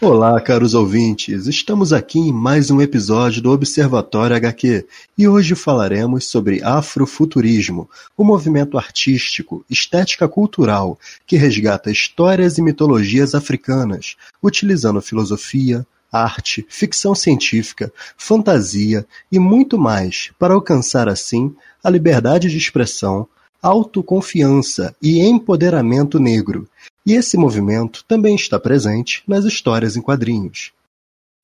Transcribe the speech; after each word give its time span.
Olá, 0.00 0.40
caros 0.40 0.74
ouvintes! 0.74 1.48
Estamos 1.48 1.92
aqui 1.92 2.20
em 2.20 2.32
mais 2.32 2.70
um 2.70 2.80
episódio 2.80 3.42
do 3.42 3.50
Observatório 3.50 4.36
HQ 4.36 4.86
e 5.18 5.26
hoje 5.26 5.56
falaremos 5.56 6.24
sobre 6.28 6.62
afrofuturismo, 6.62 7.90
o 8.16 8.22
movimento 8.22 8.78
artístico, 8.78 9.64
estética 9.68 10.28
cultural 10.28 10.96
que 11.26 11.36
resgata 11.36 11.90
histórias 11.90 12.58
e 12.58 12.62
mitologias 12.62 13.34
africanas, 13.34 14.14
utilizando 14.40 15.02
filosofia, 15.02 15.84
arte, 16.12 16.64
ficção 16.68 17.12
científica, 17.12 17.92
fantasia 18.16 19.04
e 19.32 19.38
muito 19.40 19.76
mais 19.76 20.30
para 20.38 20.54
alcançar 20.54 21.08
assim 21.08 21.52
a 21.82 21.90
liberdade 21.90 22.48
de 22.48 22.56
expressão, 22.56 23.26
autoconfiança 23.60 24.94
e 25.02 25.18
empoderamento 25.18 26.20
negro 26.20 26.68
e 27.08 27.14
esse 27.14 27.38
movimento 27.38 28.04
também 28.04 28.34
está 28.34 28.60
presente 28.60 29.22
nas 29.26 29.46
histórias 29.46 29.96
em 29.96 30.02
quadrinhos. 30.02 30.72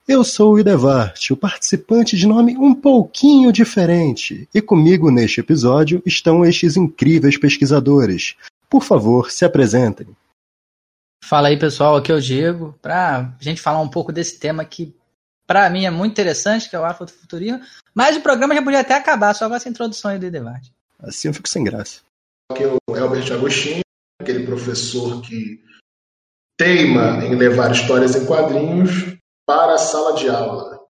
Eu 0.06 0.22
sou 0.22 0.52
o 0.52 0.58
Idevart, 0.58 1.30
o 1.30 1.36
participante 1.38 2.18
de 2.18 2.26
nome 2.26 2.54
um 2.58 2.74
pouquinho 2.74 3.50
diferente, 3.50 4.46
e 4.54 4.60
comigo 4.60 5.10
neste 5.10 5.40
episódio 5.40 6.02
estão 6.04 6.44
estes 6.44 6.76
incríveis 6.76 7.38
pesquisadores. 7.38 8.36
Por 8.68 8.82
favor, 8.82 9.30
se 9.30 9.42
apresentem. 9.42 10.08
Fala 11.24 11.48
aí 11.48 11.58
pessoal, 11.58 11.96
aqui 11.96 12.12
é 12.12 12.14
o 12.14 12.20
Diego, 12.20 12.78
para 12.82 13.20
a 13.20 13.42
gente 13.42 13.62
falar 13.62 13.80
um 13.80 13.88
pouco 13.88 14.12
desse 14.12 14.38
tema 14.38 14.66
que 14.66 14.94
para 15.46 15.70
mim 15.70 15.86
é 15.86 15.90
muito 15.90 16.12
interessante, 16.12 16.68
que 16.68 16.76
é 16.76 16.78
o 16.78 16.84
afrofuturismo, 16.84 17.62
mas 17.94 18.14
o 18.18 18.20
programa 18.20 18.54
já 18.54 18.62
podia 18.62 18.80
até 18.80 18.92
acabar 18.92 19.32
só 19.32 19.48
com 19.48 19.54
essa 19.54 19.70
introdução 19.70 20.10
aí 20.10 20.18
do 20.18 20.26
Idevart. 20.26 20.68
Assim 20.98 21.28
eu 21.28 21.34
fico 21.34 21.48
sem 21.48 21.64
graça. 21.64 22.02
Aqui 22.52 22.64
é 22.64 22.66
o 22.66 22.94
Albert 22.94 23.32
Agostinho, 23.32 23.80
aquele 24.20 24.46
professor 24.46 25.20
que 25.22 25.62
teima 26.56 27.24
em 27.24 27.36
levar 27.36 27.72
histórias 27.72 28.14
em 28.14 28.26
quadrinhos 28.26 29.18
para 29.46 29.74
a 29.74 29.78
sala 29.78 30.14
de 30.14 30.28
aula. 30.28 30.80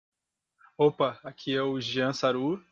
Opa, 0.77 1.19
aqui 1.25 1.55
é 1.55 1.63
o 1.63 1.81
Jean 1.81 2.13
Saru. 2.13 2.63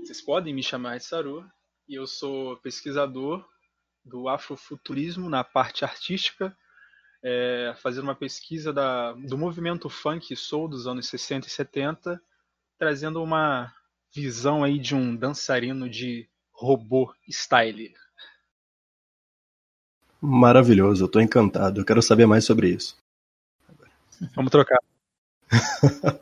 Vocês 0.00 0.20
podem 0.20 0.54
me 0.54 0.62
chamar 0.62 0.98
de 0.98 1.04
Saru. 1.04 1.44
E 1.88 1.94
eu 1.94 2.06
sou 2.06 2.56
pesquisador 2.58 3.44
do 4.04 4.28
afrofuturismo 4.28 5.28
na 5.28 5.42
parte 5.42 5.84
artística, 5.84 6.56
é, 7.22 7.74
fazendo 7.78 8.04
uma 8.04 8.14
pesquisa 8.14 8.72
da, 8.72 9.12
do 9.12 9.38
movimento 9.38 9.88
funk 9.88 10.34
soul 10.36 10.68
dos 10.68 10.86
anos 10.86 11.08
60 11.08 11.46
e 11.46 11.50
70, 11.50 12.20
trazendo 12.78 13.22
uma 13.22 13.72
visão 14.14 14.62
aí 14.62 14.78
de 14.78 14.94
um 14.94 15.16
dançarino 15.16 15.88
de 15.88 16.28
robô 16.52 17.14
style. 17.28 17.94
Maravilhoso, 20.20 21.04
eu 21.04 21.08
tô 21.08 21.20
encantado. 21.20 21.80
Eu 21.80 21.84
quero 21.84 22.02
saber 22.02 22.26
mais 22.26 22.44
sobre 22.44 22.70
isso. 22.70 22.96
Vamos 24.34 24.50
trocar. 24.50 24.78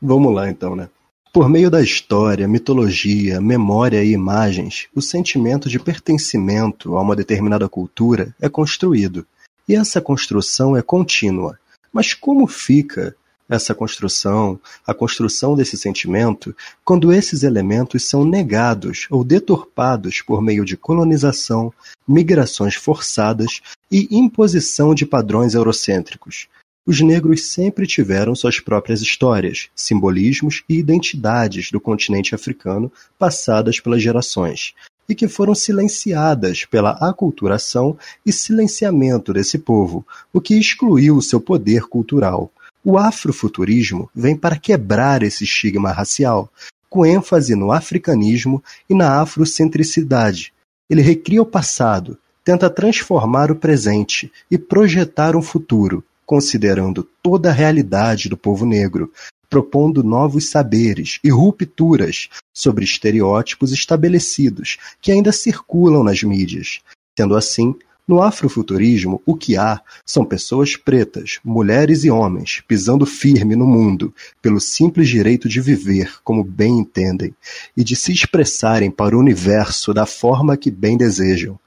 Vamos 0.00 0.34
lá 0.34 0.48
então, 0.48 0.74
né? 0.74 0.88
Por 1.32 1.48
meio 1.48 1.70
da 1.70 1.82
história, 1.82 2.48
mitologia, 2.48 3.40
memória 3.40 4.02
e 4.02 4.12
imagens, 4.12 4.88
o 4.94 5.02
sentimento 5.02 5.68
de 5.68 5.78
pertencimento 5.78 6.96
a 6.96 7.02
uma 7.02 7.14
determinada 7.14 7.68
cultura 7.68 8.34
é 8.40 8.48
construído. 8.48 9.26
E 9.68 9.74
essa 9.74 10.00
construção 10.00 10.76
é 10.76 10.80
contínua. 10.80 11.58
Mas 11.92 12.14
como 12.14 12.46
fica 12.46 13.14
essa 13.48 13.74
construção, 13.74 14.60
a 14.86 14.92
construção 14.92 15.56
desse 15.56 15.76
sentimento, 15.76 16.54
quando 16.84 17.12
esses 17.12 17.42
elementos 17.42 18.04
são 18.04 18.24
negados 18.24 19.06
ou 19.10 19.24
deturpados 19.24 20.20
por 20.20 20.42
meio 20.42 20.64
de 20.64 20.76
colonização, 20.76 21.72
migrações 22.06 22.74
forçadas 22.74 23.60
e 23.90 24.08
imposição 24.10 24.94
de 24.94 25.06
padrões 25.06 25.54
eurocêntricos. 25.54 26.48
Os 26.86 27.00
negros 27.00 27.48
sempre 27.48 27.86
tiveram 27.86 28.34
suas 28.34 28.60
próprias 28.60 29.02
histórias, 29.02 29.68
simbolismos 29.74 30.62
e 30.68 30.78
identidades 30.78 31.70
do 31.70 31.78
continente 31.78 32.34
africano 32.34 32.90
passadas 33.18 33.78
pelas 33.78 34.02
gerações, 34.02 34.74
e 35.08 35.14
que 35.14 35.28
foram 35.28 35.54
silenciadas 35.54 36.64
pela 36.64 36.92
aculturação 36.92 37.96
e 38.24 38.32
silenciamento 38.32 39.32
desse 39.32 39.58
povo, 39.58 40.06
o 40.32 40.40
que 40.40 40.58
excluiu 40.58 41.20
seu 41.20 41.40
poder 41.40 41.82
cultural. 41.82 42.50
O 42.84 42.96
afrofuturismo 42.96 44.08
vem 44.14 44.36
para 44.36 44.58
quebrar 44.58 45.22
esse 45.22 45.44
estigma 45.44 45.90
racial, 45.90 46.50
com 46.88 47.04
ênfase 47.04 47.54
no 47.54 47.72
africanismo 47.72 48.62
e 48.88 48.94
na 48.94 49.20
afrocentricidade. 49.20 50.52
Ele 50.88 51.02
recria 51.02 51.42
o 51.42 51.46
passado, 51.46 52.18
tenta 52.44 52.70
transformar 52.70 53.50
o 53.50 53.56
presente 53.56 54.32
e 54.50 54.56
projetar 54.56 55.36
um 55.36 55.42
futuro, 55.42 56.02
considerando 56.24 57.06
toda 57.22 57.50
a 57.50 57.52
realidade 57.52 58.28
do 58.28 58.36
povo 58.36 58.64
negro, 58.64 59.12
propondo 59.50 60.02
novos 60.02 60.50
saberes 60.50 61.18
e 61.24 61.30
rupturas 61.30 62.28
sobre 62.54 62.84
estereótipos 62.84 63.72
estabelecidos 63.72 64.78
que 65.00 65.10
ainda 65.10 65.32
circulam 65.32 66.04
nas 66.04 66.22
mídias, 66.22 66.80
tendo 67.14 67.36
assim 67.36 67.74
no 68.08 68.22
afrofuturismo, 68.22 69.20
o 69.26 69.36
que 69.36 69.58
há 69.58 69.82
são 70.04 70.24
pessoas 70.24 70.74
pretas, 70.76 71.38
mulheres 71.44 72.04
e 72.04 72.10
homens, 72.10 72.62
pisando 72.66 73.04
firme 73.04 73.54
no 73.54 73.66
mundo, 73.66 74.14
pelo 74.40 74.58
simples 74.58 75.10
direito 75.10 75.46
de 75.46 75.60
viver 75.60 76.14
como 76.24 76.42
bem 76.42 76.78
entendem 76.78 77.34
e 77.76 77.84
de 77.84 77.94
se 77.94 78.10
expressarem 78.10 78.90
para 78.90 79.14
o 79.14 79.20
universo 79.20 79.92
da 79.92 80.06
forma 80.06 80.56
que 80.56 80.70
bem 80.70 80.96
desejam. 80.96 81.58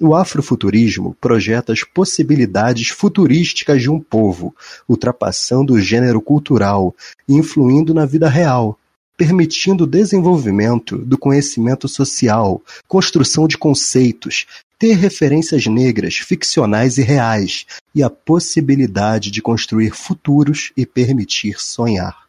O 0.00 0.14
afrofuturismo 0.14 1.14
projeta 1.20 1.74
as 1.74 1.84
possibilidades 1.84 2.88
futurísticas 2.88 3.82
de 3.82 3.90
um 3.90 4.00
povo, 4.00 4.56
ultrapassando 4.88 5.74
o 5.74 5.80
gênero 5.80 6.22
cultural 6.22 6.96
e 7.28 7.34
influindo 7.34 7.92
na 7.92 8.06
vida 8.06 8.26
real, 8.26 8.78
permitindo 9.14 9.84
o 9.84 9.86
desenvolvimento 9.86 10.96
do 10.96 11.18
conhecimento 11.18 11.86
social, 11.86 12.62
construção 12.88 13.46
de 13.46 13.58
conceitos, 13.58 14.46
ter 14.80 14.94
referências 14.94 15.66
negras, 15.66 16.16
ficcionais 16.16 16.96
e 16.96 17.02
reais, 17.02 17.66
e 17.94 18.02
a 18.02 18.08
possibilidade 18.08 19.30
de 19.30 19.42
construir 19.42 19.90
futuros 19.90 20.72
e 20.74 20.86
permitir 20.86 21.60
sonhar. 21.60 22.26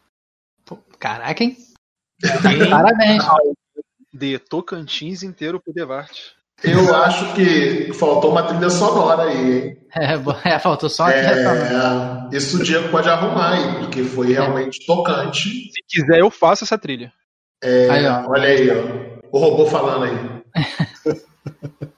Caraca, 1.00 1.42
hein? 1.42 1.56
Parabéns. 2.70 3.24
De 4.12 4.38
Tocantins 4.38 5.22
inteiro 5.22 5.58
pro 5.58 5.72
Devart. 5.72 6.12
Eu 6.62 6.94
acho 6.94 7.34
que 7.34 7.90
faltou 7.94 8.30
uma 8.30 8.42
trilha 8.42 8.68
sonora 8.68 9.22
aí, 9.22 9.68
hein? 9.68 9.78
É, 9.96 10.54
é 10.54 10.58
faltou 10.58 10.90
só 10.90 11.06
aqui. 11.06 11.16
É, 11.16 12.36
isso 12.36 12.60
o 12.60 12.62
Diego 12.62 12.90
pode 12.90 13.08
arrumar 13.08 13.54
aí, 13.54 13.78
porque 13.80 14.04
foi 14.04 14.34
realmente 14.34 14.86
tocante. 14.86 15.48
Se 15.48 15.82
quiser, 15.88 16.20
eu 16.20 16.30
faço 16.30 16.64
essa 16.64 16.78
trilha. 16.78 17.10
É, 17.64 17.88
aí, 17.90 18.06
olha 18.28 18.48
aí, 18.48 18.68
ó. 18.70 19.26
O 19.32 19.38
robô 19.38 19.66
falando 19.66 20.04
aí. 20.04 21.82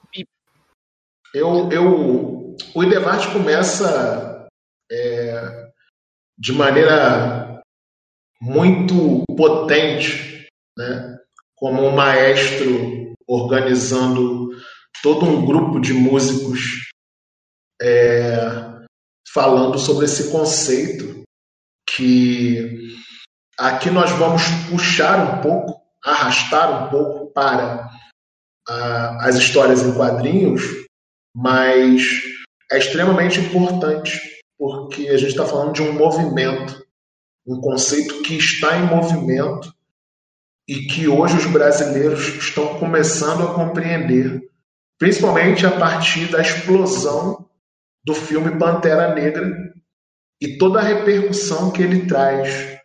Eu, 1.34 1.68
eu, 1.72 2.56
o 2.76 2.84
Idevart 2.84 3.32
começa 3.32 4.46
é, 4.88 5.70
de 6.38 6.52
maneira 6.52 7.60
muito 8.40 9.24
potente, 9.36 10.46
né? 10.78 11.18
como 11.56 11.82
um 11.82 11.90
maestro 11.90 13.14
organizando 13.26 14.50
todo 15.02 15.26
um 15.26 15.44
grupo 15.44 15.80
de 15.80 15.92
músicos 15.92 16.88
é, 17.82 18.36
falando 19.32 19.76
sobre 19.76 20.04
esse 20.04 20.30
conceito 20.30 21.24
que 21.84 22.96
aqui 23.58 23.90
nós 23.90 24.12
vamos 24.12 24.42
puxar 24.70 25.18
um 25.18 25.42
pouco, 25.42 25.82
arrastar 26.04 26.86
um 26.86 26.90
pouco 26.90 27.32
para 27.32 27.90
a, 28.68 29.28
as 29.28 29.34
histórias 29.34 29.82
em 29.82 29.94
quadrinhos, 29.94 30.83
mas 31.34 32.02
é 32.70 32.78
extremamente 32.78 33.40
importante 33.40 34.20
porque 34.56 35.08
a 35.08 35.16
gente 35.16 35.30
está 35.30 35.44
falando 35.44 35.72
de 35.72 35.82
um 35.82 35.92
movimento, 35.92 36.84
um 37.46 37.60
conceito 37.60 38.22
que 38.22 38.36
está 38.36 38.78
em 38.78 38.86
movimento 38.86 39.74
e 40.68 40.86
que 40.86 41.08
hoje 41.08 41.36
os 41.36 41.46
brasileiros 41.46 42.26
estão 42.36 42.78
começando 42.78 43.42
a 43.42 43.54
compreender, 43.54 44.40
principalmente 44.98 45.66
a 45.66 45.72
partir 45.72 46.30
da 46.30 46.40
explosão 46.40 47.48
do 48.04 48.14
filme 48.14 48.58
Pantera 48.58 49.14
Negra 49.14 49.74
e 50.40 50.56
toda 50.56 50.80
a 50.80 50.82
repercussão 50.82 51.70
que 51.70 51.82
ele 51.82 52.06
traz. 52.06 52.78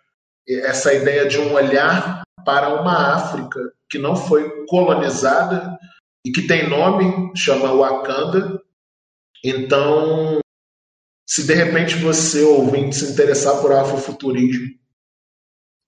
Essa 0.47 0.93
ideia 0.93 1.27
de 1.27 1.37
um 1.37 1.53
olhar 1.53 2.23
para 2.43 2.81
uma 2.81 3.15
África 3.15 3.59
que 3.89 3.99
não 3.99 4.15
foi 4.15 4.65
colonizada 4.65 5.77
e 6.25 6.31
que 6.31 6.47
tem 6.47 6.69
nome, 6.69 7.31
chama 7.35 7.73
Wakanda. 7.73 8.61
Então, 9.43 10.39
se 11.27 11.45
de 11.45 11.53
repente 11.53 11.95
você, 11.95 12.41
ouvinte, 12.43 12.95
se 12.95 13.11
interessar 13.11 13.61
por 13.61 13.71
afrofuturismo, 13.71 14.67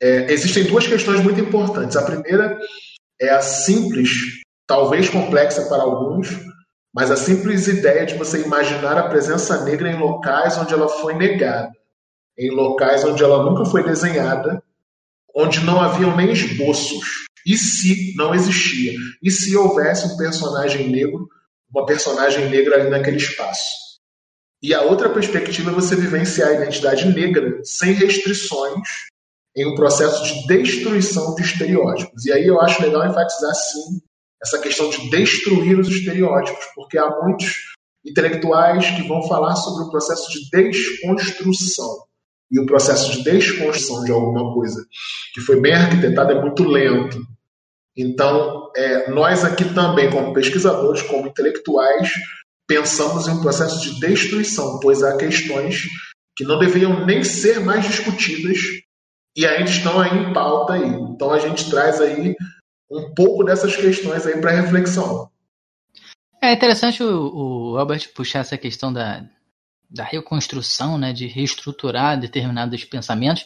é, 0.01 0.31
existem 0.31 0.63
duas 0.65 0.87
questões 0.87 1.21
muito 1.21 1.39
importantes. 1.39 1.95
A 1.95 2.05
primeira 2.05 2.59
é 3.19 3.29
a 3.29 3.41
simples, 3.41 4.41
talvez 4.65 5.09
complexa 5.09 5.67
para 5.67 5.83
alguns, 5.83 6.29
mas 6.93 7.11
a 7.11 7.15
simples 7.15 7.67
ideia 7.67 8.05
de 8.05 8.15
você 8.15 8.43
imaginar 8.43 8.97
a 8.97 9.07
presença 9.07 9.63
negra 9.63 9.91
em 9.91 9.97
locais 9.97 10.57
onde 10.57 10.73
ela 10.73 10.87
foi 10.87 11.13
negada. 11.13 11.71
em 12.37 12.49
locais 12.49 13.03
onde 13.03 13.21
ela 13.21 13.43
nunca 13.43 13.65
foi 13.65 13.83
desenhada, 13.83 14.63
onde 15.35 15.59
não 15.61 15.81
haviam 15.81 16.15
nem 16.15 16.31
esboços. 16.31 17.25
E 17.45 17.57
se 17.57 18.13
não 18.15 18.35
existia? 18.35 18.93
E 19.21 19.31
se 19.31 19.55
houvesse 19.55 20.05
um 20.05 20.17
personagem 20.17 20.89
negro, 20.89 21.27
uma 21.73 21.85
personagem 21.85 22.49
negra 22.49 22.75
ali 22.75 22.89
naquele 22.89 23.17
espaço? 23.17 23.81
E 24.61 24.75
a 24.75 24.81
outra 24.81 25.09
perspectiva 25.09 25.71
é 25.71 25.73
você 25.73 25.95
vivenciar 25.95 26.49
a 26.49 26.53
identidade 26.53 27.07
negra 27.07 27.59
sem 27.63 27.93
restrições 27.93 28.87
em 29.55 29.65
um 29.65 29.75
processo 29.75 30.23
de 30.23 30.47
destruição 30.47 31.33
de 31.35 31.41
estereótipos. 31.41 32.25
E 32.25 32.31
aí 32.31 32.45
eu 32.45 32.61
acho 32.61 32.81
legal 32.81 33.05
enfatizar, 33.07 33.53
sim, 33.55 33.99
essa 34.41 34.59
questão 34.59 34.89
de 34.89 35.09
destruir 35.09 35.79
os 35.79 35.87
estereótipos, 35.87 36.65
porque 36.75 36.97
há 36.97 37.09
muitos 37.21 37.53
intelectuais 38.05 38.85
que 38.91 39.07
vão 39.07 39.27
falar 39.27 39.55
sobre 39.55 39.83
o 39.83 39.89
processo 39.89 40.29
de 40.31 40.49
desconstrução. 40.51 42.05
E 42.51 42.59
o 42.59 42.65
processo 42.65 43.11
de 43.11 43.23
desconstrução 43.23 44.03
de 44.03 44.11
alguma 44.11 44.53
coisa 44.53 44.85
que 45.33 45.41
foi 45.41 45.59
bem 45.61 45.73
arquitetado 45.73 46.33
é 46.33 46.41
muito 46.41 46.63
lento. 46.63 47.17
Então, 47.95 48.71
é, 48.75 49.09
nós 49.09 49.43
aqui 49.43 49.65
também, 49.73 50.09
como 50.09 50.33
pesquisadores, 50.33 51.01
como 51.03 51.27
intelectuais, 51.27 52.11
pensamos 52.67 53.27
em 53.27 53.31
um 53.31 53.41
processo 53.41 53.81
de 53.81 53.99
destruição, 53.99 54.79
pois 54.81 55.03
há 55.03 55.17
questões 55.17 55.83
que 56.35 56.43
não 56.43 56.57
deveriam 56.57 57.05
nem 57.05 57.23
ser 57.23 57.59
mais 57.59 57.85
discutidas 57.85 58.57
e 59.35 59.45
ainda 59.45 59.69
estão 59.69 59.99
aí 59.99 60.17
em 60.17 60.33
pauta 60.33 60.73
aí. 60.73 60.87
Então 60.87 61.31
a 61.31 61.39
gente 61.39 61.69
traz 61.69 61.99
aí 62.01 62.35
um 62.89 63.13
pouco 63.13 63.43
dessas 63.43 63.75
questões 63.75 64.25
aí 64.25 64.39
para 64.39 64.51
reflexão. 64.51 65.29
É 66.41 66.53
interessante 66.53 67.03
o, 67.03 67.73
o 67.73 67.77
Albert 67.77 68.09
puxar 68.13 68.39
essa 68.39 68.57
questão 68.57 68.91
da, 68.91 69.23
da 69.91 70.03
reconstrução, 70.03 70.97
né, 70.97 71.11
de 71.11 71.27
reestruturar 71.27 72.19
determinados 72.19 72.83
pensamentos, 72.85 73.45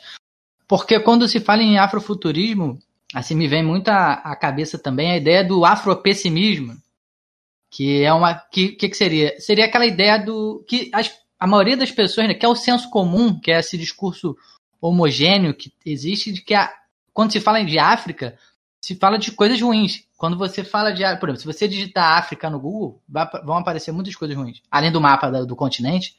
porque 0.67 0.99
quando 0.99 1.27
se 1.27 1.39
fala 1.39 1.63
em 1.63 1.77
afrofuturismo, 1.77 2.79
assim 3.13 3.35
me 3.35 3.47
vem 3.47 3.63
muito 3.63 3.89
à, 3.89 4.35
cabeça 4.35 4.77
também 4.77 5.11
a 5.11 5.17
ideia 5.17 5.43
do 5.43 5.65
afropessimismo, 5.65 6.77
que 7.71 8.03
é 8.03 8.13
uma 8.13 8.35
que, 8.35 8.69
que, 8.69 8.89
que 8.89 8.95
seria 8.95 9.39
seria 9.39 9.65
aquela 9.65 9.85
ideia 9.85 10.17
do 10.17 10.63
que 10.67 10.89
as, 10.93 11.11
a 11.39 11.47
maioria 11.47 11.75
das 11.75 11.91
pessoas 11.91 12.27
né, 12.27 12.33
que 12.33 12.45
é 12.45 12.49
o 12.49 12.55
senso 12.55 12.89
comum, 12.89 13.39
que 13.39 13.51
é 13.51 13.59
esse 13.59 13.77
discurso 13.77 14.35
homogêneo 14.79 15.53
que 15.53 15.73
existe 15.85 16.31
de 16.31 16.41
que 16.41 16.53
a, 16.53 16.71
quando 17.13 17.31
se 17.31 17.39
fala 17.39 17.63
de 17.63 17.79
África 17.79 18.37
se 18.85 18.93
fala 18.95 19.17
de 19.17 19.31
coisas 19.31 19.59
ruins. 19.59 20.03
Quando 20.15 20.37
você 20.37 20.63
fala 20.63 20.91
de. 20.91 21.01
Por 21.17 21.29
exemplo, 21.29 21.41
se 21.41 21.47
você 21.47 21.67
digitar 21.67 22.19
África 22.19 22.51
no 22.51 22.59
Google, 22.59 23.01
vão 23.43 23.57
aparecer 23.57 23.91
muitas 23.91 24.15
coisas 24.15 24.37
ruins. 24.37 24.61
Além 24.69 24.91
do 24.91 25.01
mapa 25.01 25.31
do 25.43 25.55
continente, 25.55 26.15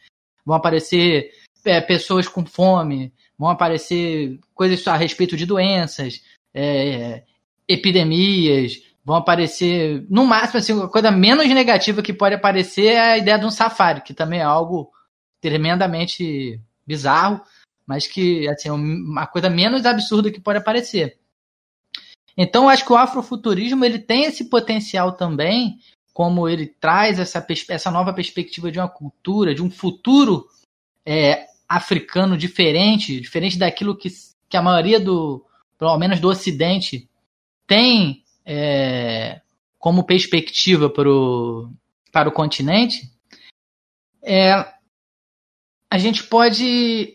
vão 0.47 0.55
aparecer 0.57 1.33
é, 1.65 1.81
pessoas 1.81 2.29
com 2.29 2.47
fome, 2.47 3.13
vão 3.37 3.49
aparecer 3.49 4.39
coisas 4.55 4.87
a 4.87 4.97
respeito 4.97 5.37
de 5.37 5.45
doenças, 5.45 6.23
é, 6.55 7.25
epidemias, 7.69 8.81
vão 9.05 9.17
aparecer. 9.17 10.07
No 10.09 10.25
máximo, 10.25 10.59
assim, 10.59 10.83
a 10.83 10.89
coisa 10.89 11.11
menos 11.11 11.47
negativa 11.49 12.03
que 12.03 12.13
pode 12.13 12.37
aparecer 12.37 12.93
é 12.93 13.01
a 13.01 13.19
ideia 13.19 13.39
de 13.39 13.45
um 13.45 13.51
safari, 13.51 14.03
que 14.03 14.15
também 14.15 14.39
é 14.39 14.45
algo 14.45 14.91
tremendamente 15.41 16.61
bizarro, 16.87 17.43
mas 17.87 18.07
que 18.07 18.49
assim, 18.49 18.71
uma 18.71 19.27
coisa 19.27 19.51
menos 19.51 19.85
absurda 19.85 20.31
que 20.31 20.41
pode 20.41 20.59
aparecer. 20.59 21.19
Então, 22.37 22.69
acho 22.69 22.85
que 22.85 22.93
o 22.93 22.97
afrofuturismo 22.97 23.85
ele 23.85 23.99
tem 23.99 24.25
esse 24.25 24.45
potencial 24.51 25.13
também, 25.13 25.79
como 26.17 26.49
ele 26.49 26.67
traz 26.67 27.19
essa, 27.19 27.47
essa 27.69 27.91
nova 27.91 28.11
perspectiva 28.11 28.73
de 28.73 28.79
uma 28.79 28.89
cultura, 28.89 29.55
de 29.55 29.63
um 29.63 29.71
futuro 29.71 30.49
é, 31.05 31.45
africano 31.69 32.39
diferente, 32.39 33.21
diferente 33.21 33.59
daquilo 33.59 33.95
que, 33.95 34.09
que 34.49 34.57
a 34.57 34.63
maioria 34.63 34.99
do, 34.99 35.45
pelo 35.79 35.95
menos 35.99 36.19
do 36.19 36.31
Ocidente, 36.31 37.07
tem 37.67 38.25
é, 38.47 39.43
como 39.79 40.07
perspectiva 40.07 40.89
para 40.89 41.07
o, 41.07 41.71
para 42.11 42.31
o 42.31 42.33
continente, 42.33 43.13
é, 44.25 44.55
a 45.91 45.99
gente 45.99 46.25
pode 46.25 47.15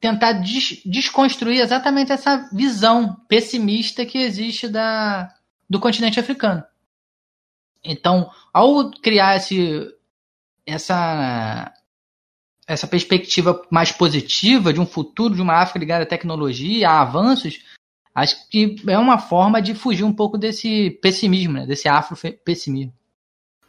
tentar 0.00 0.32
des 0.32 0.82
desconstruir 0.84 1.60
exatamente 1.60 2.10
essa 2.10 2.50
visão 2.52 3.14
pessimista 3.28 4.04
que 4.04 4.18
existe 4.18 4.66
da, 4.66 5.32
do 5.70 5.78
continente 5.78 6.18
africano. 6.18 6.64
Então, 7.86 8.30
ao 8.52 8.90
criar 8.90 9.36
esse, 9.36 9.88
essa, 10.66 11.72
essa 12.66 12.86
perspectiva 12.86 13.62
mais 13.70 13.92
positiva 13.92 14.72
de 14.72 14.80
um 14.80 14.86
futuro 14.86 15.34
de 15.34 15.42
uma 15.42 15.54
África 15.54 15.78
ligada 15.78 16.04
à 16.04 16.06
tecnologia, 16.06 16.88
a 16.88 17.00
avanços, 17.00 17.62
acho 18.14 18.48
que 18.48 18.76
é 18.88 18.98
uma 18.98 19.18
forma 19.18 19.60
de 19.60 19.74
fugir 19.74 20.04
um 20.04 20.12
pouco 20.12 20.38
desse 20.38 20.90
pessimismo, 21.02 21.54
né? 21.54 21.66
desse 21.66 21.88
afro-pessimismo. 21.88 22.92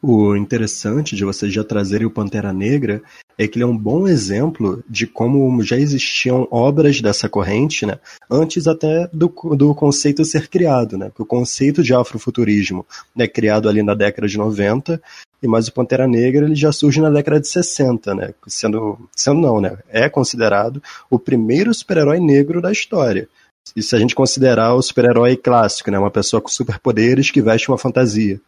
O 0.02 0.36
interessante 0.36 1.16
de 1.16 1.26
vocês 1.26 1.52
já 1.52 1.64
trazerem 1.64 2.06
o 2.06 2.12
Pantera 2.12 2.54
Negra 2.54 3.02
é 3.36 3.48
que 3.48 3.58
ele 3.58 3.64
é 3.64 3.68
um 3.68 3.78
bom 3.78 4.08
exemplo 4.08 4.84
de 4.88 5.08
como 5.08 5.62
já 5.64 5.76
existiam 5.76 6.48
obras 6.52 7.02
dessa 7.02 7.28
corrente, 7.28 7.86
né, 7.86 8.00
antes 8.30 8.68
até 8.68 9.08
do, 9.12 9.28
do 9.56 9.74
conceito 9.74 10.24
ser 10.24 10.48
criado, 10.48 10.98
né, 10.98 11.10
porque 11.10 11.24
o 11.24 11.26
conceito 11.26 11.82
de 11.82 11.96
afrofuturismo 11.96 12.86
é 13.18 13.28
criado 13.28 13.68
ali 13.68 13.82
na 13.82 13.96
década 13.96 14.28
de 14.28 14.38
90, 14.38 15.02
e 15.42 15.48
mais 15.48 15.68
o 15.68 15.74
Pantera 15.74 16.08
Negra 16.08 16.46
ele 16.46 16.56
já 16.56 16.72
surge 16.72 17.02
na 17.02 17.10
década 17.10 17.40
de 17.40 17.48
60, 17.48 18.14
né, 18.14 18.34
sendo, 18.48 19.00
sendo 19.16 19.42
não, 19.42 19.60
né, 19.60 19.78
é 19.90 20.08
considerado 20.08 20.82
o 21.10 21.18
primeiro 21.18 21.74
super-herói 21.74 22.20
negro 22.20 22.62
da 22.62 22.72
história. 22.72 23.28
E 23.76 23.84
se 23.84 23.96
a 23.96 24.00
gente 24.00 24.16
considerar 24.16 24.76
o 24.76 24.82
super-herói 24.82 25.36
clássico, 25.36 25.92
né, 25.92 26.00
uma 26.00 26.12
pessoa 26.12 26.42
com 26.42 26.50
superpoderes 26.50 27.32
que 27.32 27.42
veste 27.42 27.70
uma 27.70 27.78
fantasia. 27.78 28.40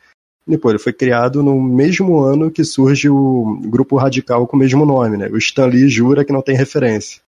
Pô, 0.58 0.70
ele 0.70 0.80
foi 0.80 0.94
criado 0.94 1.44
no 1.44 1.62
mesmo 1.62 2.20
ano 2.20 2.50
que 2.50 2.64
surge 2.64 3.10
o 3.10 3.60
grupo 3.66 3.98
radical 3.98 4.48
com 4.48 4.56
o 4.56 4.60
mesmo 4.60 4.86
nome, 4.86 5.18
né? 5.18 5.28
O 5.30 5.38
Stan 5.38 5.66
Lee 5.66 5.90
jura 5.90 6.26
que 6.26 6.34
não 6.34 6.42
tem 6.42 6.56
referência. 6.56 7.22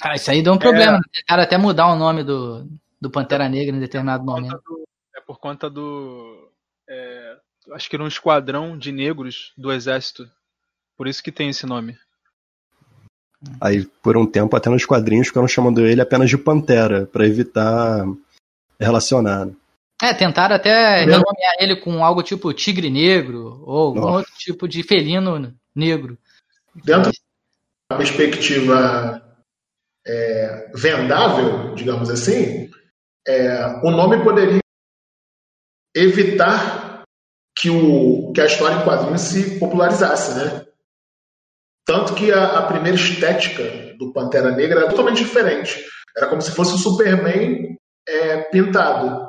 Ah, 0.00 0.14
isso 0.14 0.30
aí 0.30 0.42
deu 0.42 0.52
um 0.52 0.58
problema. 0.58 0.98
É... 0.98 1.20
Tentaram 1.20 1.42
até 1.42 1.58
mudar 1.58 1.92
o 1.92 1.96
nome 1.96 2.22
do, 2.22 2.66
do 3.00 3.10
Pantera 3.10 3.48
Negra 3.48 3.74
em 3.74 3.80
determinado 3.80 4.24
momento. 4.24 4.60
Do, 4.64 4.84
é 5.16 5.20
por 5.20 5.38
conta 5.38 5.68
do. 5.68 6.50
É, 6.88 7.36
acho 7.72 7.90
que 7.90 7.96
era 7.96 8.04
um 8.04 8.08
esquadrão 8.08 8.78
de 8.78 8.92
negros 8.92 9.52
do 9.56 9.72
exército. 9.72 10.30
Por 10.96 11.08
isso 11.08 11.22
que 11.22 11.32
tem 11.32 11.48
esse 11.48 11.66
nome. 11.66 11.96
Aí, 13.60 13.84
por 14.02 14.16
um 14.16 14.26
tempo, 14.26 14.56
até 14.56 14.68
nos 14.68 14.84
quadrinhos 14.84 15.28
ficaram 15.28 15.46
chamando 15.46 15.86
ele 15.86 16.00
apenas 16.00 16.28
de 16.28 16.36
Pantera, 16.36 17.06
para 17.06 17.26
evitar 17.26 18.04
relacionar. 18.80 19.48
É, 20.00 20.14
tentaram 20.14 20.54
até 20.54 21.00
renomear 21.00 21.56
ele 21.58 21.76
com 21.76 22.04
algo 22.04 22.22
tipo 22.22 22.52
tigre 22.52 22.88
negro 22.88 23.62
ou 23.66 23.86
algum 23.88 24.12
outro 24.12 24.32
tipo 24.36 24.68
de 24.68 24.82
felino 24.84 25.52
negro. 25.74 26.16
Dentro 26.84 27.10
da 27.90 27.96
perspectiva 27.96 29.20
é, 30.06 30.70
vendável, 30.74 31.74
digamos 31.74 32.10
assim, 32.10 32.70
é, 33.26 33.66
o 33.82 33.90
nome 33.90 34.22
poderia 34.22 34.60
evitar 35.94 37.02
que, 37.56 37.68
o, 37.68 38.32
que 38.32 38.40
a 38.40 38.46
história 38.46 38.76
em 38.76 38.84
quadrinhos 38.84 39.20
se 39.20 39.58
popularizasse, 39.58 40.38
né? 40.38 40.64
Tanto 41.84 42.14
que 42.14 42.30
a, 42.30 42.58
a 42.58 42.66
primeira 42.66 42.96
estética 42.96 43.96
do 43.96 44.12
Pantera 44.12 44.52
Negra 44.52 44.80
era 44.80 44.90
totalmente 44.90 45.24
diferente. 45.24 45.84
Era 46.16 46.28
como 46.28 46.40
se 46.40 46.52
fosse 46.52 46.74
o 46.74 46.78
Superman 46.78 47.76
é, 48.06 48.42
pintado 48.42 49.27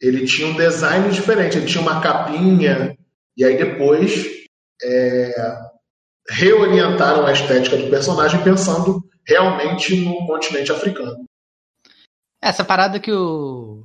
ele 0.00 0.26
tinha 0.26 0.48
um 0.48 0.56
design 0.56 1.10
diferente, 1.10 1.56
ele 1.56 1.66
tinha 1.66 1.82
uma 1.82 2.00
capinha, 2.00 2.96
e 3.36 3.44
aí 3.44 3.56
depois 3.56 4.46
é, 4.82 5.32
reorientaram 6.28 7.26
a 7.26 7.32
estética 7.32 7.76
do 7.76 7.90
personagem 7.90 8.42
pensando 8.42 9.02
realmente 9.26 9.96
no 9.96 10.26
continente 10.26 10.72
africano. 10.72 11.24
Essa 12.40 12.64
parada 12.64 13.00
que 13.00 13.12
o 13.12 13.84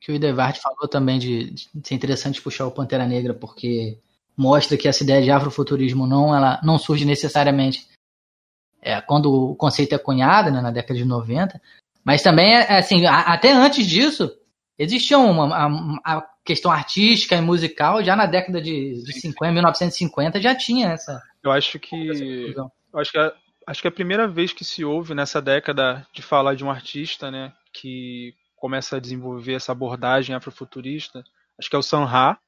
que 0.00 0.12
o 0.12 0.14
Idevard 0.14 0.60
falou 0.60 0.86
também 0.88 1.18
de, 1.18 1.50
de 1.50 1.68
ser 1.82 1.94
interessante 1.94 2.40
puxar 2.40 2.66
o 2.66 2.70
Pantera 2.70 3.04
Negra, 3.06 3.34
porque 3.34 3.98
mostra 4.36 4.76
que 4.76 4.86
essa 4.86 5.02
ideia 5.02 5.20
de 5.20 5.32
afrofuturismo 5.32 6.06
não, 6.06 6.32
ela 6.32 6.60
não 6.62 6.78
surge 6.78 7.04
necessariamente 7.04 7.88
é, 8.80 9.00
quando 9.00 9.32
o 9.32 9.56
conceito 9.56 9.96
é 9.96 9.98
cunhado, 9.98 10.50
né, 10.52 10.60
na 10.60 10.70
década 10.70 10.94
de 10.94 11.04
90, 11.04 11.60
mas 12.04 12.22
também, 12.22 12.54
é, 12.54 12.78
assim, 12.78 13.04
a, 13.04 13.32
até 13.32 13.50
antes 13.50 13.84
disso, 13.84 14.32
existia 14.78 15.18
uma, 15.18 15.54
a, 15.54 16.18
a, 16.18 16.26
questão 16.44 16.70
artística 16.70 17.34
e 17.34 17.40
musical 17.40 18.02
já 18.04 18.14
na 18.14 18.26
década 18.26 18.60
de, 18.60 19.02
de 19.02 19.12
50, 19.20 19.52
1950 19.52 20.40
já 20.40 20.54
tinha 20.54 20.92
essa. 20.92 21.20
Eu 21.42 21.50
acho 21.50 21.78
que 21.78 22.54
eu 22.56 23.00
acho 23.00 23.12
que 23.12 23.18
a, 23.18 23.32
acho 23.66 23.80
que 23.80 23.88
é 23.88 23.90
a 23.90 23.94
primeira 23.94 24.28
vez 24.28 24.52
que 24.52 24.64
se 24.64 24.84
ouve 24.84 25.14
nessa 25.14 25.40
década 25.42 26.06
de 26.12 26.22
falar 26.22 26.54
de 26.54 26.64
um 26.64 26.70
artista, 26.70 27.30
né, 27.30 27.52
que 27.72 28.34
começa 28.56 28.96
a 28.96 29.00
desenvolver 29.00 29.54
essa 29.54 29.72
abordagem 29.72 30.34
afrofuturista. 30.34 31.22
Acho 31.58 31.70
que 31.70 31.76
é 31.76 31.78
o 31.78 31.82
Sam 31.82 32.04
Ra, 32.04 32.38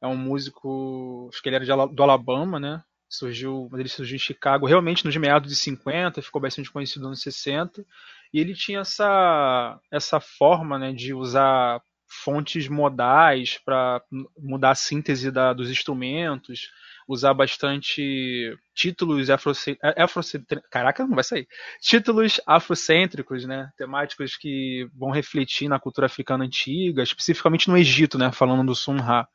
é 0.00 0.06
um 0.06 0.16
músico, 0.16 1.28
acho 1.32 1.42
que 1.42 1.48
ele 1.48 1.56
era 1.56 1.64
de, 1.64 1.94
do 1.94 2.02
Alabama, 2.02 2.58
né? 2.58 2.82
surgiu, 3.12 3.68
ele 3.74 3.88
surgiu 3.88 4.16
em 4.16 4.18
Chicago 4.18 4.66
realmente 4.66 5.04
nos 5.04 5.14
meados 5.16 5.50
de 5.50 5.56
50, 5.56 6.22
ficou 6.22 6.40
bastante 6.40 6.70
conhecido 6.70 7.00
nos 7.00 7.08
anos 7.08 7.22
60, 7.22 7.84
e 8.32 8.40
ele 8.40 8.54
tinha 8.54 8.80
essa, 8.80 9.78
essa 9.90 10.20
forma 10.20 10.78
né, 10.78 10.92
de 10.92 11.12
usar 11.12 11.80
fontes 12.24 12.68
modais 12.68 13.58
para 13.64 14.02
mudar 14.38 14.70
a 14.70 14.74
síntese 14.74 15.30
da, 15.30 15.52
dos 15.52 15.70
instrumentos, 15.70 16.70
usar 17.08 17.34
bastante 17.34 18.54
títulos 18.74 19.28
afrocêntricos. 19.30 20.68
Caraca, 20.70 21.06
não 21.06 21.14
vai 21.14 21.24
sair. 21.24 21.48
Títulos 21.80 22.40
afrocêntricos, 22.46 23.44
né? 23.44 23.70
Temáticos 23.76 24.36
que 24.36 24.86
vão 24.94 25.10
refletir 25.10 25.68
na 25.68 25.80
cultura 25.80 26.06
africana 26.06 26.44
antiga, 26.44 27.02
especificamente 27.02 27.68
no 27.68 27.76
Egito, 27.76 28.18
né? 28.18 28.30
Falando 28.32 28.66
do 28.66 28.74
Sun 28.74 28.96
Ra. 28.96 29.26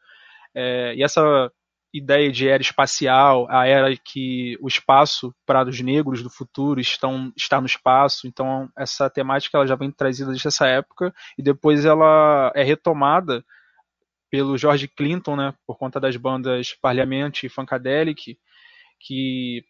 É, 0.55 0.95
e 0.95 1.03
essa 1.03 1.51
ideia 1.97 2.31
de 2.31 2.47
era 2.47 2.61
espacial, 2.61 3.47
a 3.49 3.67
era 3.67 3.95
que 3.95 4.57
o 4.61 4.67
espaço 4.67 5.33
para 5.45 5.67
os 5.67 5.81
negros 5.81 6.23
do 6.23 6.29
futuro 6.29 6.79
estão 6.79 7.31
está 7.35 7.59
no 7.59 7.67
espaço. 7.67 8.27
Então 8.27 8.69
essa 8.77 9.09
temática 9.09 9.57
ela 9.57 9.67
já 9.67 9.75
vem 9.75 9.91
trazida 9.91 10.31
desde 10.31 10.47
essa 10.47 10.67
época 10.67 11.13
e 11.37 11.43
depois 11.43 11.85
ela 11.85 12.51
é 12.55 12.63
retomada 12.63 13.43
pelo 14.29 14.57
George 14.57 14.87
Clinton, 14.87 15.35
né, 15.35 15.53
por 15.65 15.77
conta 15.77 15.99
das 15.99 16.17
bandas 16.17 16.73
Parliament 16.73 17.43
e 17.43 17.49
Funkadelic, 17.49 18.37
que 18.99 19.63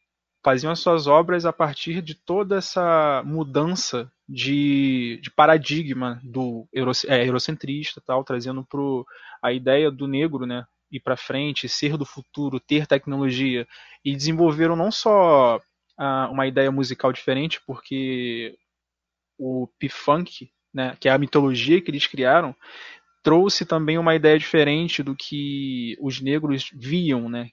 faziam 0.43 0.71
as 0.71 0.79
suas 0.79 1.07
obras 1.07 1.45
a 1.45 1.53
partir 1.53 2.01
de 2.01 2.15
toda 2.15 2.57
essa 2.57 3.21
mudança 3.25 4.11
de, 4.27 5.19
de 5.21 5.29
paradigma 5.31 6.19
do 6.23 6.67
euro, 6.73 6.91
é, 7.07 7.27
eurocentrista, 7.27 8.01
tal, 8.01 8.23
trazendo 8.23 8.63
pro, 8.65 9.05
a 9.41 9.51
ideia 9.51 9.91
do 9.91 10.07
negro, 10.07 10.45
né, 10.45 10.65
ir 10.91 10.99
para 10.99 11.17
frente, 11.17 11.69
ser 11.69 11.97
do 11.97 12.05
futuro, 12.05 12.59
ter 12.59 12.87
tecnologia 12.87 13.67
e 14.03 14.15
desenvolveram 14.15 14.75
não 14.75 14.91
só 14.91 15.57
uh, 15.57 16.31
uma 16.31 16.47
ideia 16.47 16.71
musical 16.71 17.11
diferente, 17.11 17.61
porque 17.65 18.55
o 19.37 19.67
P-Funk, 19.79 20.49
né, 20.73 20.95
que 20.99 21.09
é 21.09 21.11
a 21.11 21.17
mitologia 21.17 21.81
que 21.81 21.91
eles 21.91 22.07
criaram, 22.07 22.55
trouxe 23.23 23.65
também 23.65 23.97
uma 23.97 24.15
ideia 24.15 24.37
diferente 24.39 25.03
do 25.03 25.15
que 25.15 25.97
os 25.99 26.21
negros 26.21 26.69
viam, 26.73 27.27
né? 27.29 27.49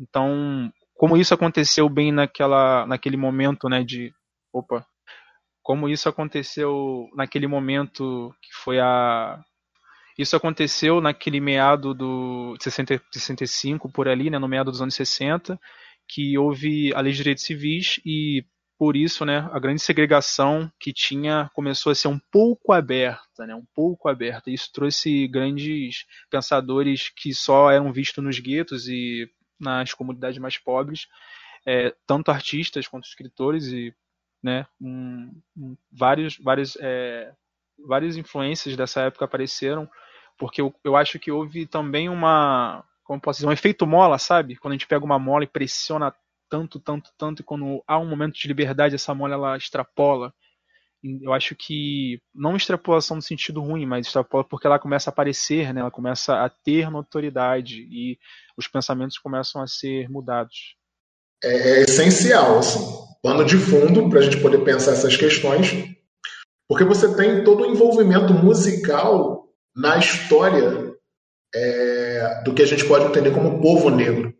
Então, 0.00 0.72
como 0.94 1.16
isso 1.16 1.34
aconteceu 1.34 1.88
bem 1.88 2.10
naquela, 2.10 2.86
naquele 2.86 3.16
momento, 3.16 3.68
né, 3.68 3.84
de, 3.84 4.12
opa, 4.52 4.86
como 5.62 5.88
isso 5.88 6.08
aconteceu 6.08 7.08
naquele 7.14 7.46
momento 7.46 8.34
que 8.42 8.52
foi 8.54 8.80
a 8.80 9.40
isso 10.22 10.36
aconteceu 10.36 11.00
naquele 11.00 11.40
meado 11.40 11.94
do 11.94 12.56
60, 12.60 13.02
65 13.12 13.90
por 13.90 14.08
ali, 14.08 14.30
né, 14.30 14.38
no 14.38 14.48
meado 14.48 14.70
dos 14.70 14.80
anos 14.80 14.94
60, 14.94 15.58
que 16.08 16.36
houve 16.38 16.94
a 16.94 17.00
lei 17.00 17.12
de 17.12 17.18
direitos 17.18 17.44
civis 17.44 18.00
e 18.04 18.44
por 18.78 18.96
isso, 18.96 19.24
né, 19.24 19.48
a 19.52 19.60
grande 19.60 19.80
segregação 19.80 20.68
que 20.80 20.92
tinha 20.92 21.48
começou 21.54 21.92
a 21.92 21.94
ser 21.94 22.08
um 22.08 22.18
pouco 22.32 22.72
aberta, 22.72 23.46
né, 23.46 23.54
um 23.54 23.64
pouco 23.74 24.08
aberta. 24.08 24.50
Isso 24.50 24.70
trouxe 24.72 25.28
grandes 25.28 26.04
pensadores 26.28 27.08
que 27.08 27.32
só 27.32 27.70
eram 27.70 27.92
vistos 27.92 28.24
nos 28.24 28.40
guetos 28.40 28.88
e 28.88 29.30
nas 29.60 29.94
comunidades 29.94 30.38
mais 30.38 30.58
pobres, 30.58 31.06
é, 31.64 31.94
tanto 32.06 32.32
artistas 32.32 32.88
quanto 32.88 33.06
escritores 33.06 33.68
e, 33.68 33.94
né, 34.42 34.66
um, 34.80 35.30
um, 35.56 35.76
vários, 35.92 36.36
vários, 36.38 36.76
é, 36.80 37.32
várias 37.86 38.16
influências 38.16 38.76
dessa 38.76 39.02
época 39.02 39.26
apareceram, 39.26 39.88
porque 40.42 40.60
eu, 40.60 40.74
eu 40.82 40.96
acho 40.96 41.20
que 41.20 41.30
houve 41.30 41.66
também 41.66 42.08
uma, 42.08 42.84
como 43.04 43.20
posso 43.20 43.36
dizer, 43.38 43.46
um 43.46 43.52
efeito 43.52 43.86
mola, 43.86 44.18
sabe? 44.18 44.56
Quando 44.56 44.72
a 44.72 44.74
gente 44.74 44.88
pega 44.88 45.04
uma 45.04 45.16
mola 45.16 45.44
e 45.44 45.46
pressiona 45.46 46.12
tanto, 46.50 46.80
tanto, 46.80 47.12
tanto, 47.16 47.42
e 47.42 47.44
quando 47.44 47.80
há 47.86 47.96
um 47.96 48.08
momento 48.08 48.34
de 48.34 48.48
liberdade, 48.48 48.96
essa 48.96 49.14
mola 49.14 49.34
ela 49.34 49.56
extrapola. 49.56 50.34
Eu 51.20 51.32
acho 51.32 51.54
que, 51.54 52.20
não 52.34 52.56
extrapolação 52.56 53.14
no 53.14 53.22
sentido 53.22 53.60
ruim, 53.60 53.86
mas 53.86 54.08
extrapola 54.08 54.42
porque 54.42 54.66
ela 54.66 54.80
começa 54.80 55.10
a 55.10 55.12
aparecer, 55.12 55.72
né? 55.72 55.80
ela 55.80 55.92
começa 55.92 56.34
a 56.44 56.48
ter 56.50 56.90
notoriedade 56.90 57.86
e 57.88 58.18
os 58.56 58.66
pensamentos 58.66 59.18
começam 59.18 59.62
a 59.62 59.68
ser 59.68 60.10
mudados. 60.10 60.74
É, 61.40 61.78
é 61.78 61.82
essencial, 61.82 62.58
assim, 62.58 62.80
pano 63.22 63.44
de 63.44 63.58
fundo 63.58 64.10
para 64.10 64.18
a 64.18 64.22
gente 64.22 64.42
poder 64.42 64.64
pensar 64.64 64.90
essas 64.90 65.16
questões, 65.16 65.70
porque 66.68 66.82
você 66.82 67.14
tem 67.14 67.44
todo 67.44 67.62
o 67.62 67.66
envolvimento 67.66 68.34
musical 68.34 69.41
na 69.74 69.98
história 69.98 70.92
é, 71.54 72.42
do 72.44 72.54
que 72.54 72.62
a 72.62 72.66
gente 72.66 72.84
pode 72.84 73.06
entender 73.06 73.32
como 73.32 73.60
povo 73.60 73.90
negro. 73.90 74.34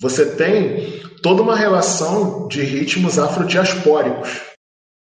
Você 0.00 0.34
tem 0.34 1.00
toda 1.22 1.42
uma 1.42 1.56
relação 1.56 2.48
de 2.48 2.62
ritmos 2.62 3.18
afrodiaspóricos 3.18 4.40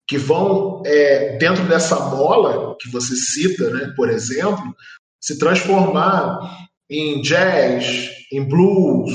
que 0.09 0.17
vão, 0.17 0.83
é, 0.87 1.37
dentro 1.37 1.65
dessa 1.65 1.99
mola 1.99 2.76
que 2.81 2.88
você 2.91 3.17
cita, 3.17 3.71
né, 3.71 3.93
por 3.97 4.09
exemplo, 4.09 4.75
se 5.21 5.38
transformar 5.38 6.38
em 6.88 7.21
jazz, 7.23 8.11
em 8.33 8.45
blues, 8.45 9.12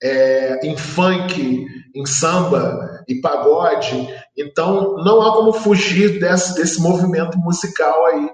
é, 0.00 0.64
em 0.64 0.76
funk, 0.76 1.66
em 1.94 2.06
samba 2.06 3.04
e 3.08 3.20
pagode. 3.20 4.08
Então, 4.36 4.94
não 5.04 5.20
há 5.22 5.32
como 5.32 5.52
fugir 5.52 6.20
desse, 6.20 6.54
desse 6.54 6.80
movimento 6.80 7.36
musical 7.38 8.06
aí, 8.06 8.30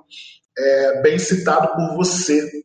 é, 0.58 1.02
bem 1.02 1.18
citado 1.18 1.68
por 1.74 1.96
você. 1.96 2.64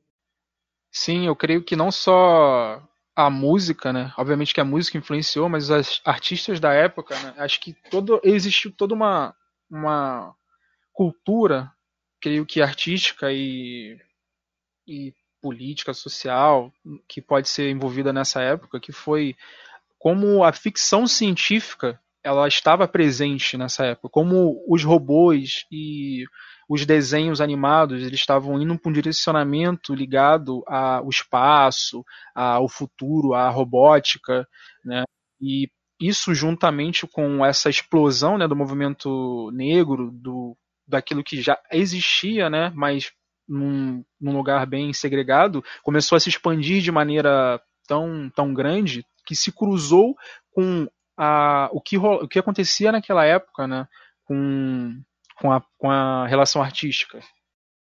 Sim, 0.92 1.28
eu 1.28 1.36
creio 1.36 1.64
que 1.64 1.76
não 1.76 1.92
só 1.92 2.82
a 3.16 3.30
música, 3.30 3.94
né? 3.94 4.14
Obviamente 4.18 4.54
que 4.54 4.62
a 4.62 4.66
música 4.66 4.98
influenciou, 4.98 5.48
mas 5.48 5.70
os 5.70 6.02
artistas 6.04 6.60
da 6.60 6.74
época, 6.74 7.18
né? 7.20 7.34
Acho 7.38 7.60
que 7.60 7.74
todo 7.90 8.20
existiu 8.24 8.72
toda 8.72 8.94
uma 8.94 9.36
uma 9.70 10.36
cultura, 10.92 11.72
creio 12.22 12.46
que 12.46 12.62
artística 12.62 13.32
e, 13.32 14.00
e 14.88 15.14
política, 15.42 15.94
social, 15.94 16.72
que 17.08 17.22
pode 17.22 17.50
ser 17.50 17.70
envolvida 17.72 18.14
nessa 18.14 18.42
época, 18.42 18.80
que 18.80 18.92
foi 18.92 19.36
como 19.98 20.44
a 20.44 20.54
ficção 20.54 21.08
científica 21.08 22.00
ela 22.24 22.48
estava 22.48 22.88
presente 22.88 23.58
nessa 23.58 23.86
época, 23.86 24.10
como 24.10 24.64
os 24.68 24.84
robôs 24.84 25.66
e 25.72 26.26
os 26.70 26.86
desenhos 26.86 27.42
animados 27.42 28.02
eles 28.02 28.20
estavam 28.20 28.62
indo 28.62 28.78
para 28.78 28.90
um 28.90 28.94
direcionamento 28.94 29.94
ligado 29.94 30.64
ao 30.68 31.10
espaço, 31.10 32.04
ao 32.34 32.68
futuro, 32.68 33.34
à 33.34 33.50
robótica, 33.50 34.48
né? 34.84 35.04
E 35.42 35.70
isso 36.00 36.34
juntamente 36.34 37.08
com 37.08 37.46
essa 37.46 37.70
explosão 37.70 38.38
né, 38.38 38.48
do 38.48 38.56
movimento 38.56 39.50
negro, 39.54 40.12
do, 40.12 40.58
daquilo 40.88 41.24
que 41.24 41.42
já 41.42 41.58
existia, 41.72 42.50
né, 42.50 42.72
mas 42.76 43.12
num, 43.48 44.04
num 44.20 44.36
lugar 44.36 44.66
bem 44.66 44.92
segregado, 44.94 45.64
começou 45.82 46.16
a 46.16 46.20
se 46.20 46.30
expandir 46.30 46.82
de 46.82 46.92
maneira 46.92 47.62
tão, 47.88 48.30
tão 48.36 48.54
grande 48.54 49.06
que 49.26 49.36
se 49.36 49.52
cruzou 49.52 50.16
com 50.52 50.88
a, 51.18 51.70
o, 51.72 51.80
que, 51.80 51.98
o 51.98 52.28
que 52.28 52.40
acontecia 52.40 52.92
naquela 52.92 53.26
época, 53.26 53.68
né, 53.68 53.88
com, 54.26 55.02
com, 55.40 55.52
a, 55.52 55.62
com 55.78 55.90
a 55.90 56.28
relação 56.28 56.62
artística. 56.62 57.20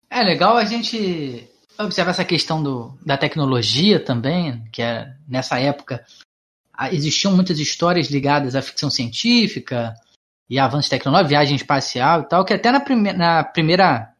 É 0.09 0.21
legal 0.23 0.57
a 0.57 0.65
gente 0.65 1.47
observar 1.79 2.11
essa 2.11 2.25
questão 2.25 2.61
do, 2.61 2.97
da 3.05 3.17
tecnologia 3.17 4.03
também, 4.03 4.63
que 4.71 4.81
é, 4.81 5.13
nessa 5.27 5.59
época 5.59 6.05
existiam 6.91 7.35
muitas 7.35 7.59
histórias 7.59 8.09
ligadas 8.09 8.55
à 8.55 8.61
ficção 8.61 8.89
científica 8.89 9.93
e 10.49 10.59
avanço 10.59 10.89
tecnológico, 10.89 11.29
viagem 11.29 11.55
espacial 11.55 12.21
e 12.21 12.27
tal, 12.27 12.43
que 12.43 12.53
até 12.53 12.71
na, 12.71 12.79
prime 12.79 13.13
na 13.13 13.43
primeira 13.43 14.13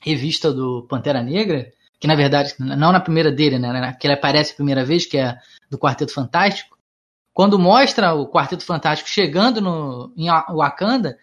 revista 0.00 0.52
do 0.52 0.86
Pantera 0.88 1.22
Negra, 1.22 1.72
que 2.00 2.06
na 2.06 2.16
verdade, 2.16 2.54
não 2.58 2.90
na 2.90 3.00
primeira 3.00 3.30
dele, 3.30 3.58
né, 3.58 3.96
que 4.00 4.06
ele 4.06 4.14
aparece 4.14 4.52
a 4.52 4.56
primeira 4.56 4.84
vez, 4.84 5.06
que 5.06 5.18
é 5.18 5.38
do 5.70 5.78
Quarteto 5.78 6.12
Fantástico, 6.12 6.76
quando 7.32 7.58
mostra 7.58 8.12
o 8.12 8.28
Quarteto 8.28 8.64
Fantástico 8.64 9.08
chegando 9.08 9.60
no, 9.60 10.12
em 10.16 10.28
Wakanda, 10.28 11.16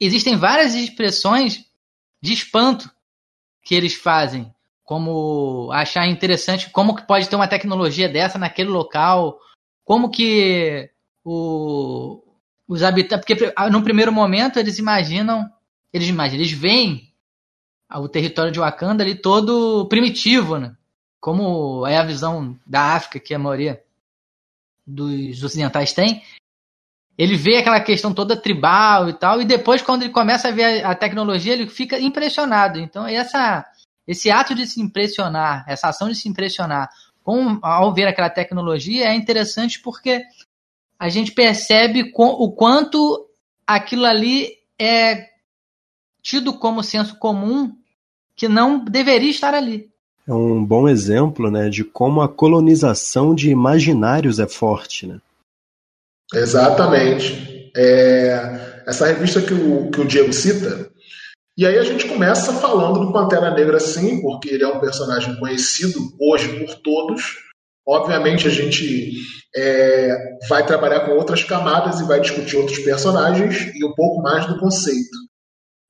existem 0.00 0.36
várias 0.36 0.74
expressões 0.74 1.64
de 2.22 2.32
espanto 2.32 2.90
que 3.62 3.74
eles 3.74 3.94
fazem, 3.94 4.52
como 4.82 5.70
achar 5.72 6.08
interessante 6.08 6.70
como 6.70 6.96
que 6.96 7.06
pode 7.06 7.28
ter 7.28 7.36
uma 7.36 7.48
tecnologia 7.48 8.08
dessa 8.08 8.38
naquele 8.38 8.70
local, 8.70 9.38
como 9.84 10.10
que 10.10 10.90
o, 11.24 12.22
os 12.66 12.82
habitantes, 12.82 13.26
porque 13.26 13.52
no 13.70 13.82
primeiro 13.82 14.12
momento 14.12 14.58
eles 14.58 14.78
imaginam, 14.78 15.48
eles 15.92 16.08
imaginam, 16.08 16.40
eles 16.40 16.52
veem 16.52 17.12
o 17.92 18.08
território 18.08 18.52
de 18.52 18.60
Wakanda 18.60 19.02
ali 19.02 19.14
todo 19.14 19.86
primitivo, 19.88 20.56
né? 20.56 20.74
Como 21.20 21.86
é 21.86 21.98
a 21.98 22.04
visão 22.04 22.58
da 22.66 22.94
África 22.94 23.20
que 23.20 23.34
a 23.34 23.38
maioria 23.38 23.82
dos 24.86 25.42
ocidentais 25.42 25.92
tem, 25.92 26.22
ele 27.16 27.36
vê 27.36 27.58
aquela 27.58 27.80
questão 27.80 28.14
toda 28.14 28.36
tribal 28.36 29.08
e 29.08 29.12
tal, 29.12 29.42
e 29.42 29.44
depois, 29.44 29.82
quando 29.82 30.02
ele 30.02 30.12
começa 30.12 30.48
a 30.48 30.50
ver 30.50 30.84
a, 30.84 30.94
tecnologia, 30.94 31.52
ele 31.52 31.68
fica 31.68 31.98
impressionado. 31.98 32.78
Então, 32.78 33.06
essa, 33.06 33.64
esse 34.06 34.30
ato 34.30 34.54
de 34.54 34.66
se 34.66 34.80
impressionar, 34.80 35.64
essa 35.68 35.88
ação 35.88 36.08
de 36.08 36.14
se 36.14 36.28
impressionar 36.28 36.88
com 37.22 37.58
ao 37.62 37.92
ver 37.92 38.06
aquela 38.06 38.30
tecnologia, 38.30 39.06
é 39.06 39.14
interessante 39.14 39.80
porque 39.80 40.22
a 40.98 41.08
gente 41.08 41.32
percebe 41.32 42.10
com, 42.10 42.26
o 42.28 42.52
quanto 42.52 43.26
aquilo 43.66 44.04
ali 44.04 44.54
é 44.78 45.28
tido 46.22 46.54
como 46.54 46.82
senso 46.82 47.18
comum 47.18 47.74
que 48.34 48.48
não 48.48 48.82
deveria 48.82 49.30
estar 49.30 49.54
ali. 49.54 49.90
É 50.26 50.32
um 50.32 50.64
bom 50.64 50.88
exemplo 50.88 51.50
né, 51.50 51.68
de 51.68 51.84
como 51.84 52.20
a 52.20 52.28
colonização 52.28 53.34
de 53.34 53.50
imaginários 53.50 54.38
é 54.38 54.46
forte. 54.46 55.06
Né? 55.06 55.20
Exatamente. 56.34 57.70
É, 57.76 58.82
essa 58.86 59.06
revista 59.06 59.40
que 59.40 59.54
o, 59.54 59.90
que 59.90 60.00
o 60.00 60.06
Diego 60.06 60.32
cita, 60.32 60.90
e 61.56 61.66
aí 61.66 61.78
a 61.78 61.84
gente 61.84 62.08
começa 62.08 62.54
falando 62.54 63.00
do 63.00 63.12
Pantera 63.12 63.50
Negra 63.50 63.78
sim, 63.78 64.22
porque 64.22 64.48
ele 64.48 64.64
é 64.64 64.68
um 64.68 64.80
personagem 64.80 65.36
conhecido 65.38 65.98
hoje 66.18 66.58
por 66.58 66.74
todos. 66.76 67.36
Obviamente 67.86 68.46
a 68.46 68.50
gente 68.50 69.12
é, 69.54 70.38
vai 70.48 70.64
trabalhar 70.64 71.00
com 71.00 71.12
outras 71.12 71.44
camadas 71.44 72.00
e 72.00 72.06
vai 72.06 72.20
discutir 72.20 72.56
outros 72.56 72.78
personagens 72.78 73.74
e 73.74 73.84
um 73.84 73.92
pouco 73.94 74.22
mais 74.22 74.46
do 74.46 74.58
conceito. 74.58 75.18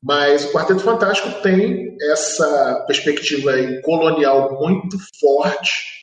Mas 0.02 0.46
o 0.46 0.52
Quarteto 0.52 0.80
Fantástico 0.80 1.42
tem 1.42 1.96
essa 2.10 2.84
perspectiva 2.86 3.52
colonial 3.84 4.58
muito 4.58 4.96
forte. 5.20 5.99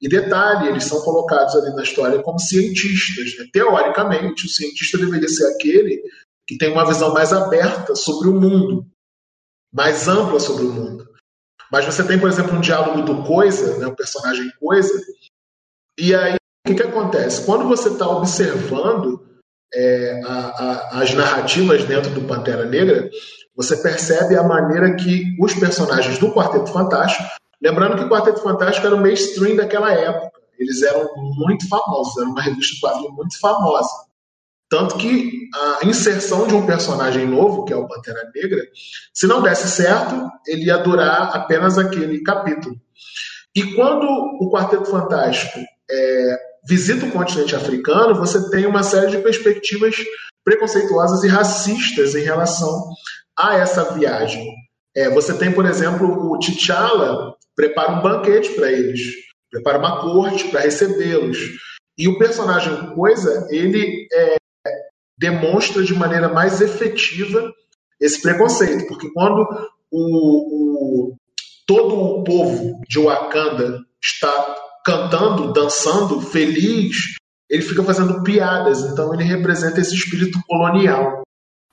E 0.00 0.08
detalhe, 0.08 0.68
eles 0.68 0.84
são 0.84 1.00
colocados 1.02 1.54
ali 1.56 1.74
na 1.74 1.82
história 1.82 2.22
como 2.22 2.38
cientistas. 2.38 3.38
Né? 3.38 3.46
Teoricamente, 3.52 4.46
o 4.46 4.48
cientista 4.48 4.96
deveria 4.96 5.28
ser 5.28 5.46
aquele 5.54 6.02
que 6.46 6.56
tem 6.56 6.72
uma 6.72 6.86
visão 6.86 7.12
mais 7.12 7.32
aberta 7.32 7.94
sobre 7.94 8.28
o 8.28 8.40
mundo, 8.40 8.86
mais 9.72 10.08
ampla 10.08 10.40
sobre 10.40 10.64
o 10.64 10.72
mundo. 10.72 11.08
Mas 11.70 11.84
você 11.84 12.02
tem, 12.02 12.18
por 12.18 12.28
exemplo, 12.28 12.56
um 12.56 12.60
diálogo 12.60 13.02
do 13.02 13.22
Coisa, 13.22 13.78
né, 13.78 13.86
o 13.86 13.94
personagem 13.94 14.50
Coisa, 14.58 14.92
e 15.98 16.14
aí 16.14 16.34
o 16.34 16.68
que, 16.68 16.74
que 16.74 16.82
acontece? 16.82 17.44
Quando 17.46 17.68
você 17.68 17.90
está 17.90 18.08
observando 18.08 19.24
é, 19.72 20.20
a, 20.24 20.38
a, 20.38 21.02
as 21.02 21.14
narrativas 21.14 21.84
dentro 21.84 22.10
do 22.10 22.26
Pantera 22.26 22.64
Negra, 22.64 23.08
você 23.54 23.76
percebe 23.76 24.36
a 24.36 24.42
maneira 24.42 24.96
que 24.96 25.36
os 25.40 25.54
personagens 25.54 26.18
do 26.18 26.32
Quarteto 26.32 26.72
Fantástico, 26.72 27.28
lembrando 27.62 27.96
que 27.96 28.04
o 28.04 28.08
Quarteto 28.08 28.42
Fantástico 28.42 28.86
era 28.86 28.96
o 28.96 29.00
mainstream 29.00 29.56
daquela 29.56 29.92
época, 29.92 30.40
eles 30.58 30.82
eram 30.82 31.08
muito 31.36 31.66
famosos, 31.68 32.16
era 32.18 32.28
uma 32.28 32.42
revista 32.42 32.74
de 32.74 32.80
quadrinho 32.80 33.12
muito 33.12 33.38
famosa. 33.40 33.88
Tanto 34.68 34.98
que 34.98 35.48
a 35.52 35.86
inserção 35.86 36.46
de 36.46 36.54
um 36.54 36.64
personagem 36.64 37.26
novo, 37.26 37.64
que 37.64 37.72
é 37.72 37.76
o 37.76 37.88
Pantera 37.88 38.30
Negra, 38.34 38.62
se 39.12 39.26
não 39.26 39.42
desse 39.42 39.68
certo, 39.68 40.30
ele 40.46 40.66
ia 40.66 40.76
durar 40.78 41.34
apenas 41.34 41.76
aquele 41.76 42.22
capítulo. 42.22 42.76
E 43.54 43.74
quando 43.74 44.06
o 44.06 44.48
Quarteto 44.50 44.84
Fantástico 44.84 45.58
é, 45.90 46.38
visita 46.68 47.06
o 47.06 47.10
continente 47.10 47.56
africano, 47.56 48.14
você 48.14 48.48
tem 48.50 48.64
uma 48.64 48.84
série 48.84 49.10
de 49.10 49.18
perspectivas 49.18 49.96
preconceituosas 50.44 51.24
e 51.24 51.28
racistas 51.28 52.14
em 52.14 52.22
relação 52.22 52.90
a 53.36 53.56
essa 53.56 53.92
viagem. 53.92 54.54
É, 54.94 55.10
você 55.10 55.34
tem, 55.34 55.52
por 55.52 55.66
exemplo, 55.66 56.30
o 56.30 56.38
T'Challa 56.38 57.34
prepara 57.60 57.92
um 57.92 58.00
banquete 58.00 58.54
para 58.54 58.72
eles, 58.72 59.00
prepara 59.50 59.78
uma 59.78 60.00
corte 60.00 60.48
para 60.48 60.60
recebê-los. 60.60 61.38
E 61.98 62.08
o 62.08 62.18
personagem 62.18 62.94
Coisa, 62.94 63.46
ele 63.50 64.08
é, 64.10 64.36
demonstra 65.18 65.82
de 65.84 65.92
maneira 65.92 66.28
mais 66.28 66.62
efetiva 66.62 67.52
esse 68.00 68.22
preconceito, 68.22 68.86
porque 68.86 69.10
quando 69.12 69.46
o, 69.90 71.10
o, 71.10 71.16
todo 71.66 71.94
o 71.96 72.24
povo 72.24 72.80
de 72.88 72.98
Wakanda 72.98 73.80
está 74.02 74.56
cantando, 74.82 75.52
dançando, 75.52 76.18
feliz, 76.22 76.96
ele 77.50 77.62
fica 77.62 77.84
fazendo 77.84 78.22
piadas, 78.22 78.80
então 78.90 79.12
ele 79.12 79.24
representa 79.24 79.82
esse 79.82 79.94
espírito 79.94 80.38
colonial. 80.48 81.22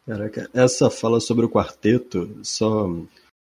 Caraca, 0.05 0.49
essa 0.53 0.89
fala 0.89 1.21
sobre 1.21 1.45
o 1.45 1.49
quarteto, 1.49 2.37
só 2.43 2.89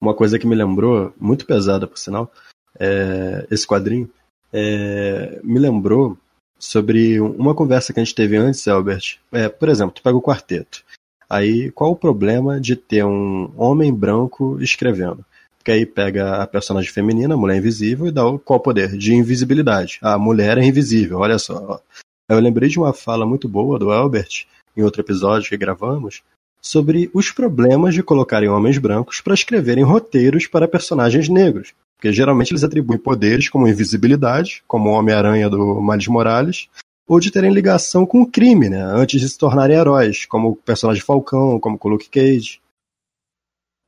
uma 0.01 0.15
coisa 0.15 0.39
que 0.39 0.47
me 0.47 0.55
lembrou, 0.55 1.13
muito 1.19 1.45
pesada 1.45 1.85
por 1.85 1.97
sinal, 1.97 2.31
é, 2.79 3.45
esse 3.51 3.67
quadrinho, 3.67 4.09
é, 4.51 5.39
me 5.43 5.59
lembrou 5.59 6.17
sobre 6.57 7.19
uma 7.19 7.53
conversa 7.55 7.93
que 7.93 7.99
a 7.99 8.03
gente 8.03 8.15
teve 8.15 8.35
antes, 8.35 8.67
Albert. 8.67 9.19
É, 9.31 9.47
por 9.47 9.69
exemplo, 9.69 9.93
tu 9.93 10.01
pega 10.01 10.17
o 10.17 10.21
quarteto. 10.21 10.83
Aí, 11.29 11.71
qual 11.71 11.91
o 11.91 11.95
problema 11.95 12.59
de 12.59 12.75
ter 12.75 13.05
um 13.05 13.51
homem 13.55 13.93
branco 13.93 14.61
escrevendo? 14.61 15.23
Porque 15.57 15.71
aí 15.71 15.85
pega 15.85 16.41
a 16.41 16.47
personagem 16.47 16.91
feminina, 16.91 17.35
a 17.35 17.37
mulher 17.37 17.57
invisível, 17.57 18.07
e 18.07 18.11
dá 18.11 18.25
o, 18.25 18.39
qual 18.39 18.59
poder? 18.59 18.97
De 18.97 19.13
invisibilidade. 19.13 19.99
A 20.01 20.17
mulher 20.17 20.57
é 20.57 20.65
invisível, 20.65 21.19
olha 21.19 21.37
só. 21.37 21.79
Eu 22.27 22.39
lembrei 22.39 22.67
de 22.67 22.79
uma 22.79 22.93
fala 22.93 23.25
muito 23.25 23.47
boa 23.47 23.77
do 23.77 23.91
Albert, 23.91 24.45
em 24.75 24.83
outro 24.83 25.01
episódio 25.01 25.49
que 25.49 25.57
gravamos, 25.57 26.23
sobre 26.61 27.09
os 27.13 27.31
problemas 27.31 27.93
de 27.93 28.03
colocarem 28.03 28.47
homens 28.47 28.77
brancos 28.77 29.19
para 29.19 29.33
escreverem 29.33 29.83
roteiros 29.83 30.47
para 30.47 30.67
personagens 30.67 31.27
negros. 31.27 31.73
Porque 31.97 32.13
geralmente 32.13 32.51
eles 32.51 32.63
atribuem 32.63 32.99
poderes 32.99 33.49
como 33.49 33.67
invisibilidade, 33.67 34.63
como 34.67 34.89
o 34.89 34.93
Homem-Aranha 34.93 35.49
do 35.49 35.81
Miles 35.81 36.07
Morales, 36.07 36.69
ou 37.07 37.19
de 37.19 37.31
terem 37.31 37.51
ligação 37.51 38.05
com 38.05 38.21
o 38.21 38.29
crime, 38.29 38.69
né? 38.69 38.81
Antes 38.81 39.19
de 39.19 39.27
se 39.27 39.37
tornarem 39.37 39.75
heróis, 39.75 40.25
como 40.25 40.49
o 40.49 40.55
personagem 40.55 41.03
Falcão, 41.03 41.59
como 41.59 41.79
o 41.81 41.87
Luke 41.89 42.09
Cage. 42.09 42.61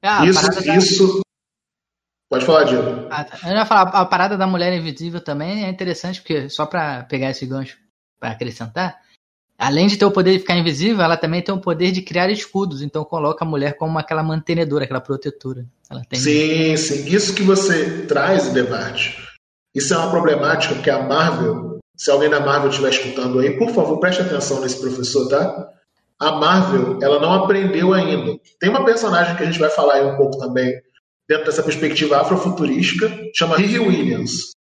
Ah, 0.04 0.26
isso, 0.26 0.70
isso. 0.78 1.22
Pode 2.30 2.46
falar, 2.46 2.64
Diego. 2.66 3.08
Ah, 3.10 3.24
tá. 3.24 3.38
Eu 3.50 3.56
ia 3.56 3.66
falar, 3.66 3.84
a 3.90 4.06
parada 4.06 4.36
da 4.36 4.48
mulher 4.48 4.74
invisível 4.74 5.22
também 5.22 5.66
é 5.66 5.70
interessante, 5.70 6.20
porque 6.20 6.50
só 6.50 6.66
para 6.66 7.04
pegar 7.04 7.30
esse 7.30 7.46
gancho 7.46 7.78
para 8.20 8.32
acrescentar, 8.32 9.00
além 9.64 9.88
de 9.88 9.98
ter 9.98 10.06
o 10.06 10.12
poder 10.12 10.34
de 10.34 10.40
ficar 10.40 10.58
invisível, 10.58 11.02
ela 11.02 11.16
também 11.16 11.42
tem 11.42 11.56
o 11.56 11.60
poder 11.60 11.92
de 11.92 12.02
criar 12.02 12.30
escudos. 12.30 12.82
Então 12.82 13.06
coloca 13.06 13.46
a 13.46 13.48
mulher 13.48 13.78
como 13.78 13.98
aquela 13.98 14.22
mantenedora, 14.22 14.84
aquela 14.84 15.00
protetora. 15.00 15.66
Tem... 16.10 16.20
Sim, 16.20 16.78
sim. 16.78 17.08
Isso 17.08 17.34
que 17.34 17.44
você 17.44 18.06
traz, 18.06 18.50
debate, 18.50 19.18
isso 19.74 19.94
é 19.94 19.98
uma 19.98 20.12
problemática 20.12 20.76
que 20.76 20.90
a 20.90 21.02
Marvel, 21.02 21.80
se 21.96 22.12
alguém 22.12 22.30
da 22.30 22.42
Marvel 22.42 22.70
estiver 22.70 22.90
escutando 22.90 23.40
aí, 23.40 23.58
por 23.58 23.70
favor, 23.72 24.00
preste 24.00 24.22
atenção 24.22 24.60
nesse 24.60 24.80
professor, 24.82 25.30
tá? 25.30 25.70
A 26.20 26.34
Marvel, 26.34 27.00
ela 27.02 27.20
não 27.20 27.34
aprendeu 27.34 27.94
ainda. 27.94 28.38
Tem 28.60 28.70
uma 28.70 28.84
personagem 28.84 29.36
que 29.36 29.44
a 29.44 29.46
gente 29.46 29.60
vai 29.60 29.70
falar 29.70 29.96
aí 29.96 30.06
um 30.06 30.18
pouco 30.18 30.38
também, 30.38 30.74
dentro 31.28 31.46
dessa 31.46 31.64
perspectiva 31.64 32.20
afrofuturística, 32.20 33.10
chama 33.34 33.58
Riri 33.58 33.80
Williams. 33.80 34.52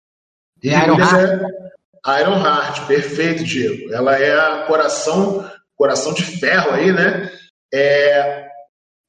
Riri 0.63 0.91
Williams 0.91 1.13
é 1.13 1.72
Iron 2.07 2.45
Heart, 2.45 2.87
perfeito, 2.87 3.45
Diego. 3.45 3.93
Ela 3.93 4.19
é 4.19 4.67
coração, 4.67 5.49
coração 5.77 6.13
de 6.13 6.23
ferro 6.23 6.73
aí, 6.73 6.93
né? 6.93 7.31
É, 7.73 8.49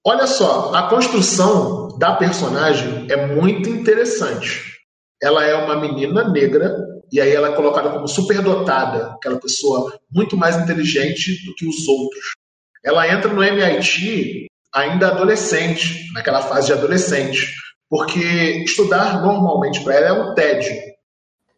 olha 0.05 0.27
só, 0.27 0.73
a 0.73 0.89
construção 0.89 1.97
da 1.97 2.15
personagem 2.15 3.07
é 3.09 3.27
muito 3.27 3.69
interessante. 3.69 4.73
Ela 5.21 5.45
é 5.45 5.55
uma 5.55 5.79
menina 5.79 6.29
negra 6.29 6.75
e 7.11 7.19
aí 7.19 7.31
ela 7.31 7.49
é 7.49 7.55
colocada 7.55 7.89
como 7.89 8.07
superdotada, 8.07 9.13
aquela 9.13 9.39
pessoa 9.39 9.99
muito 10.11 10.37
mais 10.37 10.55
inteligente 10.57 11.45
do 11.45 11.55
que 11.55 11.67
os 11.67 11.87
outros. 11.87 12.33
Ela 12.83 13.07
entra 13.07 13.31
no 13.31 13.43
MIT 13.43 14.47
ainda 14.73 15.09
adolescente, 15.09 16.11
naquela 16.13 16.41
fase 16.41 16.67
de 16.67 16.73
adolescente, 16.73 17.53
porque 17.89 18.63
estudar 18.65 19.21
normalmente 19.21 19.83
para 19.83 19.95
ela 19.95 20.07
é 20.07 20.13
um 20.13 20.33
tédio 20.33 20.92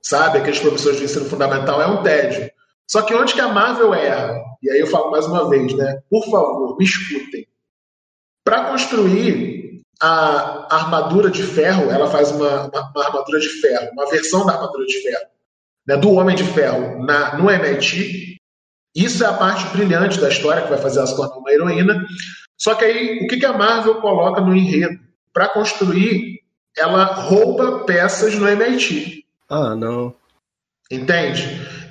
sabe? 0.06 0.38
Aqueles 0.38 0.60
professores 0.60 1.00
de 1.00 1.06
ensino 1.06 1.26
fundamental 1.26 1.82
é 1.82 1.88
um 1.88 2.04
tédio. 2.04 2.50
Só 2.90 3.02
que 3.02 3.16
onde 3.16 3.34
que 3.34 3.42
a 3.42 3.48
Marvel 3.48 3.94
erra? 3.94 4.40
E 4.62 4.70
aí 4.70 4.80
eu 4.80 4.88
falo 4.88 5.12
mais 5.12 5.26
uma 5.26 5.50
vez, 5.50 5.74
né? 5.76 6.00
Por 6.10 6.24
favor, 6.30 6.78
me 6.78 6.86
escutem. 6.86 7.48
Para 8.44 8.66
construir 8.66 9.82
a 10.00 10.76
armadura 10.76 11.32
de 11.32 11.42
ferro, 11.42 11.90
ela 11.90 12.08
faz 12.10 12.32
uma, 12.32 12.68
uma, 12.68 12.92
uma, 12.92 13.06
armadura 13.06 13.40
de 13.40 13.50
ferro, 13.50 13.90
uma 13.94 14.08
versão 14.10 14.46
da 14.46 14.54
armadura 14.54 14.86
de 14.86 15.02
ferro, 15.02 15.26
né, 15.88 15.98
do 15.98 16.12
Homem 16.12 16.36
de 16.36 16.44
Ferro 16.44 17.04
na, 17.04 17.38
no 17.38 17.50
MIT. 17.50 18.38
Isso 18.96 19.24
é 19.24 19.28
a 19.28 19.34
parte 19.34 19.66
brilhante 19.76 20.20
da 20.20 20.30
história 20.30 20.62
que 20.62 20.70
vai 20.70 20.78
fazer 20.78 21.00
ela 21.00 21.08
se 21.08 21.16
tornar 21.16 21.38
uma 21.38 21.52
heroína. 21.52 22.06
Só 22.58 22.76
que 22.76 22.86
aí, 22.86 23.26
o 23.26 23.28
que, 23.28 23.38
que 23.38 23.46
a 23.46 23.54
Marvel 23.54 23.96
coloca 23.96 24.42
no 24.42 24.56
enredo? 24.56 25.00
Para 25.34 25.50
construir, 25.50 26.40
ela 26.78 27.06
rouba 27.06 27.84
peças 27.86 28.36
no 28.36 28.48
MIT. 28.48 29.25
Ah, 29.50 29.76
não. 29.76 30.16
Entende? 30.92 31.44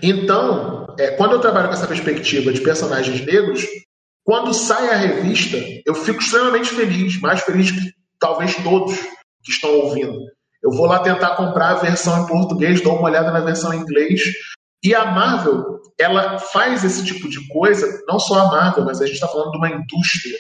Então, 0.03 0.95
é, 0.99 1.13
quando 1.13 1.33
eu 1.33 1.41
trabalho 1.41 1.69
com 1.69 1.75
essa 1.75 1.87
perspectiva 1.87 2.53
de 2.53 2.61
personagens 2.61 3.25
negros, 3.25 3.65
quando 4.25 4.55
sai 4.55 4.89
a 4.89 4.97
revista, 4.97 5.57
eu 5.85 5.95
fico 5.95 6.21
extremamente 6.21 6.71
feliz, 6.71 7.21
mais 7.21 7.41
feliz 7.43 7.71
que 7.71 7.93
talvez 8.19 8.55
todos 8.63 8.97
que 9.43 9.51
estão 9.51 9.71
ouvindo. 9.81 10.19
Eu 10.63 10.71
vou 10.71 10.87
lá 10.87 11.01
tentar 11.01 11.37
comprar 11.37 11.71
a 11.71 11.75
versão 11.75 12.25
em 12.25 12.27
português, 12.27 12.81
dou 12.81 12.97
uma 12.97 13.09
olhada 13.09 13.31
na 13.31 13.41
versão 13.41 13.75
em 13.75 13.81
inglês. 13.81 14.23
E 14.83 14.95
a 14.95 15.05
Marvel, 15.05 15.81
ela 15.99 16.39
faz 16.39 16.85
esse 16.85 17.05
tipo 17.05 17.29
de 17.29 17.47
coisa, 17.49 18.03
não 18.09 18.19
só 18.19 18.41
a 18.41 18.47
Marvel, 18.47 18.85
mas 18.85 19.01
a 19.01 19.07
gente 19.07 19.17
está 19.17 19.29
falando 19.29 19.51
de 19.51 19.59
uma 19.59 19.69
indústria, 19.69 20.39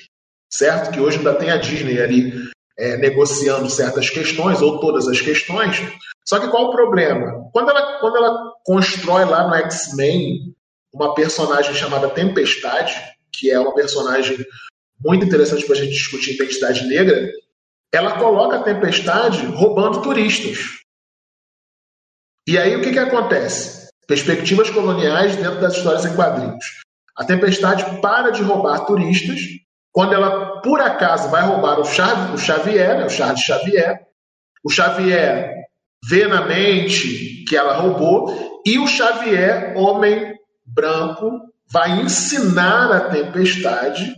certo? 0.50 0.90
Que 0.90 1.00
hoje 1.00 1.18
ainda 1.18 1.34
tem 1.34 1.50
a 1.50 1.58
Disney 1.58 2.00
ali 2.00 2.50
é, 2.78 2.96
negociando 2.96 3.68
certas 3.70 4.10
questões, 4.10 4.60
ou 4.60 4.80
todas 4.80 5.06
as 5.08 5.20
questões. 5.20 5.76
Só 6.24 6.40
que 6.40 6.48
qual 6.48 6.66
o 6.66 6.72
problema? 6.72 7.48
Quando 7.52 7.70
ela, 7.70 8.00
quando 8.00 8.16
ela 8.16 8.52
constrói 8.64 9.24
lá 9.24 9.46
no 9.46 9.54
X-Men 9.54 10.54
uma 10.92 11.14
personagem 11.14 11.74
chamada 11.74 12.10
Tempestade, 12.10 12.94
que 13.32 13.50
é 13.50 13.58
uma 13.58 13.74
personagem 13.74 14.44
muito 15.04 15.24
interessante 15.24 15.66
para 15.66 15.74
a 15.74 15.78
gente 15.78 15.92
discutir 15.92 16.34
identidade 16.34 16.86
negra, 16.86 17.30
ela 17.92 18.18
coloca 18.18 18.56
a 18.56 18.62
Tempestade 18.62 19.44
roubando 19.46 20.02
turistas. 20.02 20.58
E 22.46 22.58
aí 22.58 22.76
o 22.76 22.82
que, 22.82 22.92
que 22.92 22.98
acontece? 22.98 23.88
Perspectivas 24.06 24.70
coloniais 24.70 25.36
dentro 25.36 25.60
das 25.60 25.76
histórias 25.76 26.04
em 26.04 26.14
quadrinhos. 26.14 26.64
A 27.16 27.24
Tempestade 27.24 28.00
para 28.00 28.30
de 28.30 28.42
roubar 28.42 28.84
turistas 28.86 29.40
quando 29.94 30.12
ela, 30.12 30.60
por 30.60 30.80
acaso, 30.80 31.30
vai 31.30 31.42
roubar 31.46 31.78
o, 31.78 31.84
Xavier, 31.84 32.98
né, 32.98 33.06
o 33.06 33.08
Charles 33.08 33.40
Xavier. 33.40 34.00
O 34.64 34.68
Xavier 34.68 35.54
vê 36.04 36.26
na 36.26 36.44
mente 36.46 37.44
que 37.48 37.56
ela 37.56 37.76
roubou 37.76 38.60
e 38.66 38.76
o 38.76 38.88
Xavier, 38.88 39.72
homem 39.76 40.34
branco, 40.66 41.30
vai 41.70 42.00
ensinar 42.00 42.90
a 42.90 43.08
Tempestade 43.08 44.16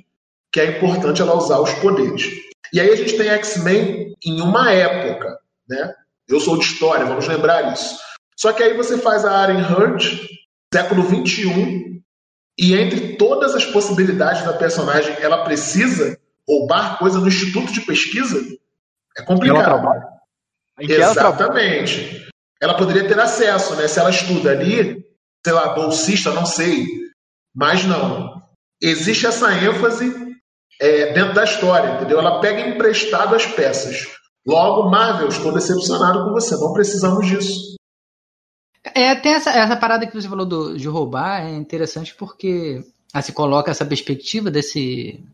que 0.51 0.61
é 0.61 0.79
importante 0.79 1.21
ela 1.21 1.37
usar 1.37 1.61
os 1.61 1.75
poderes. 1.75 2.25
E 2.73 2.81
aí 2.81 2.89
a 2.89 2.97
gente 2.97 3.15
tem 3.19 3.29
X-Men 3.29 4.15
em 4.25 4.41
uma 4.41 4.73
época, 4.73 5.39
né? 5.69 5.93
Eu 6.27 6.41
sou 6.41 6.59
de 6.59 6.65
história, 6.65 7.05
vamos 7.05 7.29
lembrar 7.29 7.75
isso. 7.75 7.99
Só 8.35 8.51
que 8.51 8.63
aí 8.63 8.75
você 8.75 8.97
faz 8.97 9.27
a 9.27 9.33
Aren 9.33 9.61
Hurt, 9.61 10.07
século 10.73 11.03
21, 11.03 11.96
e 12.59 12.75
entre 12.75 13.17
todas 13.17 13.55
as 13.55 13.65
possibilidades 13.65 14.45
da 14.45 14.55
personagem, 14.55 15.15
ela 15.21 15.45
precisa 15.45 16.19
roubar 16.49 16.99
coisa 16.99 17.21
no 17.21 17.29
instituto 17.29 17.73
de 17.73 17.83
pesquisa? 17.83 18.41
É 19.17 19.23
complicado. 19.23 19.91
Exatamente. 20.79 22.27
Ela, 22.61 22.73
ela 22.73 22.79
poderia 22.79 23.07
ter 23.07 23.19
acesso, 23.19 23.75
né? 23.77 23.89
Se 23.89 23.99
ela 23.99 24.11
estuda 24.11 24.51
ali, 24.51 25.05
sei 25.45 25.53
lá, 25.53 25.75
bolsista, 25.75 26.33
não 26.33 26.47
sei. 26.47 26.87
Mas 27.55 27.85
não. 27.85 28.43
Existe 28.81 29.27
essa 29.27 29.53
ênfase 29.53 30.15
é, 30.81 31.13
dentro 31.13 31.35
da 31.35 31.45
história, 31.45 31.95
entendeu? 31.95 32.19
Ela 32.19 32.41
pega 32.41 32.61
emprestado 32.61 33.35
as 33.35 33.47
peças. 33.47 34.07
Logo, 34.47 34.91
Marvel, 34.91 35.29
estou 35.29 35.53
decepcionado 35.53 36.25
com 36.25 36.33
você. 36.33 36.55
Não 36.57 36.73
precisamos 36.73 37.27
disso. 37.27 37.76
É, 38.95 39.15
tem 39.15 39.33
essa, 39.33 39.51
essa 39.51 39.77
parada 39.77 40.07
que 40.07 40.15
você 40.15 40.29
falou 40.29 40.47
do, 40.47 40.77
de 40.77 40.87
roubar, 40.89 41.43
é 41.43 41.55
interessante 41.55 42.15
porque 42.15 42.85
ah, 43.13 43.23
se 43.23 43.33
coloca 43.33 43.71
essa 43.71 43.85
perspectiva 43.85 44.51
desse. 44.51 45.25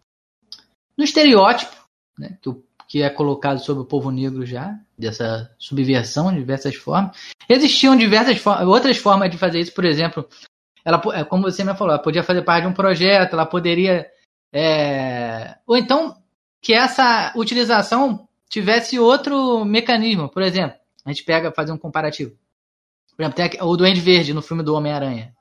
no 0.97 1.05
estereótipo, 1.05 1.75
né, 2.19 2.37
que, 2.41 2.51
que 2.89 3.03
é 3.03 3.11
colocado 3.11 3.59
sobre 3.59 3.83
o 3.83 3.87
povo 3.87 4.11
negro 4.11 4.47
já, 4.47 4.79
dessa 4.97 5.51
subversão 5.59 6.31
de 6.33 6.39
diversas 6.39 6.75
formas. 6.75 7.17
Existiam 7.49 7.97
diversas 7.97 8.39
for 8.39 8.63
outras 8.67 8.97
formas 8.97 9.31
de 9.31 9.39
fazer 9.39 9.61
isso, 9.61 9.75
por 9.75 9.85
exemplo, 9.85 10.27
ela, 10.85 11.01
é, 11.15 11.25
como 11.25 11.45
você 11.45 11.65
me 11.65 11.75
falou, 11.75 11.95
ela 11.95 12.03
podia 12.03 12.23
fazer 12.23 12.43
parte 12.43 12.63
de 12.63 12.69
um 12.69 12.75
projeto, 12.75 13.35
ela 13.35 13.47
poderia. 13.47 14.07
É, 14.53 15.57
ou 15.67 15.77
então 15.77 16.17
que 16.61 16.73
essa 16.73 17.33
utilização 17.35 18.29
tivesse 18.49 18.99
outro 18.99 19.65
mecanismo, 19.65 20.29
por 20.29 20.43
exemplo, 20.43 20.77
a 21.05 21.11
gente 21.11 21.25
pega 21.25 21.53
fazer 21.53 21.73
um 21.73 21.79
comparativo. 21.79 22.37
Por 23.17 23.23
exemplo, 23.23 23.37
tem 23.37 23.63
o 23.63 23.77
Duende 23.77 24.01
Verde 24.01 24.35
no 24.35 24.43
filme 24.43 24.63
do 24.63 24.75
Homem-Aranha. 24.75 25.35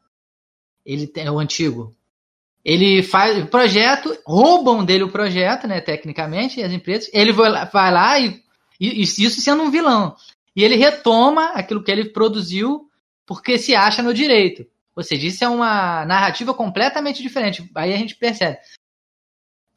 Ele 0.86 1.08
tem 1.08 1.30
o 1.30 1.40
antigo. 1.40 1.96
Ele 2.64 3.02
faz 3.02 3.44
o 3.44 3.48
projeto, 3.48 4.16
roubam 4.26 4.86
dele 4.86 5.04
o 5.04 5.12
projeto, 5.12 5.68
né, 5.68 5.82
tecnicamente, 5.82 6.62
as 6.62 6.72
empresas. 6.72 7.10
Ele 7.14 7.32
vai 7.32 7.50
lá, 7.50 7.66
vai 7.66 7.92
lá 7.92 8.20
e, 8.20 8.44
e, 8.80 9.02
isso 9.02 9.42
sendo 9.42 9.64
um 9.64 9.72
vilão. 9.72 10.16
E 10.56 10.64
ele 10.64 10.76
retoma 10.76 11.52
aquilo 11.54 11.84
que 11.84 11.92
ele 11.92 12.10
produziu 12.10 12.90
porque 13.26 13.58
se 13.58 13.74
acha 13.74 14.04
no 14.04 14.14
direito. 14.14 14.66
Ou 14.96 15.04
seja, 15.04 15.28
isso 15.28 15.44
é 15.44 15.48
uma 15.48 16.06
narrativa 16.06 16.54
completamente 16.54 17.24
diferente. 17.24 17.68
Aí 17.76 17.94
a 17.94 17.98
gente 17.98 18.16
percebe. 18.16 18.58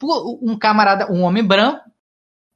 Um 0.03 0.57
camarada, 0.57 1.11
um 1.11 1.23
homem 1.23 1.43
branco, 1.43 1.79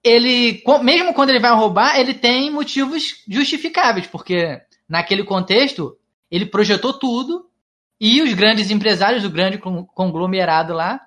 ele, 0.03 0.61
mesmo 0.83 1.13
quando 1.13 1.29
ele 1.29 1.39
vai 1.39 1.53
roubar, 1.53 1.97
ele 1.97 2.13
tem 2.13 2.51
motivos 2.51 3.23
justificáveis, 3.27 4.07
porque 4.07 4.61
naquele 4.89 5.23
contexto, 5.23 5.95
ele 6.31 6.47
projetou 6.47 6.91
tudo 6.91 7.47
e 7.99 8.21
os 8.21 8.33
grandes 8.33 8.71
empresários, 8.71 9.23
o 9.23 9.29
grande 9.29 9.57
conglomerado 9.57 10.73
lá, 10.73 10.99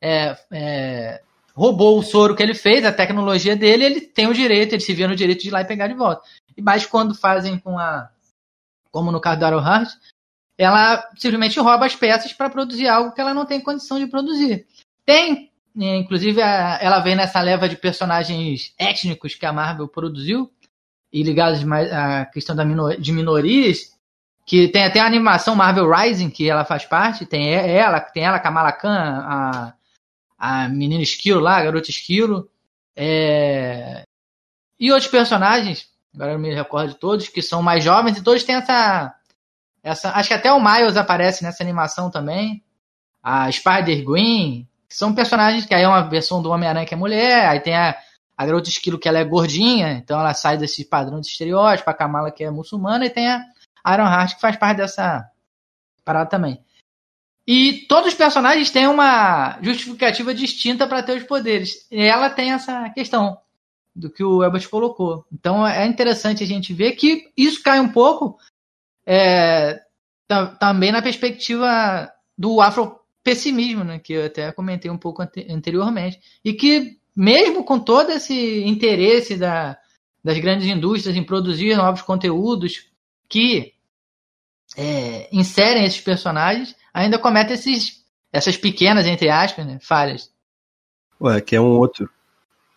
é, 0.00 0.36
é, 0.52 1.22
roubou 1.54 1.98
o 1.98 2.02
soro 2.02 2.34
que 2.34 2.42
ele 2.42 2.54
fez, 2.54 2.84
a 2.84 2.92
tecnologia 2.92 3.54
dele, 3.56 3.84
ele 3.84 4.00
tem 4.00 4.26
o 4.26 4.34
direito, 4.34 4.72
ele 4.74 4.80
se 4.80 4.94
vê 4.94 5.06
no 5.06 5.16
direito 5.16 5.42
de 5.42 5.48
ir 5.48 5.50
lá 5.50 5.60
e 5.60 5.66
pegar 5.66 5.86
de 5.88 5.94
volta. 5.94 6.22
Mas 6.60 6.86
quando 6.86 7.14
fazem 7.14 7.58
com 7.58 7.78
a. 7.78 8.10
Como 8.90 9.12
no 9.12 9.20
caso 9.20 9.44
Arrow 9.44 9.60
Hart, 9.60 9.90
ela 10.56 11.08
simplesmente 11.16 11.60
rouba 11.60 11.84
as 11.84 11.94
peças 11.94 12.32
para 12.32 12.48
produzir 12.48 12.88
algo 12.88 13.12
que 13.12 13.20
ela 13.20 13.34
não 13.34 13.44
tem 13.44 13.60
condição 13.60 13.98
de 13.98 14.06
produzir. 14.06 14.66
Tem, 15.04 15.52
inclusive, 15.76 16.40
ela 16.40 17.00
vem 17.00 17.14
nessa 17.14 17.40
leva 17.40 17.68
de 17.68 17.76
personagens 17.76 18.72
étnicos 18.78 19.34
que 19.34 19.44
a 19.44 19.52
Marvel 19.52 19.86
produziu, 19.86 20.50
e 21.12 21.22
ligados 21.22 21.62
mais 21.64 21.92
à 21.92 22.26
questão 22.26 22.54
da 22.54 22.64
minor, 22.64 22.96
de 22.96 23.12
minorias, 23.12 23.96
que 24.46 24.68
tem 24.68 24.84
até 24.84 25.00
a 25.00 25.06
animação 25.06 25.54
Marvel 25.54 25.90
Rising, 25.90 26.30
que 26.30 26.48
ela 26.48 26.64
faz 26.64 26.84
parte, 26.84 27.26
tem 27.26 27.52
ela, 27.52 28.00
tem 28.00 28.24
ela, 28.24 28.38
Kamala 28.38 28.72
Khan, 28.72 29.24
a, 29.26 29.74
a 30.38 30.68
menina 30.68 31.02
Esquilo 31.02 31.40
lá, 31.40 31.58
a 31.58 31.64
garota 31.64 31.90
Esquilo, 31.90 32.48
é... 32.96 34.04
e 34.80 34.90
outros 34.90 35.10
personagens, 35.10 35.88
agora 36.14 36.32
eu 36.32 36.38
me 36.38 36.54
recordo 36.54 36.90
de 36.90 36.98
todos, 36.98 37.28
que 37.28 37.42
são 37.42 37.62
mais 37.62 37.84
jovens, 37.84 38.16
e 38.16 38.22
todos 38.22 38.42
têm 38.42 38.54
essa, 38.54 39.14
essa 39.82 40.12
acho 40.12 40.28
que 40.28 40.34
até 40.34 40.52
o 40.52 40.60
Miles 40.60 40.96
aparece 40.96 41.42
nessa 41.44 41.62
animação 41.62 42.10
também, 42.10 42.62
a 43.22 43.50
Spider-Gwen, 43.52 44.66
são 44.88 45.14
personagens 45.14 45.66
que 45.66 45.74
aí 45.74 45.82
é 45.82 45.88
uma 45.88 46.08
versão 46.08 46.40
do 46.40 46.50
Homem-Aranha 46.50 46.86
que 46.86 46.94
é 46.94 46.96
mulher, 46.96 47.46
aí 47.46 47.60
tem 47.60 47.76
a 47.76 47.94
a 48.38 48.46
garota 48.46 48.68
esquilo 48.68 49.00
que 49.00 49.08
ela 49.08 49.18
é 49.18 49.24
gordinha, 49.24 49.94
então 49.94 50.20
ela 50.20 50.32
sai 50.32 50.56
desse 50.56 50.84
padrão 50.84 51.20
de 51.20 51.26
estereótipo, 51.26 51.90
a 51.90 51.94
Kamala 51.94 52.30
que 52.30 52.44
é 52.44 52.50
muçulmana, 52.50 53.04
e 53.04 53.10
tem 53.10 53.26
a 53.26 53.44
Iron 53.92 54.06
Heart 54.06 54.36
que 54.36 54.40
faz 54.40 54.56
parte 54.56 54.76
dessa 54.76 55.28
parada 56.04 56.30
também. 56.30 56.62
E 57.44 57.86
todos 57.88 58.12
os 58.12 58.14
personagens 58.14 58.70
têm 58.70 58.86
uma 58.86 59.58
justificativa 59.60 60.32
distinta 60.32 60.86
para 60.86 61.02
ter 61.02 61.16
os 61.16 61.24
poderes. 61.24 61.88
E 61.90 62.00
ela 62.00 62.30
tem 62.30 62.52
essa 62.52 62.90
questão 62.90 63.38
do 63.96 64.08
que 64.08 64.22
o 64.22 64.44
Elbert 64.44 64.68
colocou. 64.68 65.24
Então 65.32 65.66
é 65.66 65.84
interessante 65.86 66.44
a 66.44 66.46
gente 66.46 66.72
ver 66.72 66.92
que 66.92 67.32
isso 67.36 67.62
cai 67.62 67.80
um 67.80 67.88
pouco 67.88 68.38
é, 69.04 69.80
também 70.60 70.92
na 70.92 71.02
perspectiva 71.02 72.12
do 72.36 72.60
afropessimismo, 72.60 73.82
né, 73.82 73.98
que 73.98 74.12
eu 74.12 74.26
até 74.26 74.52
comentei 74.52 74.90
um 74.90 74.98
pouco 74.98 75.22
anteriormente. 75.22 76.20
E 76.44 76.52
que 76.52 76.98
mesmo 77.18 77.64
com 77.64 77.80
todo 77.80 78.12
esse 78.12 78.62
interesse 78.62 79.36
da, 79.36 79.76
das 80.22 80.38
grandes 80.38 80.68
indústrias 80.68 81.16
em 81.16 81.24
produzir 81.24 81.76
novos 81.76 82.00
conteúdos 82.00 82.86
que 83.28 83.72
é, 84.76 85.28
inserem 85.32 85.84
esses 85.84 86.00
personagens, 86.00 86.76
ainda 86.94 87.18
comete 87.18 87.52
esses, 87.52 88.04
essas 88.32 88.56
pequenas, 88.56 89.04
entre 89.04 89.28
aspas, 89.28 89.66
né, 89.66 89.80
falhas. 89.82 90.30
Ué, 91.20 91.40
que 91.40 91.56
é 91.56 91.60
um 91.60 91.76
outro. 91.76 92.08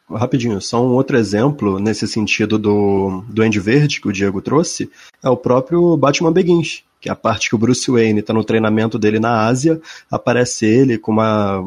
Rapidinho, 0.10 0.60
só 0.60 0.84
um 0.84 0.95
outro 0.95 1.17
exemplo 1.17 1.77
nesse 1.77 2.08
sentido 2.08 2.58
do 2.58 3.23
Duende 3.30 3.60
Verde 3.60 4.01
que 4.01 4.08
o 4.10 4.12
Diego 4.12 4.41
trouxe 4.41 4.91
é 5.23 5.30
o 5.30 5.38
próprio 5.38 5.95
Batman 5.95 6.34
Begins, 6.34 6.84
que 6.99 7.10
é 7.10 7.12
a 7.12 7.15
parte 7.15 7.47
que 7.47 7.56
o 7.56 7.60
Bruce 7.60 7.89
Wayne 7.89 8.19
está 8.19 8.34
no 8.34 8.43
treinamento 8.43 8.97
dele 8.97 9.19
na 9.19 9.45
Ásia, 9.45 9.80
aparece 10.10 10.65
ele 10.65 10.97
com 10.97 11.12
uma 11.12 11.63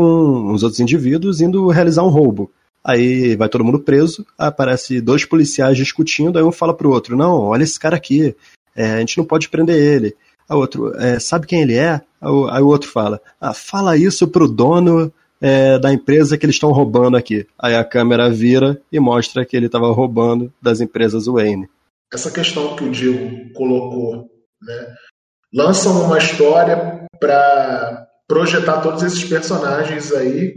com 0.00 0.52
os 0.52 0.62
outros 0.62 0.80
indivíduos 0.80 1.40
indo 1.42 1.68
realizar 1.68 2.02
um 2.02 2.08
roubo. 2.08 2.50
Aí 2.82 3.36
vai 3.36 3.48
todo 3.48 3.64
mundo 3.64 3.78
preso, 3.78 4.24
aparece 4.38 5.00
dois 5.00 5.26
policiais 5.26 5.76
discutindo, 5.76 6.38
aí 6.38 6.44
um 6.44 6.50
fala 6.50 6.74
pro 6.74 6.90
outro, 6.90 7.14
não, 7.16 7.34
olha 7.34 7.62
esse 7.62 7.78
cara 7.78 7.96
aqui, 7.96 8.34
é, 8.74 8.92
a 8.92 9.00
gente 9.00 9.18
não 9.18 9.24
pode 9.24 9.50
prender 9.50 9.76
ele. 9.76 10.16
O 10.48 10.54
outro, 10.56 10.96
é, 10.96 11.18
sabe 11.20 11.46
quem 11.46 11.60
ele 11.60 11.76
é? 11.76 12.00
Aí 12.50 12.62
o 12.62 12.66
outro 12.66 12.88
fala, 12.88 13.20
ah, 13.38 13.52
fala 13.52 13.96
isso 13.98 14.26
pro 14.26 14.48
dono 14.48 15.12
é, 15.40 15.78
da 15.78 15.92
empresa 15.92 16.38
que 16.38 16.46
eles 16.46 16.56
estão 16.56 16.72
roubando 16.72 17.16
aqui. 17.16 17.46
Aí 17.58 17.74
a 17.74 17.84
câmera 17.84 18.30
vira 18.30 18.80
e 18.90 18.98
mostra 18.98 19.44
que 19.44 19.56
ele 19.56 19.66
estava 19.66 19.92
roubando 19.92 20.50
das 20.60 20.80
empresas 20.80 21.26
Wayne. 21.26 21.68
Essa 22.12 22.30
questão 22.30 22.74
que 22.74 22.84
o 22.84 22.90
Diego 22.90 23.52
colocou, 23.52 24.28
né? 24.62 24.94
Lançam 25.52 26.04
uma 26.04 26.18
história 26.18 27.06
para 27.20 28.09
projetar 28.30 28.80
todos 28.80 29.02
esses 29.02 29.24
personagens 29.24 30.12
aí, 30.12 30.54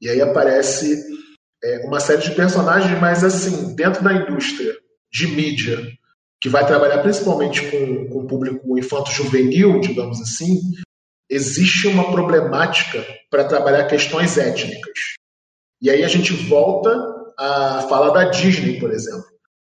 e 0.00 0.08
aí 0.08 0.22
aparece 0.22 0.98
é, 1.62 1.86
uma 1.86 2.00
série 2.00 2.22
de 2.22 2.30
personagens, 2.30 2.98
mas 2.98 3.22
assim, 3.22 3.74
dentro 3.74 4.02
da 4.02 4.14
indústria 4.14 4.74
de 5.12 5.26
mídia, 5.26 5.78
que 6.40 6.48
vai 6.48 6.66
trabalhar 6.66 7.02
principalmente 7.02 7.60
com, 7.70 8.08
com 8.08 8.20
o 8.20 8.26
público 8.26 8.78
infanto-juvenil, 8.78 9.80
digamos 9.80 10.18
assim, 10.18 10.62
existe 11.28 11.88
uma 11.88 12.10
problemática 12.10 13.06
para 13.30 13.44
trabalhar 13.44 13.84
questões 13.84 14.38
étnicas. 14.38 14.98
E 15.82 15.90
aí 15.90 16.02
a 16.02 16.08
gente 16.08 16.32
volta 16.32 16.90
a 17.38 17.82
fala 17.86 18.14
da 18.14 18.30
Disney, 18.30 18.80
por 18.80 18.90
exemplo. 18.90 19.26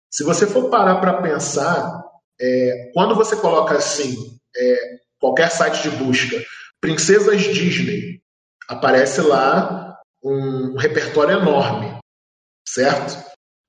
Se 0.09 0.23
você 0.23 0.47
for 0.47 0.71
parar 0.71 0.95
para 0.95 1.21
pensar, 1.21 2.01
é, 2.41 2.89
quando 2.95 3.13
você 3.13 3.35
coloca 3.35 3.75
assim, 3.75 4.15
é, 4.57 4.97
qualquer 5.19 5.51
site 5.51 5.83
de 5.83 5.91
busca, 5.91 6.43
princesas 6.83 7.41
Disney, 7.43 8.19
aparece 8.67 9.21
lá 9.21 9.97
um 10.21 10.75
repertório 10.75 11.39
enorme, 11.39 11.97
certo? 12.67 13.23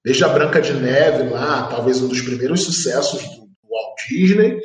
Desde 0.05 0.24
a 0.24 0.29
Branca 0.29 0.61
de 0.61 0.72
Neve 0.72 1.29
lá, 1.29 1.68
talvez 1.68 2.03
um 2.03 2.09
dos 2.09 2.20
primeiros 2.20 2.64
sucessos 2.64 3.22
do, 3.22 3.44
Walt 3.70 4.09
Disney, 4.09 4.59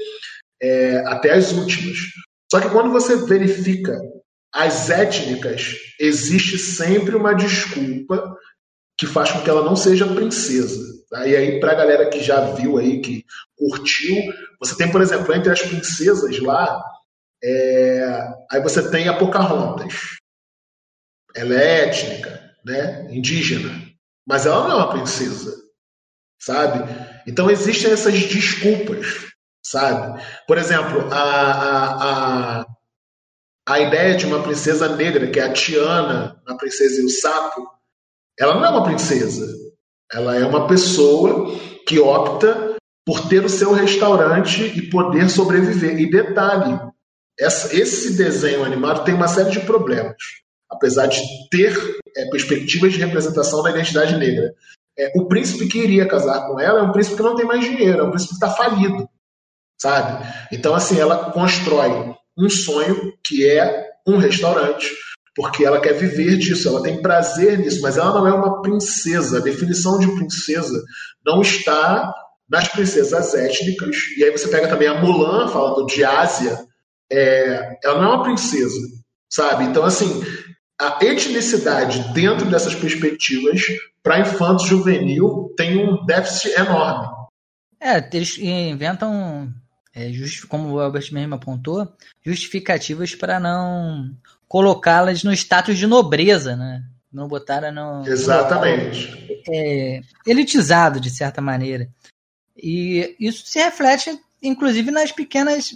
é, 0.60 0.98
até 1.06 1.34
as 1.34 1.52
últimas. 1.52 1.98
Só 2.52 2.60
que 2.60 2.70
quando 2.70 2.92
você 2.92 3.18
verifica 3.18 3.96
as 4.52 4.90
étnicas, 4.90 5.76
existe 6.00 6.58
sempre 6.58 7.16
uma 7.16 7.34
desculpa 7.36 8.36
que 8.98 9.06
faz 9.06 9.32
com 9.32 9.42
que 9.42 9.50
ela 9.50 9.64
não 9.64 9.76
seja 9.76 10.12
princesa. 10.12 10.84
Tá? 11.08 11.28
E 11.28 11.36
aí, 11.36 11.60
para 11.60 11.74
a 11.74 11.76
galera 11.76 12.10
que 12.10 12.20
já 12.20 12.42
viu 12.56 12.80
aí, 12.80 13.00
que 13.00 13.24
curtiu, 13.56 14.16
você 14.60 14.76
tem, 14.76 14.92
por 14.92 15.02
exemplo, 15.02 15.32
entre 15.36 15.52
as 15.52 15.62
princesas 15.62 16.40
lá, 16.40 16.82
é... 17.44 18.28
aí 18.52 18.62
você 18.62 18.90
tem 18.90 19.08
a 19.08 19.18
Pocahontas. 19.18 20.18
Ela 21.36 21.56
é 21.56 21.88
étnica, 21.88 22.52
né? 22.66 23.08
indígena, 23.12 23.72
mas 24.28 24.46
ela 24.46 24.68
não 24.68 24.72
é 24.72 24.76
uma 24.76 24.92
princesa, 24.92 25.56
sabe? 26.40 26.84
Então 27.28 27.50
existem 27.50 27.92
essas 27.92 28.14
desculpas, 28.14 29.28
sabe? 29.64 30.22
Por 30.48 30.58
exemplo, 30.58 31.08
a, 31.14 31.22
a, 31.22 32.62
a, 32.62 32.66
a 33.68 33.80
ideia 33.80 34.16
de 34.16 34.26
uma 34.26 34.42
princesa 34.42 34.96
negra, 34.96 35.30
que 35.30 35.40
é 35.40 35.44
a 35.44 35.54
Tiana, 35.54 36.42
a 36.48 36.56
princesa 36.56 37.02
e 37.02 37.06
o 37.06 37.10
sapo, 37.10 37.70
ela 38.40 38.56
não 38.56 38.66
é 38.66 38.70
uma 38.70 38.84
princesa. 38.84 39.46
Ela 40.12 40.38
é 40.38 40.46
uma 40.46 40.68
pessoa 40.68 41.56
que 41.86 42.00
opta 42.00 42.76
por 43.06 43.28
ter 43.28 43.44
o 43.44 43.50
seu 43.50 43.74
restaurante 43.74 44.64
e 44.64 44.90
poder 44.90 45.30
sobreviver. 45.30 46.00
E 46.00 46.10
detalhe, 46.10 46.80
essa, 47.40 47.76
esse 47.76 48.18
desenho 48.18 48.64
animado 48.64 49.04
tem 49.06 49.14
uma 49.14 49.28
série 49.28 49.50
de 49.50 49.62
problemas, 49.62 50.16
apesar 50.70 51.08
de 51.08 51.22
ter 51.50 51.74
é, 52.16 52.30
perspectivas 52.30 52.94
de 52.94 53.00
representação 53.00 53.64
da 53.64 53.72
identidade 53.72 54.18
negra. 54.18 54.54
É, 54.98 55.12
o 55.16 55.28
príncipe 55.28 55.68
que 55.68 55.80
iria 55.80 56.08
casar 56.08 56.48
com 56.48 56.60
ela 56.60 56.80
é 56.80 56.84
um 56.84 56.92
príncipe 56.92 57.16
que 57.16 57.24
não 57.24 57.36
tem 57.36 57.46
mais 57.46 57.64
dinheiro, 57.64 58.00
é 58.00 58.04
um 58.04 58.10
príncipe 58.10 58.38
que 58.38 58.46
está 58.46 58.52
falido, 58.52 59.10
sabe? 59.80 60.28
Então, 60.52 60.76
assim, 60.76 61.00
ela 61.00 61.32
constrói 61.32 62.14
um 62.38 62.50
sonho 62.50 63.14
que 63.26 63.50
é 63.50 63.90
um 64.06 64.18
restaurante, 64.18 64.90
porque 65.34 65.64
ela 65.64 65.80
quer 65.80 65.94
viver 65.94 66.38
disso, 66.38 66.68
ela 66.68 66.84
tem 66.84 67.02
prazer 67.02 67.58
nisso, 67.58 67.82
mas 67.82 67.98
ela 67.98 68.14
não 68.14 68.28
é 68.28 68.34
uma 68.34 68.62
princesa. 68.62 69.38
A 69.38 69.42
definição 69.42 69.98
de 69.98 70.08
princesa 70.16 70.84
não 71.26 71.42
está 71.42 72.14
nas 72.50 72.68
princesas 72.68 73.34
étnicas. 73.34 73.96
E 74.18 74.24
aí 74.24 74.32
você 74.32 74.50
pega 74.50 74.68
também 74.68 74.88
a 74.88 75.00
Mulan, 75.00 75.48
falando 75.48 75.86
de 75.86 76.04
Ásia, 76.04 76.58
é, 77.12 77.80
ela 77.84 78.02
não 78.02 78.12
é 78.12 78.16
uma 78.16 78.24
princesa, 78.24 78.80
sabe? 79.30 79.66
Então, 79.66 79.84
assim, 79.84 80.22
a 80.80 80.98
etnicidade 81.02 82.14
dentro 82.14 82.50
dessas 82.50 82.76
perspectivas 82.76 83.62
para 84.02 84.20
infanto 84.20 84.66
juvenil 84.66 85.54
tem 85.58 85.78
um 85.78 86.06
déficit 86.06 86.58
enorme. 86.60 87.08
É, 87.80 87.98
eles 88.14 88.38
inventam, 88.38 89.54
é, 89.96 90.12
como 90.48 90.74
o 90.74 90.80
Albert 90.80 91.12
mesmo 91.12 91.36
apontou, 91.36 91.88
justificativas 92.26 93.16
para 93.16 93.40
não 93.40 94.12
colocá-las 94.48 95.24
no 95.24 95.32
status 95.34 95.78
de 95.78 95.88
nobreza, 95.88 96.56
né? 96.56 96.84
Não 97.12 97.28
botaram 97.28 97.72
no. 97.72 98.08
Exatamente. 98.08 99.42
É, 99.50 100.02
elitizado, 100.28 101.00
de 101.00 101.10
certa 101.10 101.42
maneira. 101.42 101.90
E 102.56 103.16
isso 103.20 103.48
se 103.48 103.60
reflete, 103.60 104.20
inclusive, 104.44 104.92
nas 104.92 105.12
pequenas. 105.12 105.72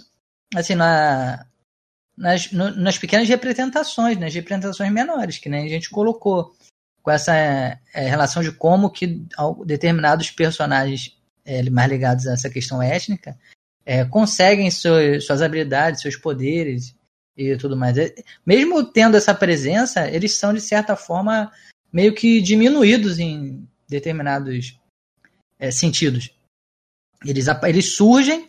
Assim, 0.54 0.74
na, 0.74 1.46
nas, 2.16 2.50
no, 2.50 2.74
nas 2.74 2.98
pequenas 2.98 3.28
representações, 3.28 4.18
nas 4.18 4.34
representações 4.34 4.92
menores, 4.92 5.38
que 5.38 5.48
nem 5.48 5.66
a 5.66 5.68
gente 5.68 5.90
colocou. 5.90 6.54
Com 7.02 7.10
essa 7.10 7.34
é, 7.36 7.78
relação 8.08 8.42
de 8.42 8.50
como 8.50 8.90
que 8.90 9.26
determinados 9.66 10.30
personagens 10.30 11.14
é, 11.44 11.62
mais 11.68 11.90
ligados 11.90 12.26
a 12.26 12.32
essa 12.32 12.48
questão 12.48 12.80
étnica 12.82 13.38
é, 13.84 14.04
conseguem 14.04 14.70
suas, 14.70 15.42
habilidades, 15.42 16.00
seus 16.00 16.16
poderes 16.16 16.94
e 17.36 17.56
tudo 17.56 17.76
mais. 17.76 17.98
É, 17.98 18.14
mesmo 18.46 18.82
tendo 18.84 19.16
essa 19.16 19.34
presença, 19.34 20.08
eles 20.10 20.38
são, 20.38 20.54
de 20.54 20.60
certa 20.60 20.96
forma, 20.96 21.52
meio 21.92 22.14
que 22.14 22.40
diminuídos 22.40 23.18
em 23.18 23.68
determinados 23.88 24.78
é, 25.58 25.70
sentidos. 25.70 26.30
Eles, 27.24 27.46
eles 27.64 27.96
surgem, 27.96 28.48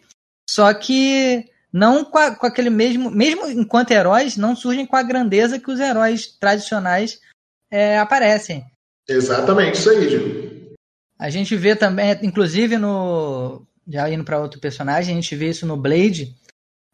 só 0.50 0.74
que 0.74 1.50
não 1.76 2.06
com, 2.06 2.18
a, 2.18 2.34
com, 2.34 2.48
aquele 2.48 2.70
mesmo. 2.70 3.12
Mesmo 3.12 3.50
enquanto 3.50 3.92
heróis, 3.92 4.38
não 4.38 4.56
surgem 4.56 4.86
com 4.86 4.96
a 4.96 5.04
grandeza 5.04 5.60
que 5.60 5.70
os 5.70 5.82
heróis 5.82 6.28
tradicionais 6.28 7.20
é, 7.70 8.00
aparecem. 8.00 8.66
Exatamente, 9.06 9.78
isso 9.78 9.90
aí, 9.90 10.10
Gil. 10.10 10.74
A 11.20 11.30
gente 11.30 11.54
vê 11.58 11.76
também, 11.76 12.18
inclusive 12.24 12.78
no. 12.78 13.68
Já 13.86 14.10
indo 14.10 14.24
para 14.24 14.40
outro 14.40 14.60
personagem, 14.60 15.14
a 15.14 15.22
gente 15.22 15.36
vê 15.36 15.50
isso 15.50 15.68
no 15.68 15.76
Blade, 15.76 16.34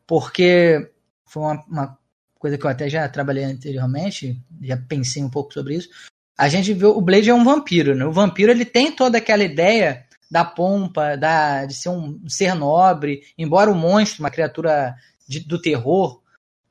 porque 0.07 0.91
foi 1.27 1.43
uma, 1.43 1.63
uma, 1.67 1.97
coisa 2.39 2.57
que 2.57 2.65
eu 2.65 2.69
até 2.69 2.89
já 2.89 3.07
trabalhei 3.07 3.43
anteriormente, 3.43 4.35
já 4.63 4.75
pensei 4.75 5.23
um 5.23 5.29
pouco 5.29 5.53
sobre 5.53 5.75
isso. 5.75 5.89
A 6.35 6.49
gente 6.49 6.73
viu 6.73 6.97
o 6.97 7.01
Blade 7.01 7.29
é 7.29 7.33
um 7.33 7.43
vampiro, 7.43 7.95
né? 7.95 8.03
O 8.03 8.11
vampiro 8.11 8.51
ele 8.51 8.65
tem 8.65 8.91
toda 8.91 9.19
aquela 9.19 9.43
ideia 9.43 10.05
da 10.31 10.45
pompa, 10.45 11.17
da, 11.17 11.65
de 11.65 11.73
ser 11.73 11.89
um 11.89 12.17
ser 12.29 12.55
nobre, 12.55 13.21
embora 13.37 13.69
o 13.69 13.75
monstro, 13.75 14.23
uma 14.23 14.31
criatura 14.31 14.95
de, 15.27 15.41
do 15.41 15.61
terror, 15.61 16.21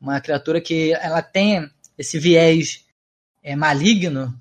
uma 0.01 0.19
criatura 0.19 0.63
que 0.63 0.95
ela 0.95 1.21
tem 1.21 1.69
esse 1.99 2.19
viés 2.19 2.87
é, 3.43 3.55
maligno, 3.55 4.35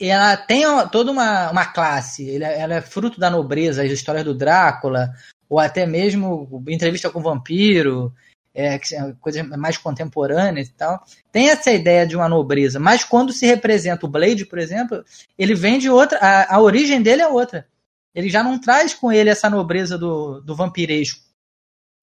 ela 0.00 0.34
tem 0.34 0.62
toda 0.90 1.12
uma, 1.12 1.50
uma 1.50 1.66
classe, 1.66 2.36
ela, 2.36 2.46
ela 2.46 2.74
é 2.76 2.80
fruto 2.80 3.20
da 3.20 3.28
nobreza, 3.28 3.82
as 3.82 3.90
histórias 3.90 4.24
do 4.24 4.34
Drácula, 4.34 5.12
ou 5.46 5.58
até 5.58 5.84
mesmo 5.84 6.64
entrevista 6.68 7.10
com 7.10 7.18
o 7.18 7.22
vampiro, 7.22 8.14
é, 8.54 8.76
é 8.76 9.12
coisa 9.20 9.44
mais 9.44 9.76
contemporânea 9.76 10.62
e 10.62 10.68
tal, 10.68 11.04
tem 11.30 11.50
essa 11.50 11.70
ideia 11.70 12.06
de 12.06 12.16
uma 12.16 12.30
nobreza, 12.30 12.80
mas 12.80 13.04
quando 13.04 13.30
se 13.30 13.44
representa 13.44 14.06
o 14.06 14.08
Blade, 14.08 14.46
por 14.46 14.58
exemplo, 14.58 15.04
ele 15.36 15.54
vem 15.54 15.78
de 15.78 15.90
outra, 15.90 16.18
a, 16.18 16.56
a 16.56 16.60
origem 16.62 17.02
dele 17.02 17.20
é 17.20 17.28
outra. 17.28 17.66
Ele 18.14 18.28
já 18.28 18.42
não 18.42 18.58
traz 18.58 18.94
com 18.94 19.12
ele 19.12 19.30
essa 19.30 19.48
nobreza 19.48 19.98
do, 19.98 20.40
do 20.40 20.56
vampiresco. 20.56 21.20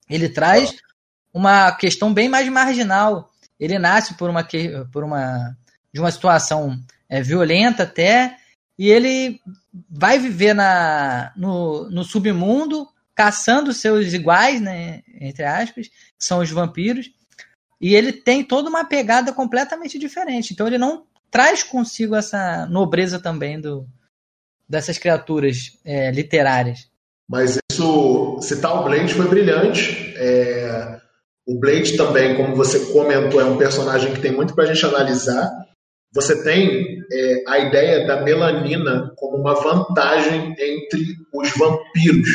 Ele 0.09 0.29
traz 0.29 0.75
uma 1.33 1.71
questão 1.71 2.13
bem 2.13 2.29
mais 2.29 2.47
marginal. 2.47 3.31
Ele 3.59 3.79
nasce 3.79 4.13
por 4.15 4.29
uma, 4.29 4.47
por 4.91 5.03
uma 5.03 5.55
de 5.95 6.01
uma 6.01 6.11
situação 6.11 6.77
é, 7.07 7.21
violenta 7.21 7.83
até, 7.83 8.37
e 8.77 8.89
ele 8.89 9.39
vai 9.89 10.19
viver 10.19 10.53
na, 10.53 11.31
no, 11.37 11.89
no 11.89 12.03
submundo, 12.03 12.85
caçando 13.15 13.71
seus 13.71 14.11
iguais, 14.11 14.59
né, 14.59 15.03
entre 15.21 15.45
aspas, 15.45 15.89
são 16.19 16.39
os 16.39 16.51
vampiros, 16.51 17.09
e 17.79 17.95
ele 17.95 18.11
tem 18.11 18.43
toda 18.43 18.69
uma 18.69 18.83
pegada 18.83 19.31
completamente 19.31 19.97
diferente. 19.97 20.51
Então 20.51 20.67
ele 20.67 20.77
não 20.77 21.05
traz 21.31 21.63
consigo 21.63 22.13
essa 22.13 22.65
nobreza 22.65 23.17
também 23.17 23.59
do, 23.61 23.87
dessas 24.67 24.97
criaturas 24.97 25.77
é, 25.83 26.11
literárias. 26.11 26.89
Mas 27.27 27.57
isso, 27.71 28.39
citar 28.41 28.79
o 28.79 28.83
Blade 28.83 29.13
foi 29.13 29.27
brilhante. 29.27 30.13
É, 30.17 30.99
o 31.47 31.59
Blade 31.59 31.97
também, 31.97 32.35
como 32.35 32.55
você 32.55 32.91
comentou, 32.91 33.41
é 33.41 33.45
um 33.45 33.57
personagem 33.57 34.13
que 34.13 34.21
tem 34.21 34.31
muito 34.31 34.53
para 34.53 34.63
a 34.63 34.67
gente 34.73 34.85
analisar. 34.85 35.49
Você 36.13 36.43
tem 36.43 36.99
é, 37.11 37.43
a 37.47 37.59
ideia 37.59 38.07
da 38.07 38.21
melanina 38.21 39.11
como 39.17 39.37
uma 39.37 39.53
vantagem 39.53 40.55
entre 40.57 41.15
os 41.33 41.51
vampiros, 41.57 42.29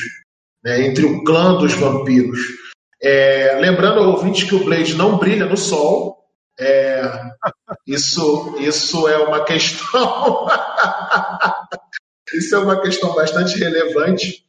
né, 0.62 0.86
entre 0.86 1.04
o 1.06 1.24
clã 1.24 1.56
dos 1.56 1.72
vampiros. 1.74 2.38
É, 3.02 3.56
lembrando 3.60 4.00
ao 4.00 4.10
ouvinte 4.10 4.46
que 4.46 4.54
o 4.54 4.64
Blade 4.64 4.94
não 4.94 5.18
brilha 5.18 5.46
no 5.46 5.56
sol. 5.56 6.18
É, 6.58 7.02
isso, 7.86 8.56
isso 8.58 9.08
é 9.08 9.16
uma 9.18 9.44
questão. 9.44 10.46
isso 12.34 12.54
é 12.54 12.58
uma 12.58 12.80
questão 12.80 13.14
bastante 13.14 13.58
relevante. 13.58 14.44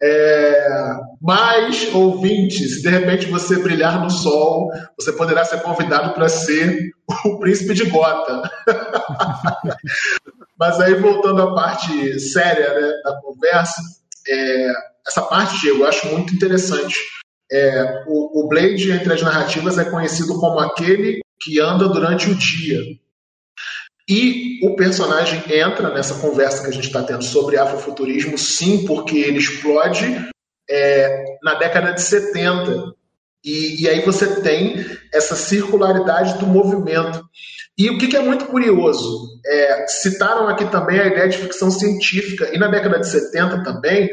É, 0.00 0.68
mas, 1.20 1.92
ouvinte, 1.92 2.68
se 2.68 2.82
de 2.82 2.88
repente 2.88 3.26
você 3.26 3.56
brilhar 3.56 4.00
no 4.00 4.10
sol, 4.10 4.70
você 4.98 5.12
poderá 5.12 5.44
ser 5.44 5.60
convidado 5.62 6.14
para 6.14 6.28
ser 6.28 6.90
o 7.24 7.38
príncipe 7.38 7.74
de 7.74 7.86
Gota. 7.86 8.42
mas 10.58 10.80
aí, 10.80 10.94
voltando 10.94 11.42
à 11.42 11.54
parte 11.54 12.20
séria 12.20 12.74
né, 12.74 12.92
da 13.04 13.20
conversa, 13.20 13.80
é, 14.28 14.72
essa 15.06 15.22
parte, 15.22 15.60
Diego, 15.60 15.80
eu 15.80 15.86
acho 15.86 16.06
muito 16.06 16.34
interessante 16.34 16.94
é, 17.50 18.04
o, 18.06 18.44
o 18.44 18.48
Blade, 18.48 18.90
entre 18.90 19.12
as 19.12 19.22
narrativas, 19.22 19.78
é 19.78 19.84
conhecido 19.84 20.38
como 20.38 20.58
aquele 20.60 21.20
que 21.40 21.60
anda 21.60 21.88
durante 21.88 22.30
o 22.30 22.34
dia. 22.34 22.80
E 24.08 24.58
o 24.62 24.74
personagem 24.74 25.42
entra 25.50 25.92
nessa 25.92 26.14
conversa 26.14 26.62
que 26.62 26.70
a 26.70 26.72
gente 26.72 26.86
está 26.86 27.02
tendo 27.02 27.22
sobre 27.22 27.58
afrofuturismo, 27.58 28.38
sim, 28.38 28.86
porque 28.86 29.18
ele 29.18 29.38
explode 29.38 30.30
é, 30.68 31.24
na 31.42 31.54
década 31.54 31.92
de 31.92 32.00
70. 32.00 32.94
E, 33.44 33.82
e, 33.82 33.88
aí 33.88 34.00
você 34.00 34.40
tem 34.40 34.84
essa 35.12 35.36
circularidade 35.36 36.38
do 36.38 36.46
movimento. 36.46 37.22
E 37.76 37.90
o 37.90 37.98
que, 37.98 38.08
que 38.08 38.16
é 38.16 38.22
muito 38.22 38.46
curioso, 38.46 39.40
é, 39.46 39.86
citaram 39.86 40.48
aqui 40.48 40.64
também 40.70 40.98
a 40.98 41.06
ideia 41.06 41.28
de 41.28 41.38
ficção 41.38 41.70
científica, 41.70 42.50
e 42.52 42.58
na 42.58 42.68
década 42.68 42.98
de 42.98 43.08
70 43.08 43.62
também, 43.62 44.08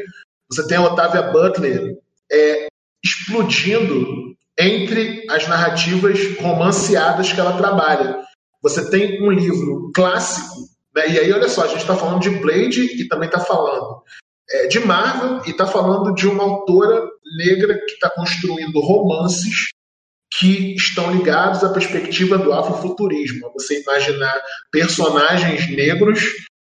você 0.48 0.66
tem 0.68 0.76
a 0.76 0.84
Otávia 0.84 1.22
Butler 1.22 1.96
é, 2.30 2.66
explodindo 3.04 4.36
entre 4.58 5.26
as 5.30 5.48
narrativas 5.48 6.18
romanceadas 6.38 7.32
que 7.32 7.40
ela 7.40 7.56
trabalha. 7.56 8.22
Você 8.66 8.90
tem 8.90 9.22
um 9.22 9.30
livro 9.30 9.92
clássico, 9.94 10.56
né, 10.92 11.08
e 11.08 11.18
aí 11.20 11.32
olha 11.32 11.48
só, 11.48 11.62
a 11.62 11.68
gente 11.68 11.82
está 11.82 11.94
falando 11.94 12.20
de 12.20 12.30
Blade 12.30 12.82
e 12.82 13.06
também 13.06 13.28
está 13.28 13.38
falando 13.38 14.02
é, 14.50 14.66
de 14.66 14.80
Marvel 14.80 15.40
e 15.46 15.50
está 15.50 15.68
falando 15.68 16.12
de 16.12 16.26
uma 16.26 16.42
autora 16.42 17.08
negra 17.38 17.78
que 17.86 17.92
está 17.92 18.10
construindo 18.10 18.80
romances 18.80 19.68
que 20.38 20.74
estão 20.74 21.12
ligados 21.12 21.62
à 21.62 21.72
perspectiva 21.72 22.36
do 22.36 22.52
afrofuturismo. 22.52 23.52
Você 23.52 23.82
imaginar 23.82 24.34
personagens 24.72 25.70
negros 25.70 26.20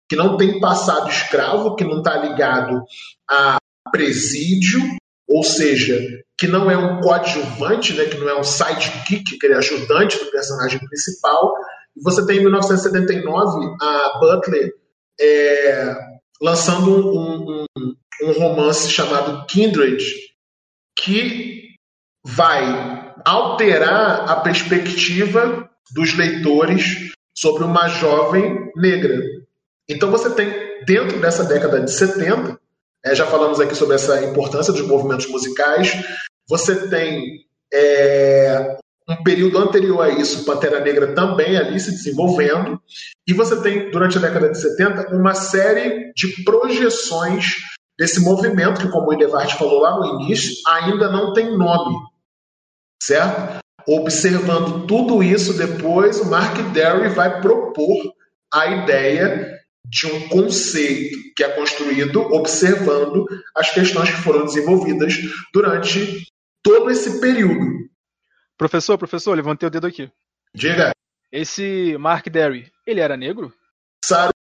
que 0.09 0.15
não 0.15 0.37
têm 0.37 0.57
passado 0.57 1.09
escravo, 1.09 1.75
que 1.75 1.83
não 1.83 1.97
está 1.97 2.15
ligado 2.15 2.81
a 3.29 3.57
presídio, 3.91 4.79
ou 5.27 5.43
seja, 5.43 5.99
que 6.37 6.47
não 6.47 6.71
é 6.71 6.77
um 6.77 7.01
coadjuvante, 7.01 7.93
né, 7.93 8.05
que 8.05 8.17
não 8.17 8.29
é 8.29 8.39
um 8.39 8.43
sidekick, 8.43 9.37
que 9.37 9.47
é 9.47 9.55
ajudante 9.55 10.17
do 10.17 10.31
personagem 10.31 10.79
principal. 10.79 11.53
Você 12.01 12.25
tem 12.25 12.37
em 12.37 12.41
1979 12.41 13.75
a 13.81 14.19
Butler 14.19 14.73
é, 15.19 15.95
lançando 16.41 16.91
um, 16.91 17.65
um, 17.77 17.95
um 18.23 18.31
romance 18.33 18.89
chamado 18.89 19.45
Kindred, 19.47 20.03
que 20.97 21.69
vai 22.23 23.13
alterar 23.25 24.29
a 24.29 24.37
perspectiva 24.37 25.69
dos 25.93 26.15
leitores 26.17 27.11
sobre 27.35 27.63
uma 27.63 27.87
jovem 27.87 28.71
negra. 28.75 29.17
Então 29.87 30.11
você 30.11 30.29
tem, 30.29 30.85
dentro 30.85 31.19
dessa 31.19 31.43
década 31.43 31.81
de 31.81 31.91
70, 31.91 32.59
é, 33.03 33.15
já 33.15 33.25
falamos 33.25 33.59
aqui 33.59 33.75
sobre 33.75 33.95
essa 33.95 34.23
importância 34.23 34.73
dos 34.73 34.85
movimentos 34.85 35.27
musicais, 35.27 35.91
você 36.47 36.87
tem 36.87 37.45
é, 37.73 38.77
um 39.09 39.23
período 39.23 39.57
anterior 39.57 40.01
a 40.01 40.09
isso, 40.09 40.45
Pantera 40.45 40.79
Negra 40.79 41.13
também 41.15 41.57
ali 41.57 41.79
se 41.79 41.91
desenvolvendo, 41.91 42.79
e 43.27 43.33
você 43.33 43.59
tem, 43.61 43.89
durante 43.89 44.17
a 44.17 44.21
década 44.21 44.49
de 44.49 44.61
70, 44.61 45.15
uma 45.15 45.33
série 45.33 46.13
de 46.13 46.43
projeções 46.43 47.55
desse 47.97 48.21
movimento, 48.21 48.79
que, 48.79 48.89
como 48.89 49.09
o 49.09 49.13
Idevart 49.13 49.57
falou 49.57 49.81
lá 49.81 49.97
no 49.97 50.21
início, 50.21 50.55
ainda 50.67 51.11
não 51.11 51.33
tem 51.33 51.57
nome, 51.57 51.95
certo? 53.01 53.59
Observando 53.87 54.85
tudo 54.85 55.23
isso 55.23 55.57
depois, 55.57 56.19
o 56.19 56.29
Mark 56.29 56.55
Derry 56.71 57.09
vai 57.09 57.41
propor 57.41 58.13
a 58.53 58.67
ideia 58.67 59.57
de 59.85 60.05
um 60.05 60.29
conceito 60.29 61.17
que 61.35 61.43
é 61.43 61.49
construído 61.49 62.21
observando 62.33 63.25
as 63.55 63.71
questões 63.71 64.09
que 64.09 64.21
foram 64.21 64.45
desenvolvidas 64.45 65.13
durante 65.51 66.27
todo 66.61 66.91
esse 66.91 67.19
período. 67.19 67.88
Professor, 68.59 68.97
professor, 68.97 69.33
levantei 69.35 69.67
o 69.67 69.71
dedo 69.71 69.87
aqui. 69.87 70.11
Diga. 70.53 70.91
Esse 71.31 71.97
Mark 71.97 72.27
Derry, 72.27 72.69
ele 72.85 72.99
era 72.99 73.15
negro? 73.15 73.53
Saro, 74.03 74.33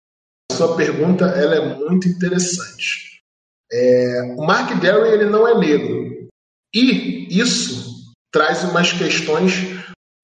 sua 0.51 0.77
pergunta 0.77 1.27
ela 1.27 1.55
é 1.55 1.77
muito 1.77 2.09
interessante. 2.09 3.23
É, 3.71 4.35
o 4.37 4.45
Mark 4.45 4.77
Derry 4.81 5.13
ele 5.13 5.27
não 5.27 5.47
é 5.47 5.57
negro. 5.57 6.29
E 6.75 7.29
isso 7.31 8.13
traz 8.33 8.65
umas 8.65 8.93
questões 8.93 9.53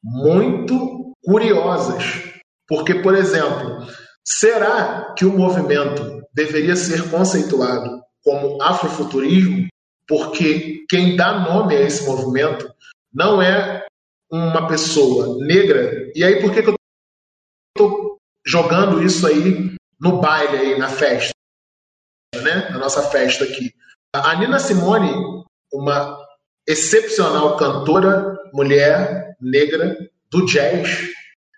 muito 0.03 1.13
curiosas. 1.23 2.05
Porque, 2.67 2.95
por 2.97 3.15
exemplo, 3.15 3.87
será 4.27 5.15
que 5.17 5.25
o 5.25 5.39
movimento 5.39 6.21
deveria 6.35 6.75
ser 6.75 7.09
conceituado 7.11 8.03
como 8.25 8.61
afrofuturismo? 8.61 9.69
Porque 10.09 10.85
quem 10.91 11.15
dá 11.15 11.39
nome 11.39 11.77
a 11.77 11.83
esse 11.83 12.05
movimento 12.05 12.74
não 13.15 13.41
é 13.41 13.87
uma 14.31 14.67
pessoa 14.67 15.39
negra. 15.45 16.11
E 16.15 16.25
aí, 16.25 16.41
por 16.41 16.53
que, 16.53 16.63
que 16.63 16.69
eu 16.71 16.75
estou 17.77 18.19
jogando 18.45 19.03
isso 19.03 19.27
aí 19.27 19.75
no 20.01 20.21
baile, 20.21 20.57
aí, 20.57 20.79
na 20.79 20.89
festa? 20.89 21.33
Né? 22.35 22.69
Na 22.71 22.79
nossa 22.79 23.03
festa 23.11 23.45
aqui. 23.45 23.73
A 24.13 24.35
Nina 24.37 24.59
Simone, 24.59 25.13
uma 25.73 26.19
excepcional 26.67 27.57
cantora, 27.57 28.37
mulher, 28.53 29.37
negra, 29.41 29.97
do 30.31 30.45
jazz, 30.47 31.09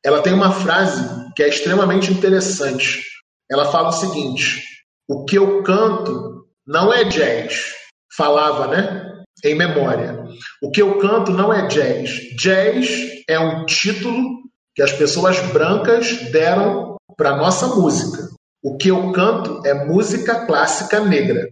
ela 0.04 0.22
tem 0.22 0.32
uma 0.32 0.52
frase 0.52 1.32
que 1.34 1.42
é 1.42 1.48
extremamente 1.48 2.12
interessante. 2.12 3.02
Ela 3.50 3.70
fala 3.70 3.88
o 3.88 3.92
seguinte: 3.92 4.62
o 5.08 5.24
que 5.24 5.36
eu 5.36 5.62
canto 5.62 6.46
não 6.66 6.92
é 6.92 7.04
jazz. 7.04 7.74
Falava, 8.16 8.66
né? 8.68 9.15
Em 9.44 9.54
memória. 9.54 10.24
O 10.62 10.70
que 10.70 10.82
eu 10.82 10.98
canto 10.98 11.32
não 11.32 11.52
é 11.52 11.66
jazz. 11.68 12.10
Jazz 12.36 13.22
é 13.28 13.38
um 13.38 13.64
título 13.66 14.42
que 14.74 14.82
as 14.82 14.92
pessoas 14.92 15.38
brancas 15.52 16.30
deram 16.30 16.96
para 17.16 17.36
nossa 17.36 17.66
música. 17.68 18.28
O 18.62 18.76
que 18.76 18.88
eu 18.88 19.12
canto 19.12 19.64
é 19.66 19.86
música 19.86 20.46
clássica 20.46 21.00
negra. 21.00 21.50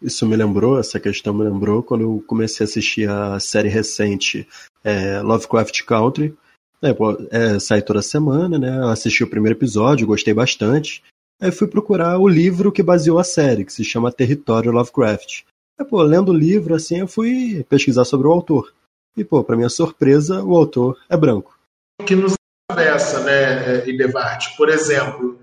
Isso 0.00 0.26
me 0.26 0.36
lembrou, 0.36 0.78
essa 0.78 1.00
questão 1.00 1.32
me 1.32 1.44
lembrou 1.44 1.82
quando 1.82 2.02
eu 2.02 2.24
comecei 2.26 2.64
a 2.64 2.68
assistir 2.68 3.08
a 3.08 3.40
série 3.40 3.68
recente 3.68 4.46
é, 4.84 5.20
Lovecraft 5.20 5.82
Country. 5.84 6.34
É, 6.82 6.90
é, 7.30 7.58
sai 7.58 7.80
toda 7.80 8.02
semana, 8.02 8.58
né? 8.58 8.76
Eu 8.76 8.88
assisti 8.88 9.24
o 9.24 9.30
primeiro 9.30 9.56
episódio, 9.56 10.06
gostei 10.06 10.34
bastante. 10.34 11.02
Aí 11.40 11.50
fui 11.50 11.66
procurar 11.66 12.18
o 12.18 12.28
livro 12.28 12.72
que 12.72 12.82
baseou 12.82 13.18
a 13.18 13.24
série, 13.24 13.64
que 13.64 13.72
se 13.72 13.84
chama 13.84 14.12
Território 14.12 14.72
Lovecraft. 14.72 15.42
É, 15.78 15.84
pô, 15.84 16.02
lendo 16.02 16.30
o 16.30 16.36
livro, 16.36 16.74
assim, 16.74 17.00
eu 17.00 17.08
fui 17.08 17.64
pesquisar 17.68 18.04
sobre 18.04 18.26
o 18.26 18.32
autor. 18.32 18.72
E, 19.16 19.24
pô, 19.24 19.42
pra 19.44 19.56
minha 19.56 19.68
surpresa, 19.68 20.42
o 20.42 20.56
autor 20.56 20.98
é 21.08 21.16
branco. 21.16 21.58
Que 22.04 22.14
nos 22.14 22.34
atravessa, 22.70 23.20
né, 23.20 23.88
Idevart? 23.88 24.56
Por 24.56 24.68
exemplo, 24.68 25.38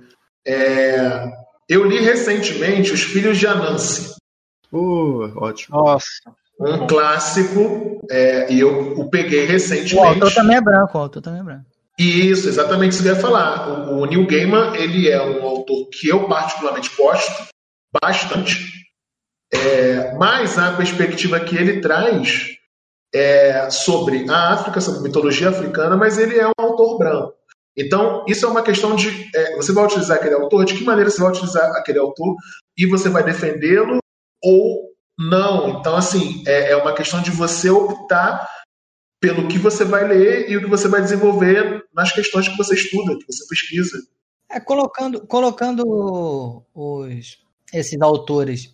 é... 0.46 1.32
eu 1.70 1.84
li 1.86 2.00
recentemente 2.00 2.94
Os 2.94 3.04
Filhos 3.04 3.38
de 3.38 3.48
Anansi. 3.48 4.16
Oh, 4.72 5.30
ótimo. 5.36 5.78
Nossa. 5.78 6.06
Um 6.60 6.88
clássico, 6.88 8.02
é, 8.10 8.52
e 8.52 8.60
eu 8.60 9.00
o 9.00 9.10
peguei 9.10 9.46
recentemente. 9.46 9.96
O 9.96 10.04
autor 10.04 10.34
também 10.34 10.58
é 10.58 10.62
branco, 10.62 10.98
o 10.98 11.02
autor 11.02 11.22
também 11.22 11.42
é 11.42 11.44
branco. 11.44 11.66
Isso, 11.98 12.48
exatamente 12.48 12.94
isso 12.94 13.04
que 13.04 13.10
eu 13.10 13.16
ia 13.16 13.20
falar. 13.20 13.90
O, 13.90 14.02
o 14.02 14.06
Neil 14.06 14.26
Gaiman, 14.26 14.76
ele 14.76 15.10
é 15.10 15.22
um 15.22 15.44
autor 15.44 15.90
que 15.90 16.08
eu 16.08 16.28
particularmente 16.28 16.92
gosto 16.96 17.48
bastante. 18.02 18.83
É, 19.54 20.14
mas 20.16 20.58
a 20.58 20.76
perspectiva 20.76 21.40
que 21.40 21.56
ele 21.56 21.80
traz 21.80 22.58
é 23.14 23.70
sobre 23.70 24.28
a 24.30 24.54
África, 24.54 24.82
sobre 24.82 25.02
mitologia 25.02 25.50
africana, 25.50 25.96
mas 25.96 26.18
ele 26.18 26.38
é 26.38 26.48
um 26.48 26.52
autor 26.58 26.98
branco. 26.98 27.34
Então, 27.78 28.24
isso 28.28 28.46
é 28.46 28.50
uma 28.50 28.64
questão 28.64 28.96
de. 28.96 29.30
É, 29.36 29.56
você 29.56 29.72
vai 29.72 29.86
utilizar 29.86 30.18
aquele 30.18 30.36
autor, 30.36 30.66
de 30.66 30.76
que 30.76 30.84
maneira 30.84 31.10
você 31.10 31.22
vai 31.22 31.32
utilizar 31.32 31.72
aquele 31.76 32.00
autor 32.00 32.36
e 32.78 32.86
você 32.86 33.10
vai 33.10 33.24
defendê-lo 33.24 34.00
ou 34.44 34.92
não. 35.18 35.70
Então, 35.70 35.96
assim, 35.96 36.44
é, 36.48 36.72
é 36.72 36.76
uma 36.76 36.94
questão 36.94 37.22
de 37.22 37.32
você 37.32 37.70
optar 37.70 38.48
pelo 39.20 39.48
que 39.48 39.58
você 39.58 39.86
vai 39.86 40.08
ler 40.08 40.50
e 40.50 40.58
o 40.58 40.62
que 40.62 40.70
você 40.70 40.88
vai 40.88 41.02
desenvolver 41.02 41.84
nas 41.94 42.12
questões 42.12 42.48
que 42.48 42.58
você 42.58 42.76
estuda, 42.76 43.18
que 43.18 43.26
você 43.26 43.48
pesquisa. 43.48 43.98
É, 44.50 44.60
colocando 44.60 45.26
colocando 45.26 46.64
os, 46.76 47.40
esses 47.74 48.02
autores 48.02 48.73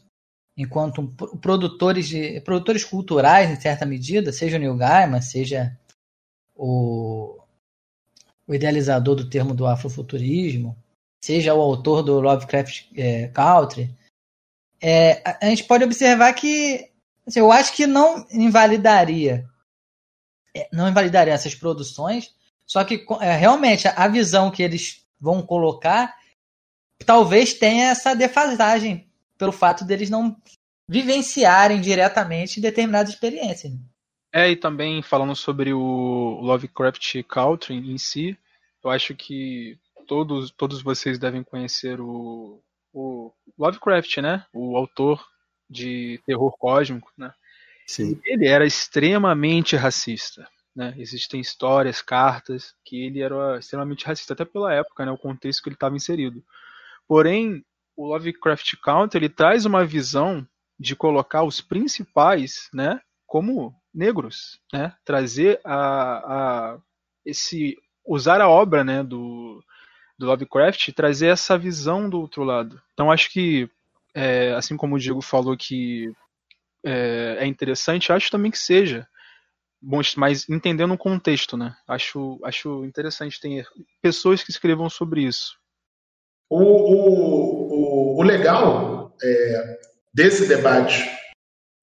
enquanto 0.60 1.08
produtores, 1.40 2.10
de, 2.10 2.42
produtores 2.42 2.84
culturais, 2.84 3.50
em 3.50 3.60
certa 3.60 3.86
medida, 3.86 4.34
seja 4.34 4.58
o 4.58 4.60
Neil 4.60 4.76
Gaiman, 4.76 5.22
seja 5.22 5.74
o, 6.54 7.40
o 8.46 8.54
idealizador 8.54 9.16
do 9.16 9.30
termo 9.30 9.54
do 9.54 9.66
afrofuturismo, 9.66 10.76
seja 11.24 11.54
o 11.54 11.62
autor 11.62 12.04
do 12.04 12.20
Lovecraft 12.20 12.88
é, 12.98 13.30
Country, 13.30 13.90
é, 14.82 15.22
a, 15.26 15.46
a, 15.46 15.50
gente 15.50 15.64
pode 15.64 15.86
observar 15.86 16.34
que 16.34 16.92
assim, 17.26 17.40
eu 17.40 17.54
acho 17.54 17.74
que 17.74 17.88
não 17.88 18.28
invalidaria 18.30 19.50
é, 20.54 20.68
não 20.74 20.90
invalidaria 20.90 21.34
essas 21.34 21.56
produções, 21.56 22.34
só 22.66 22.84
que 22.84 23.06
é, 23.22 23.34
realmente 23.34 23.88
a 23.88 24.08
visão 24.10 24.52
que 24.52 24.62
eles 24.62 25.06
vão 25.20 25.42
colocar 25.42 26.18
talvez 27.06 27.54
tenha 27.54 27.92
essa 27.92 28.14
defasagem 28.14 29.09
pelo 29.40 29.52
fato 29.54 29.86
deles 29.86 30.10
não 30.10 30.36
vivenciarem 30.88 31.80
diretamente 31.80 32.60
determinadas 32.60 33.14
experiências. 33.14 33.74
É, 34.32 34.52
e 34.52 34.56
também 34.56 35.02
falando 35.02 35.36
sobre 35.36 35.74
o 35.74 36.40
Lovecraft 36.42 37.24
Country 37.24 37.76
em 37.76 37.98
si, 37.98 38.38
eu 38.84 38.92
acho 38.92 39.16
que 39.16 39.80
todos, 40.06 40.52
todos 40.52 40.84
vocês 40.84 41.18
devem 41.18 41.44
conhecer 41.44 42.00
o, 42.00 42.62
o 42.94 43.32
Lovecraft, 43.58 44.18
né? 44.18 44.46
O 44.54 44.76
autor 44.76 45.26
de 45.70 46.20
terror 46.26 46.56
cósmico, 46.58 47.12
né? 47.18 47.34
Sim. 47.88 48.20
Ele 48.24 48.48
era 48.48 48.66
extremamente 48.66 49.76
racista. 49.76 50.48
Né? 50.76 50.94
Existem 50.98 51.42
histórias, 51.42 52.02
cartas, 52.02 52.76
que 52.86 53.04
ele 53.04 53.22
era 53.22 53.58
extremamente 53.58 54.06
racista, 54.06 54.34
até 54.34 54.46
pela 54.46 54.74
época, 54.74 55.06
né? 55.06 55.12
o 55.12 55.18
contexto 55.18 55.64
que 55.64 55.70
ele 55.70 55.76
estava 55.76 55.96
inserido. 55.96 56.44
Porém, 57.08 57.66
o 58.00 58.08
Lovecraft 58.08 58.78
Count 58.82 59.18
ele 59.18 59.28
traz 59.28 59.66
uma 59.66 59.86
visão 59.86 60.48
de 60.80 60.96
colocar 60.96 61.44
os 61.44 61.60
principais 61.60 62.70
né, 62.74 63.02
como 63.28 63.76
negros, 63.94 64.58
né? 64.72 64.96
trazer 65.04 65.60
a, 65.66 65.74
a 65.74 66.80
esse 67.26 67.76
usar 68.08 68.40
a 68.40 68.48
obra 68.48 68.86
né, 68.86 69.04
do, 69.04 69.62
do 70.18 70.26
Lovecraft 70.28 70.94
trazer 70.94 71.28
essa 71.28 71.58
visão 71.58 72.10
do 72.10 72.22
outro 72.22 72.46
lado. 72.46 72.82
Então 72.94 73.12
acho 73.12 73.30
que, 73.30 73.70
é, 74.16 74.54
assim 74.54 74.78
como 74.78 74.96
o 74.96 75.00
Diego 75.00 75.22
falou 75.22 75.58
que 75.58 76.10
é, 76.86 77.40
é, 77.42 77.46
interessante, 77.46 78.14
acho 78.14 78.32
também 78.32 78.50
que 78.50 78.58
seja. 78.58 79.06
Bom, 79.82 80.00
mas 80.16 80.48
entendendo 80.48 80.94
o 80.94 80.98
contexto, 80.98 81.58
né? 81.58 81.76
Acho, 81.86 82.40
acho 82.46 82.86
interessante 82.86 83.42
ter 83.42 83.68
pessoas 84.02 84.42
que 84.42 84.52
escrevam 84.52 84.90
sobre 84.90 85.24
isso. 85.24 85.59
O, 86.50 86.64
o, 86.64 88.16
o, 88.16 88.20
o 88.20 88.24
legal 88.24 89.16
é, 89.24 89.78
desse 90.14 90.48
debate, 90.48 91.10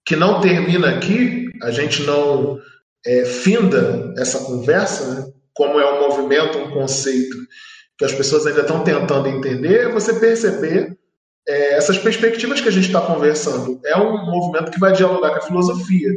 que 0.05 0.17
não 0.17 0.41
termina 0.41 0.91
aqui, 0.91 1.47
a 1.63 1.71
gente 1.71 2.03
não 2.03 2.59
é, 3.05 3.25
finda 3.25 4.13
essa 4.19 4.41
conversa, 4.41 5.15
né? 5.15 5.33
como 5.55 5.81
é 5.81 5.93
um 5.93 6.09
movimento, 6.09 6.59
um 6.59 6.71
conceito 6.71 7.37
que 7.99 8.05
as 8.05 8.13
pessoas 8.13 8.47
ainda 8.47 8.61
estão 8.61 8.85
tentando 8.85 9.29
entender, 9.29 9.87
é 9.87 9.93
você 9.93 10.15
perceber 10.15 10.97
é, 11.49 11.75
essas 11.75 11.97
perspectivas 11.97 12.61
que 12.61 12.69
a 12.69 12.73
gente 12.73 12.89
está 12.89 13.01
conversando. 13.01 13.81
É 13.85 13.97
um 13.97 14.27
movimento 14.27 14.71
que 14.71 14.81
vai 14.81 14.93
dialogar 14.93 15.31
com 15.31 15.39
a 15.39 15.47
filosofia, 15.47 16.11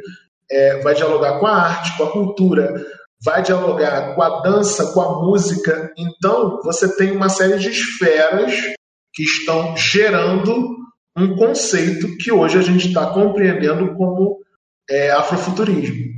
é, 0.52 0.80
vai 0.82 0.94
dialogar 0.94 1.40
com 1.40 1.48
a 1.48 1.56
arte, 1.56 1.96
com 1.96 2.04
a 2.04 2.12
cultura, 2.12 2.86
vai 3.22 3.42
dialogar 3.42 4.16
com 4.16 4.22
a 4.22 4.42
dança, 4.42 4.94
com 4.94 5.02
a 5.02 5.22
música. 5.22 5.94
Então, 5.98 6.62
você 6.64 6.96
tem 6.96 7.12
uma 7.12 7.30
série 7.30 7.58
de 7.58 7.70
esferas 7.70 8.54
que 9.14 9.24
estão 9.24 9.76
gerando 9.76 10.78
um 11.18 11.36
conceito 11.36 12.18
que 12.18 12.32
hoje 12.32 12.58
a 12.58 12.62
gente 12.62 12.88
está 12.88 13.12
compreendendo 13.12 13.94
como 13.96 14.40
é, 14.90 15.12
afrofuturismo. 15.12 16.16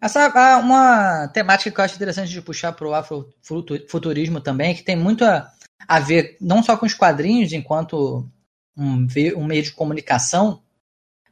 Essa 0.00 0.58
uma 0.60 1.26
temática 1.28 1.70
que 1.70 1.80
eu 1.80 1.84
acho 1.84 1.96
interessante 1.96 2.30
de 2.30 2.40
puxar 2.40 2.72
para 2.72 2.86
o 2.86 2.94
afrofuturismo 2.94 4.40
também, 4.40 4.74
que 4.74 4.84
tem 4.84 4.94
muito 4.94 5.24
a, 5.24 5.50
a, 5.88 5.98
ver 5.98 6.36
não 6.40 6.62
só 6.62 6.76
com 6.76 6.86
os 6.86 6.94
quadrinhos 6.94 7.52
enquanto 7.52 8.24
um, 8.76 9.06
um, 9.36 9.44
meio 9.44 9.62
de 9.62 9.72
comunicação, 9.72 10.62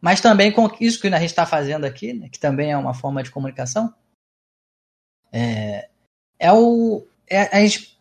mas 0.01 0.21
também 0.21 0.51
com 0.51 0.69
isso 0.81 1.01
que 1.01 1.07
a 1.07 1.19
gente 1.19 1.31
está 1.31 1.47
fazendo 1.47 1.85
aqui, 1.85 2.13
né, 2.13 2.29
que 2.29 2.41
também 2.41 2.73
é 2.73 2.77
uma 2.77 2.93
forma 2.93 3.23
de 3.23 3.31
comunicação. 3.31 3.95
É, 5.37 5.89
é 6.39 6.53
o 6.53 7.07
é, 7.29 7.55
a 7.55 7.61
gente 7.61 7.99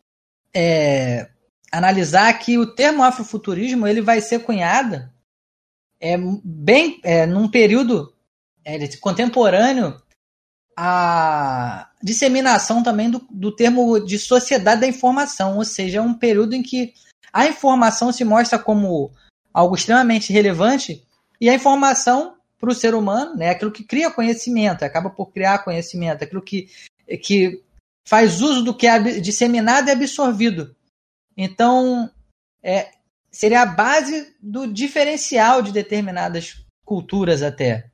é, 0.54 1.30
analisar 1.70 2.32
que 2.40 2.58
o 2.58 2.74
termo 2.74 3.04
afrofuturismo 3.04 3.86
ele 3.86 4.02
vai 4.02 4.22
ser 4.22 4.40
cunhado 4.40 5.10
é, 6.00 6.16
bem 6.44 7.02
é, 7.04 7.26
num 7.26 7.50
período 7.50 8.14
é, 8.64 8.88
contemporâneo 8.98 10.02
a 10.78 11.90
disseminação 12.02 12.82
também 12.82 13.10
do, 13.10 13.26
do 13.30 13.54
termo 13.54 14.00
de 14.00 14.18
sociedade 14.18 14.82
da 14.82 14.88
informação, 14.88 15.58
ou 15.58 15.66
seja, 15.66 16.00
é 16.00 16.02
um 16.02 16.14
período 16.14 16.54
em 16.54 16.62
que 16.62 16.94
a 17.34 17.48
informação 17.48 18.12
se 18.12 18.24
mostra 18.24 18.58
como 18.58 19.12
algo 19.54 19.76
extremamente 19.76 20.32
relevante 20.32 21.06
e 21.40 21.50
a 21.50 21.54
informação 21.54 22.36
para 22.60 22.70
o 22.70 22.76
ser 22.76 22.96
humano 22.96 23.36
né, 23.36 23.50
aquilo 23.50 23.72
que 23.72 23.84
cria 23.84 24.12
conhecimento, 24.12 24.84
acaba 24.84 25.10
por 25.10 25.32
criar 25.32 25.60
conhecimento, 25.60 26.24
aquilo 26.24 26.42
que, 26.42 26.70
que 27.22 27.64
faz 28.08 28.42
uso 28.42 28.64
do 28.64 28.74
que 28.74 28.88
é 28.88 29.00
disseminado 29.20 29.90
e 29.90 29.92
absorvido. 29.92 30.76
Então, 31.36 32.10
é, 32.64 32.92
seria 33.32 33.62
a 33.62 33.66
base 33.66 34.36
do 34.42 34.66
diferencial 34.66 35.62
de 35.62 35.72
determinadas 35.72 36.66
culturas 36.86 37.42
até. 37.42 37.90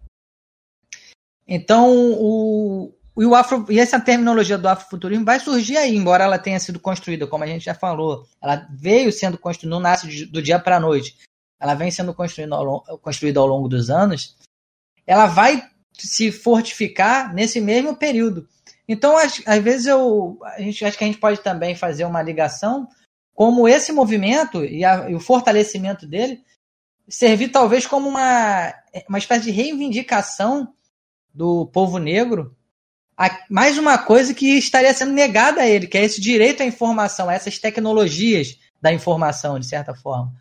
Então, 1.48 2.14
o, 2.14 2.94
o 3.16 3.36
afro, 3.36 3.66
e 3.70 3.80
essa 3.80 4.00
terminologia 4.00 4.58
do 4.58 4.68
afrofuturismo 4.68 5.26
vai 5.26 5.40
surgir 5.40 5.78
aí, 5.78 5.96
embora 5.96 6.24
ela 6.24 6.40
tenha 6.40 6.60
sido 6.60 6.80
construída, 6.80 7.28
como 7.28 7.44
a 7.44 7.48
gente 7.48 7.66
já 7.66 7.74
falou, 7.74 8.28
ela 8.42 8.68
veio 8.70 9.12
sendo 9.12 9.38
construída, 9.38 9.76
não 9.76 9.82
nasce 9.82 10.26
do 10.26 10.42
dia 10.42 10.60
para 10.60 10.78
a 10.78 10.80
noite, 10.80 11.18
ela 11.60 11.74
vem 11.74 11.92
sendo 11.92 12.14
construída 12.14 12.56
ao, 12.56 12.82
construída 13.00 13.40
ao 13.40 13.48
longo 13.48 13.68
dos 13.68 13.90
anos, 13.90 14.38
ela 15.06 15.26
vai 15.26 15.68
se 15.98 16.32
fortificar 16.32 17.34
nesse 17.34 17.60
mesmo 17.60 17.96
período. 17.96 18.48
Então, 18.92 19.16
às, 19.16 19.42
às 19.46 19.64
vezes, 19.64 19.86
eu 19.88 20.38
a 20.44 20.62
gente, 20.62 20.84
acho 20.84 20.98
que 20.98 21.04
a 21.06 21.08
gente 21.08 21.18
pode 21.18 21.40
também 21.40 21.76
fazer 21.76 22.04
uma 22.04 22.22
ligação 22.22 22.90
como 23.34 23.66
esse 23.66 23.94
movimento 23.94 24.66
e, 24.66 24.84
a, 24.84 25.10
e 25.10 25.16
o 25.16 25.20
fortalecimento 25.20 26.06
dele 26.06 26.44
servir 27.08 27.48
talvez 27.48 27.88
como 27.88 28.10
uma, 28.10 28.74
uma 29.08 29.18
espécie 29.18 29.46
de 29.46 29.52
reivindicação 29.52 30.74
do 31.34 31.68
povo 31.68 32.00
negro, 32.00 32.54
mais 33.50 33.78
uma 33.78 33.98
coisa 33.98 34.34
que 34.34 34.58
estaria 34.58 34.94
sendo 34.94 35.14
negada 35.14 35.62
a 35.62 35.68
ele, 35.68 35.88
que 35.88 35.98
é 35.98 36.04
esse 36.04 36.20
direito 36.20 36.62
à 36.62 36.66
informação, 36.66 37.32
essas 37.32 37.58
tecnologias 37.58 38.60
da 38.82 38.92
informação, 38.92 39.58
de 39.58 39.68
certa 39.68 39.96
forma. 39.96 40.34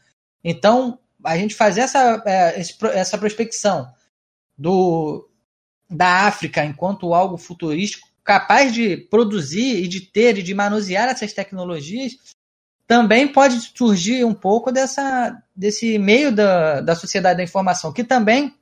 Então, 0.42 0.98
a 1.24 1.36
gente 1.36 1.55
fazer 1.55 1.82
essa, 1.82 2.20
é, 2.26 2.61
essa 2.94 3.16
prospecção 3.16 3.86
do, 4.59 5.30
da 5.88 6.26
África 6.26 6.64
enquanto 6.64 7.14
algo 7.14 7.36
futurístico 7.36 8.09
capaz 8.25 8.73
de 8.73 8.97
produzir 8.97 9.83
e 9.83 9.89
de 9.89 10.01
ter 10.01 10.39
e 10.39 10.43
de 10.43 10.55
manusear 10.55 11.09
essas 11.09 11.33
tecnologias 11.33 12.12
também 12.87 13.29
pode 13.29 13.61
surgir 13.61 14.25
um 14.25 14.35
pouco 14.35 14.73
dessa, 14.73 15.41
desse 15.55 15.97
meio 15.97 16.33
da, 16.33 16.81
da 16.81 16.97
sociedade 16.97 17.37
da 17.37 17.45
informação, 17.45 17.93
que 17.93 18.03
também 18.03 18.53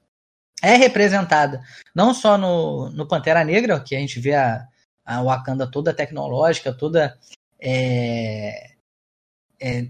é 0.63 0.75
representada 0.77 1.63
não 1.95 2.13
só 2.13 2.37
no, 2.37 2.91
no 2.91 3.09
Pantera 3.09 3.43
Negra, 3.43 3.81
que 3.81 3.97
a 3.97 3.99
gente 3.99 4.21
vê 4.21 4.35
a, 4.35 4.67
a 5.05 5.23
Wakanda 5.23 5.67
toda 5.67 5.95
tecnológica, 5.95 6.73
toda 6.73 7.17
é, 7.59 8.73
é, 9.61 9.89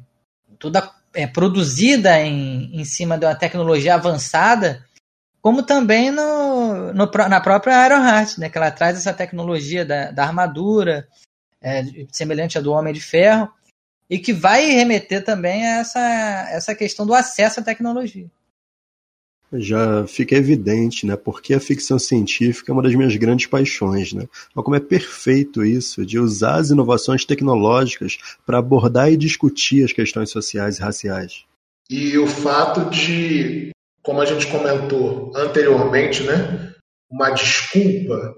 toda 0.58 0.88
é, 1.14 1.26
produzida 1.26 2.20
em, 2.20 2.80
em 2.80 2.84
cima 2.84 3.18
de 3.18 3.26
uma 3.26 3.34
tecnologia 3.34 3.94
avançada, 3.94 4.84
como 5.40 5.62
também 5.62 6.10
no, 6.10 6.92
no 6.92 7.10
na 7.28 7.40
própria 7.40 7.86
Ironheart, 7.86 8.38
né, 8.38 8.48
que 8.48 8.58
ela 8.58 8.70
traz 8.70 8.96
essa 8.96 9.12
tecnologia 9.12 9.84
da, 9.84 10.10
da 10.10 10.24
armadura, 10.24 11.06
é, 11.60 11.82
semelhante 12.12 12.58
à 12.58 12.60
do 12.60 12.72
Homem 12.72 12.92
de 12.92 13.00
Ferro, 13.00 13.48
e 14.10 14.18
que 14.18 14.32
vai 14.32 14.66
remeter 14.66 15.24
também 15.24 15.66
a 15.66 15.78
essa, 15.78 16.48
essa 16.50 16.74
questão 16.74 17.06
do 17.06 17.14
acesso 17.14 17.60
à 17.60 17.62
tecnologia 17.62 18.28
já 19.52 20.06
fica 20.06 20.36
evidente, 20.36 21.06
né? 21.06 21.16
Porque 21.16 21.54
a 21.54 21.60
ficção 21.60 21.98
científica 21.98 22.70
é 22.70 22.74
uma 22.74 22.82
das 22.82 22.94
minhas 22.94 23.16
grandes 23.16 23.46
paixões, 23.46 24.12
né? 24.12 24.28
Mas 24.54 24.64
como 24.64 24.76
é 24.76 24.80
perfeito 24.80 25.64
isso, 25.64 26.04
de 26.04 26.18
usar 26.18 26.56
as 26.56 26.70
inovações 26.70 27.24
tecnológicas 27.24 28.18
para 28.44 28.58
abordar 28.58 29.10
e 29.10 29.16
discutir 29.16 29.84
as 29.84 29.92
questões 29.92 30.30
sociais 30.30 30.78
e 30.78 30.82
raciais. 30.82 31.44
E 31.88 32.18
o 32.18 32.26
fato 32.26 32.90
de, 32.90 33.70
como 34.02 34.20
a 34.20 34.26
gente 34.26 34.46
comentou 34.46 35.32
anteriormente, 35.34 36.22
né? 36.22 36.74
Uma 37.10 37.30
desculpa 37.30 38.34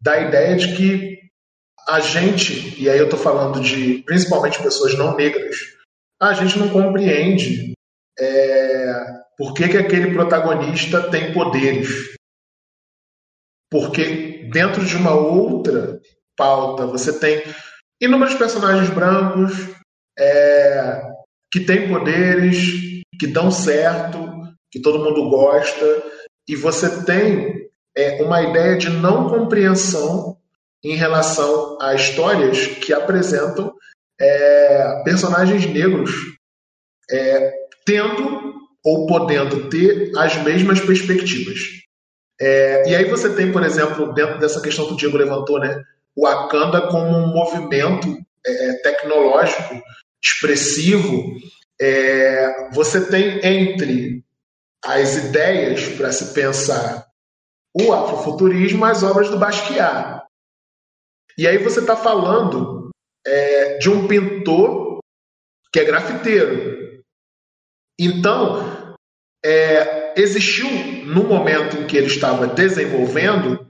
da 0.00 0.18
ideia 0.20 0.56
de 0.56 0.76
que 0.76 1.18
a 1.88 2.00
gente, 2.00 2.80
e 2.80 2.88
aí 2.88 2.98
eu 2.98 3.04
estou 3.04 3.18
falando 3.18 3.60
de 3.60 4.02
principalmente 4.04 4.62
pessoas 4.62 4.96
não 4.96 5.16
negras, 5.16 5.56
a 6.20 6.32
gente 6.32 6.58
não 6.58 6.68
compreende 6.70 7.74
é, 8.18 9.04
por 9.36 9.52
que, 9.54 9.68
que 9.68 9.76
aquele 9.76 10.12
protagonista 10.12 11.10
tem 11.10 11.32
poderes? 11.32 12.16
Porque 13.70 14.48
dentro 14.52 14.84
de 14.84 14.96
uma 14.96 15.14
outra 15.14 16.00
pauta 16.36 16.86
você 16.86 17.18
tem 17.18 17.42
inúmeros 18.00 18.34
personagens 18.34 18.90
brancos 18.90 19.52
é, 20.18 21.02
que 21.52 21.60
têm 21.60 21.88
poderes, 21.88 23.02
que 23.18 23.26
dão 23.26 23.50
certo, 23.50 24.43
que 24.74 24.80
todo 24.80 24.98
mundo 24.98 25.30
gosta, 25.30 26.02
e 26.48 26.56
você 26.56 27.04
tem 27.04 27.68
é, 27.96 28.20
uma 28.24 28.42
ideia 28.42 28.76
de 28.76 28.90
não 28.90 29.28
compreensão 29.28 30.36
em 30.82 30.96
relação 30.96 31.78
a 31.80 31.94
histórias 31.94 32.66
que 32.66 32.92
apresentam 32.92 33.72
é, 34.20 35.02
personagens 35.04 35.64
negros 35.64 36.10
é, 37.08 37.52
tendo 37.86 38.52
ou 38.84 39.06
podendo 39.06 39.68
ter 39.68 40.10
as 40.18 40.42
mesmas 40.42 40.80
perspectivas. 40.80 41.60
É, 42.40 42.90
e 42.90 42.96
aí 42.96 43.04
você 43.04 43.32
tem, 43.32 43.52
por 43.52 43.62
exemplo, 43.62 44.12
dentro 44.12 44.40
dessa 44.40 44.60
questão 44.60 44.88
que 44.88 44.94
o 44.94 44.96
Diego 44.96 45.16
levantou, 45.16 45.60
né, 45.60 45.80
o 46.16 46.26
Wakanda 46.26 46.88
como 46.88 47.16
um 47.16 47.28
movimento 47.28 48.08
é, 48.44 48.72
tecnológico, 48.82 49.80
expressivo, 50.20 51.36
é, 51.80 52.70
você 52.72 53.08
tem 53.08 53.38
entre 53.44 54.23
as 54.84 55.16
ideias 55.16 55.88
para 55.96 56.12
se 56.12 56.34
pensar 56.34 57.06
o 57.74 57.92
afrofuturismo 57.92 58.84
as 58.84 59.02
obras 59.02 59.28
do 59.30 59.38
Basquiat. 59.38 60.22
E 61.36 61.48
aí 61.48 61.58
você 61.58 61.80
está 61.80 61.96
falando 61.96 62.90
é, 63.26 63.78
de 63.78 63.90
um 63.90 64.06
pintor 64.06 65.00
que 65.72 65.80
é 65.80 65.84
grafiteiro. 65.84 67.02
Então, 67.98 68.94
é, 69.44 70.20
existiu, 70.20 70.68
no 71.06 71.24
momento 71.24 71.76
em 71.76 71.86
que 71.86 71.96
ele 71.96 72.06
estava 72.06 72.46
desenvolvendo 72.46 73.68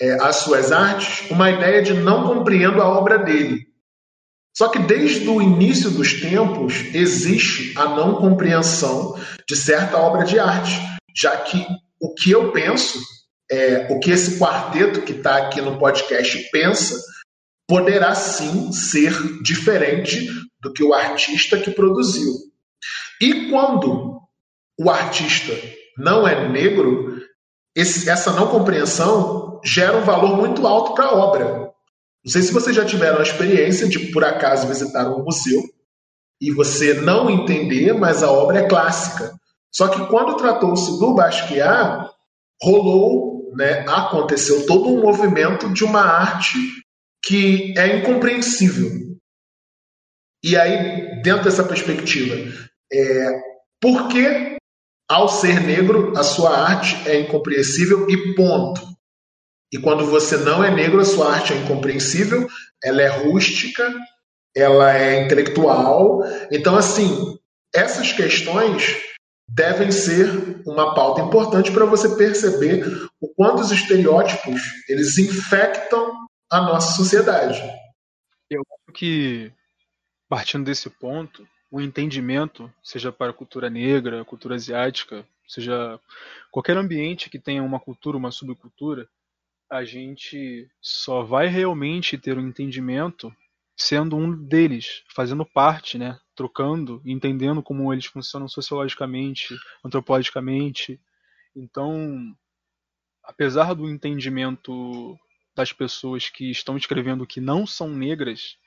é, 0.00 0.12
as 0.22 0.36
suas 0.36 0.70
artes, 0.70 1.30
uma 1.30 1.50
ideia 1.50 1.82
de 1.82 1.94
não 1.94 2.26
compreendo 2.26 2.82
a 2.82 2.88
obra 2.88 3.18
dele. 3.18 3.69
Só 4.60 4.68
que 4.68 4.78
desde 4.78 5.26
o 5.26 5.40
início 5.40 5.90
dos 5.90 6.20
tempos 6.20 6.74
existe 6.92 7.72
a 7.78 7.96
não 7.96 8.16
compreensão 8.16 9.18
de 9.48 9.56
certa 9.56 9.96
obra 9.96 10.22
de 10.22 10.38
arte, 10.38 10.78
já 11.16 11.34
que 11.38 11.66
o 11.98 12.12
que 12.12 12.30
eu 12.30 12.52
penso, 12.52 13.00
é, 13.50 13.88
o 13.90 13.98
que 13.98 14.10
esse 14.10 14.38
quarteto 14.38 15.00
que 15.00 15.12
está 15.12 15.38
aqui 15.38 15.62
no 15.62 15.78
podcast 15.78 16.46
pensa, 16.52 16.94
poderá 17.66 18.14
sim 18.14 18.70
ser 18.70 19.40
diferente 19.42 20.28
do 20.60 20.70
que 20.74 20.84
o 20.84 20.92
artista 20.92 21.56
que 21.58 21.70
produziu. 21.70 22.30
E 23.18 23.48
quando 23.48 24.20
o 24.78 24.90
artista 24.90 25.54
não 25.96 26.28
é 26.28 26.46
negro, 26.50 27.18
esse, 27.74 28.10
essa 28.10 28.30
não 28.34 28.48
compreensão 28.48 29.58
gera 29.64 29.96
um 29.96 30.04
valor 30.04 30.36
muito 30.36 30.66
alto 30.66 30.92
para 30.92 31.06
a 31.06 31.14
obra. 31.14 31.69
Não 32.24 32.32
sei 32.32 32.42
se 32.42 32.52
vocês 32.52 32.76
já 32.76 32.84
tiveram 32.84 33.18
a 33.18 33.22
experiência 33.22 33.88
de, 33.88 34.10
por 34.10 34.24
acaso, 34.24 34.68
visitar 34.68 35.08
um 35.08 35.24
museu 35.24 35.62
e 36.40 36.50
você 36.50 36.94
não 36.94 37.30
entender, 37.30 37.92
mas 37.92 38.22
a 38.22 38.30
obra 38.30 38.60
é 38.60 38.68
clássica. 38.68 39.32
Só 39.72 39.88
que 39.88 40.06
quando 40.08 40.36
tratou-se 40.36 40.98
do 40.98 41.14
Basquiat, 41.14 42.10
rolou, 42.62 43.52
né, 43.54 43.84
aconteceu 43.88 44.66
todo 44.66 44.88
um 44.88 45.00
movimento 45.00 45.72
de 45.72 45.84
uma 45.84 46.00
arte 46.00 46.58
que 47.24 47.74
é 47.78 47.98
incompreensível. 47.98 48.90
E 50.42 50.56
aí, 50.56 51.22
dentro 51.22 51.44
dessa 51.44 51.64
perspectiva, 51.64 52.34
é, 52.92 53.40
por 53.80 54.08
que, 54.08 54.56
ao 55.08 55.28
ser 55.28 55.60
negro, 55.60 56.12
a 56.16 56.22
sua 56.22 56.56
arte 56.56 57.08
é 57.08 57.20
incompreensível 57.20 58.08
e 58.08 58.34
ponto? 58.34 58.80
E 59.72 59.78
quando 59.78 60.06
você 60.06 60.36
não 60.36 60.64
é 60.64 60.70
negro, 60.70 61.00
a 61.00 61.04
sua 61.04 61.32
arte 61.32 61.52
é 61.52 61.56
incompreensível, 61.56 62.48
ela 62.82 63.02
é 63.02 63.08
rústica, 63.08 63.94
ela 64.54 64.96
é 64.96 65.24
intelectual. 65.24 66.22
Então, 66.50 66.76
assim, 66.76 67.38
essas 67.74 68.12
questões 68.12 68.96
devem 69.48 69.90
ser 69.90 70.62
uma 70.66 70.94
pauta 70.94 71.20
importante 71.20 71.72
para 71.72 71.84
você 71.84 72.16
perceber 72.16 72.84
o 73.20 73.28
quanto 73.28 73.60
os 73.62 73.70
estereótipos 73.70 74.60
eles 74.88 75.18
infectam 75.18 76.26
a 76.50 76.60
nossa 76.60 76.96
sociedade. 76.96 77.60
Eu 78.48 78.62
acho 78.62 78.92
que, 78.92 79.52
partindo 80.28 80.64
desse 80.64 80.90
ponto, 80.90 81.46
o 81.70 81.80
entendimento, 81.80 82.72
seja 82.82 83.12
para 83.12 83.30
a 83.30 83.34
cultura 83.34 83.70
negra, 83.70 84.24
cultura 84.24 84.56
asiática, 84.56 85.24
seja 85.46 85.98
qualquer 86.50 86.76
ambiente 86.76 87.30
que 87.30 87.38
tenha 87.38 87.62
uma 87.62 87.78
cultura, 87.78 88.16
uma 88.16 88.32
subcultura, 88.32 89.08
a 89.70 89.84
gente 89.84 90.68
só 90.80 91.22
vai 91.22 91.46
realmente 91.46 92.18
ter 92.18 92.36
um 92.36 92.48
entendimento 92.48 93.34
sendo 93.76 94.16
um 94.16 94.36
deles, 94.36 95.02
fazendo 95.08 95.46
parte, 95.46 95.96
né? 95.96 96.18
Trocando, 96.34 97.00
entendendo 97.06 97.62
como 97.62 97.92
eles 97.92 98.06
funcionam 98.06 98.48
sociologicamente, 98.48 99.56
antropologicamente. 99.84 101.00
Então, 101.54 102.34
apesar 103.22 103.74
do 103.74 103.88
entendimento 103.88 105.16
das 105.54 105.72
pessoas 105.72 106.28
que 106.28 106.50
estão 106.50 106.76
escrevendo 106.76 107.26
que 107.26 107.40
não 107.40 107.66
são 107.66 107.88
negras 107.88 108.58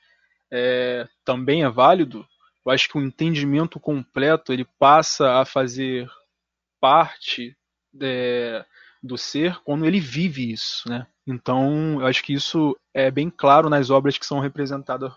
é, 0.50 1.06
também 1.24 1.64
é 1.64 1.68
válido, 1.68 2.26
eu 2.64 2.72
acho 2.72 2.88
que 2.88 2.96
o 2.96 3.02
entendimento 3.02 3.78
completo 3.78 4.52
ele 4.52 4.64
passa 4.78 5.40
a 5.40 5.44
fazer 5.44 6.08
parte 6.80 7.56
é, 8.00 8.64
do 9.04 9.18
ser 9.18 9.60
quando 9.62 9.84
ele 9.84 10.00
vive 10.00 10.50
isso, 10.50 10.88
né? 10.88 11.06
Então, 11.26 12.00
eu 12.00 12.06
acho 12.06 12.22
que 12.22 12.32
isso 12.32 12.76
é 12.94 13.10
bem 13.10 13.30
claro 13.30 13.68
nas 13.68 13.90
obras 13.90 14.16
que 14.16 14.24
são 14.24 14.40
representadas. 14.40 15.12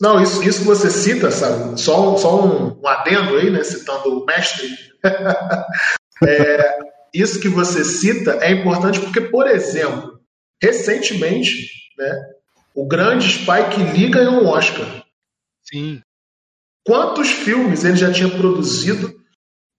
Não, 0.00 0.20
isso, 0.20 0.42
isso 0.42 0.60
que 0.60 0.66
você 0.66 0.90
cita, 0.90 1.30
sabe? 1.30 1.80
Só, 1.80 2.16
só 2.16 2.44
um, 2.44 2.80
um 2.80 2.86
adendo 2.86 3.36
aí, 3.36 3.48
né? 3.48 3.62
Citando 3.62 4.20
o 4.20 4.26
mestre. 4.26 4.68
é, 6.26 6.78
isso 7.14 7.40
que 7.40 7.48
você 7.48 7.84
cita 7.84 8.38
é 8.40 8.50
importante 8.50 9.00
porque, 9.00 9.20
por 9.20 9.46
exemplo, 9.46 10.20
recentemente, 10.60 11.70
né? 11.96 12.34
O 12.74 12.88
grande 12.88 13.28
Spike 13.28 13.80
Lee 13.92 14.10
ganhou 14.10 14.42
um 14.42 14.48
Oscar. 14.48 15.04
Sim. 15.62 16.02
Quantos 16.84 17.30
filmes 17.30 17.84
ele 17.84 17.96
já 17.96 18.12
tinha 18.12 18.28
produzido 18.28 19.14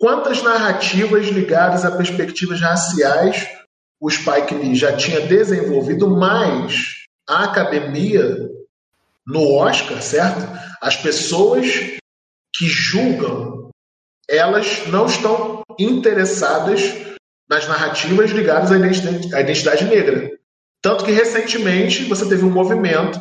Quantas 0.06 0.44
narrativas 0.44 1.30
ligadas 1.30 1.84
a 1.84 1.90
perspectivas 1.90 2.62
raciais 2.62 3.48
o 4.00 4.08
Spike 4.08 4.54
Lee 4.54 4.76
já 4.76 4.96
tinha 4.96 5.20
desenvolvido, 5.20 6.08
mas 6.08 7.06
a 7.28 7.46
academia, 7.46 8.38
no 9.26 9.52
Oscar, 9.54 10.00
certo? 10.04 10.42
As 10.80 10.96
pessoas 10.96 11.66
que 12.56 12.68
julgam, 12.68 13.72
elas 14.30 14.86
não 14.90 15.08
estão 15.08 15.64
interessadas 15.80 16.82
nas 17.50 17.68
narrativas 17.68 18.30
ligadas 18.30 18.72
à 18.72 18.78
identidade, 18.78 19.34
à 19.34 19.42
identidade 19.42 19.86
negra. 19.86 20.38
Tanto 20.84 21.04
que 21.04 21.12
recentemente 21.12 22.04
você 22.04 22.30
teve 22.30 22.46
um 22.46 22.52
movimento, 22.52 23.20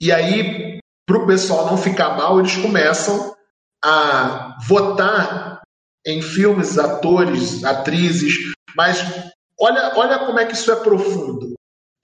e 0.00 0.10
aí, 0.10 0.78
para 1.06 1.18
o 1.18 1.26
pessoal 1.26 1.66
não 1.66 1.76
ficar 1.76 2.16
mal, 2.16 2.40
eles 2.40 2.56
começam 2.56 3.36
a 3.84 4.56
votar 4.66 5.55
em 6.06 6.22
filmes, 6.22 6.78
atores, 6.78 7.64
atrizes, 7.64 8.34
mas 8.76 8.98
olha, 9.58 9.92
olha 9.96 10.18
como 10.20 10.38
é 10.38 10.46
que 10.46 10.54
isso 10.54 10.70
é 10.70 10.76
profundo. 10.76 11.54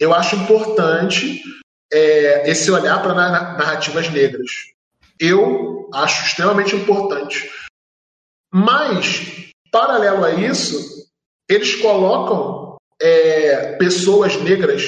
Eu 0.01 0.13
acho 0.13 0.35
importante 0.35 1.41
é, 1.93 2.51
esse 2.51 2.71
olhar 2.71 3.01
para 3.01 3.15
narrativas 3.15 4.11
negras. 4.11 4.51
Eu 5.21 5.89
acho 5.95 6.27
extremamente 6.27 6.75
importante. 6.75 7.49
Mas, 8.53 9.51
paralelo 9.71 10.25
a 10.25 10.33
isso, 10.33 11.07
eles 11.49 11.77
colocam 11.77 12.77
é, 13.01 13.77
pessoas 13.77 14.35
negras 14.43 14.83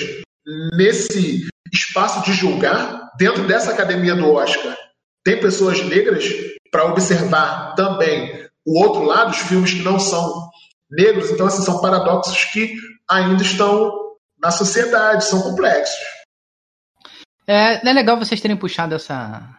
nesse 0.76 1.46
espaço 1.72 2.24
de 2.24 2.32
julgar 2.32 3.12
dentro 3.16 3.46
dessa 3.46 3.72
academia 3.72 4.14
do 4.14 4.32
Oscar. 4.32 4.76
Tem 5.24 5.38
pessoas 5.40 5.80
negras 5.84 6.24
para 6.70 6.86
observar 6.86 7.74
também 7.74 8.44
o 8.64 8.80
outro 8.80 9.02
lado, 9.02 9.30
os 9.30 9.38
filmes 9.38 9.72
que 9.72 9.82
não 9.82 9.98
são 9.98 10.50
negros. 10.90 11.30
Então, 11.30 11.46
assim, 11.46 11.62
são 11.62 11.80
paradoxos 11.80 12.44
que 12.46 12.74
ainda 13.08 13.42
estão 13.42 14.16
na 14.38 14.50
sociedade, 14.50 15.24
são 15.24 15.42
complexos. 15.42 16.04
É, 17.46 17.86
é 17.86 17.92
legal 17.92 18.18
vocês 18.18 18.40
terem 18.40 18.56
puxado 18.56 18.94
essa, 18.94 19.58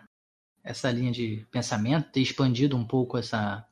essa 0.63 0.91
linha 0.91 1.11
de 1.11 1.45
pensamento, 1.51 2.11
ter 2.11 2.21
expandido 2.21 2.75
um 2.75 2.85
pouco 2.85 3.17
essa, 3.17 3.65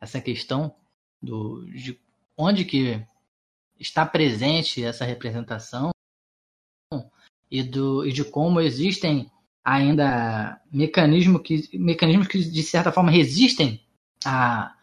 essa 0.00 0.20
questão 0.20 0.74
do, 1.20 1.66
de 1.66 1.98
onde 2.36 2.64
que 2.64 3.04
está 3.78 4.06
presente 4.06 4.84
essa 4.84 5.04
representação 5.04 5.90
e, 7.50 7.62
do, 7.62 8.06
e 8.06 8.12
de 8.12 8.24
como 8.24 8.60
existem 8.60 9.30
ainda 9.64 10.60
mecanismos 10.72 11.42
que, 11.42 11.78
mecanismos 11.78 12.28
que 12.28 12.38
de 12.38 12.62
certa 12.62 12.92
forma 12.92 13.10
resistem 13.10 13.84
a, 14.24 14.74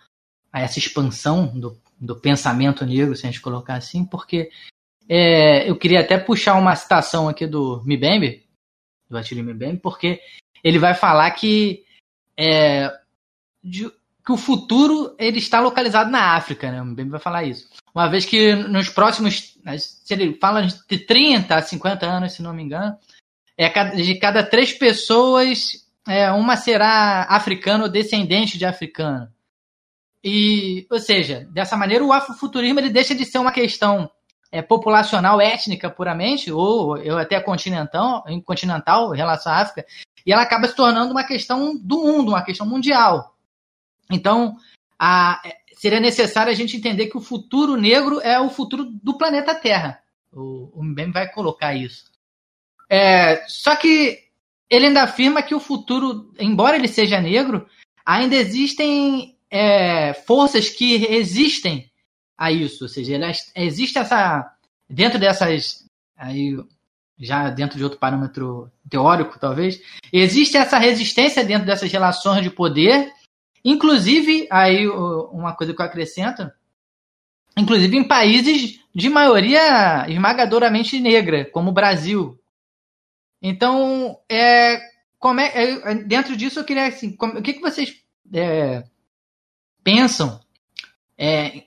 a 0.51 0.61
essa 0.61 0.79
expansão 0.79 1.47
do, 1.47 1.79
do 1.99 2.15
pensamento 2.15 2.85
negro, 2.85 3.15
se 3.15 3.25
a 3.25 3.31
gente 3.31 3.41
colocar 3.41 3.75
assim, 3.75 4.05
porque 4.05 4.49
é, 5.07 5.69
eu 5.69 5.75
queria 5.77 6.01
até 6.01 6.17
puxar 6.17 6.55
uma 6.55 6.75
citação 6.75 7.29
aqui 7.29 7.47
do 7.47 7.81
Mbembe, 7.85 8.45
do 9.09 9.17
Atílio 9.17 9.43
Mbembe, 9.43 9.79
porque 9.79 10.19
ele 10.63 10.79
vai 10.79 10.93
falar 10.93 11.31
que, 11.31 11.85
é, 12.35 12.91
de, 13.63 13.89
que 14.25 14.31
o 14.31 14.37
futuro 14.37 15.15
ele 15.17 15.37
está 15.37 15.61
localizado 15.61 16.11
na 16.11 16.35
África, 16.35 16.71
né? 16.71 16.81
O 16.81 16.85
Mbembe 16.85 17.11
vai 17.11 17.19
falar 17.19 17.43
isso. 17.43 17.69
Uma 17.95 18.09
vez 18.09 18.25
que 18.25 18.53
nos 18.53 18.89
próximos, 18.89 19.57
se 19.79 20.13
ele 20.13 20.33
fala 20.35 20.61
de 20.63 20.99
30 20.99 21.55
a 21.55 21.61
50 21.61 22.05
anos, 22.05 22.33
se 22.33 22.41
não 22.41 22.53
me 22.53 22.63
engano, 22.63 22.97
é 23.57 23.69
de 23.95 24.15
cada 24.15 24.43
três 24.43 24.73
pessoas 24.73 25.86
é, 26.07 26.31
uma 26.31 26.55
será 26.55 27.23
africano 27.29 27.83
ou 27.83 27.89
descendente 27.89 28.57
de 28.57 28.65
africano. 28.65 29.27
E, 30.23 30.87
ou 30.89 30.99
seja, 30.99 31.47
dessa 31.51 31.77
maneira 31.77 32.03
o 32.03 32.11
afrofuturismo 32.11 32.79
ele 32.79 32.89
deixa 32.89 33.13
de 33.13 33.25
ser 33.25 33.37
uma 33.37 33.51
questão 33.51 34.09
é, 34.51 34.61
populacional 34.61 35.39
étnica 35.39 35.89
puramente, 35.89 36.51
ou 36.51 36.97
eu 36.97 37.17
até 37.17 37.39
continental, 37.39 38.23
continental 38.45 39.13
em 39.13 39.17
relação 39.17 39.51
à 39.51 39.61
África, 39.61 39.85
e 40.25 40.33
ela 40.33 40.41
acaba 40.41 40.67
se 40.67 40.75
tornando 40.75 41.11
uma 41.11 41.23
questão 41.23 41.77
do 41.77 42.03
mundo, 42.03 42.29
uma 42.29 42.43
questão 42.43 42.65
mundial. 42.65 43.35
Então, 44.11 44.57
a, 44.97 45.41
seria 45.77 45.99
necessário 45.99 46.51
a 46.51 46.55
gente 46.55 46.75
entender 46.75 47.07
que 47.07 47.17
o 47.17 47.21
futuro 47.21 47.75
negro 47.75 48.19
é 48.21 48.39
o 48.39 48.49
futuro 48.49 48.85
do 48.85 49.17
planeta 49.17 49.53
Terra. 49.55 50.01
O, 50.33 50.71
o 50.73 51.11
vai 51.11 51.31
colocar 51.31 51.73
isso. 51.73 52.11
É, 52.89 53.45
só 53.47 53.75
que 53.75 54.26
ele 54.69 54.87
ainda 54.87 55.03
afirma 55.03 55.41
que 55.41 55.55
o 55.55 55.59
futuro, 55.59 56.33
embora 56.39 56.75
ele 56.75 56.87
seja 56.87 57.21
negro, 57.21 57.67
ainda 58.05 58.35
existem 58.35 59.37
é, 59.49 60.13
forças 60.13 60.69
que 60.69 60.97
resistem 60.97 61.89
a 62.37 62.51
isso. 62.51 62.83
Ou 62.83 62.89
seja, 62.89 63.19
existe 63.55 63.97
essa. 63.97 64.53
Dentro 64.89 65.19
dessas. 65.19 65.85
Aí, 66.15 66.57
já 67.19 67.49
dentro 67.49 67.77
de 67.77 67.83
outro 67.83 67.99
parâmetro 67.99 68.71
teórico, 68.89 69.39
talvez, 69.39 69.81
existe 70.11 70.55
essa 70.55 70.77
resistência 70.77 71.43
dentro 71.43 71.65
dessas 71.65 71.91
relações 71.91 72.43
de 72.43 72.49
poder. 72.49 73.11
Inclusive, 73.63 74.47
aí 74.49 74.87
uma 74.87 75.53
coisa 75.53 75.73
que 75.73 75.81
eu 75.81 75.85
acrescento, 75.85 76.49
inclusive 77.57 77.97
em 77.97 78.07
países 78.07 78.79
de 78.93 79.09
maioria 79.09 80.05
esmagadoramente 80.07 80.99
negra, 80.99 81.45
como 81.45 81.71
o 81.71 81.73
Brasil. 81.73 82.39
Então, 83.41 84.19
é, 84.29 84.79
como 85.19 85.39
é, 85.39 85.51
é 85.55 85.95
dentro 85.95 86.35
disso 86.35 86.59
eu 86.59 86.65
queria 86.65 86.87
assim, 86.87 87.11
como, 87.11 87.39
o 87.39 87.41
que, 87.41 87.53
que 87.53 87.61
vocês 87.61 87.95
é, 88.33 88.83
pensam 89.83 90.39
é, 91.17 91.63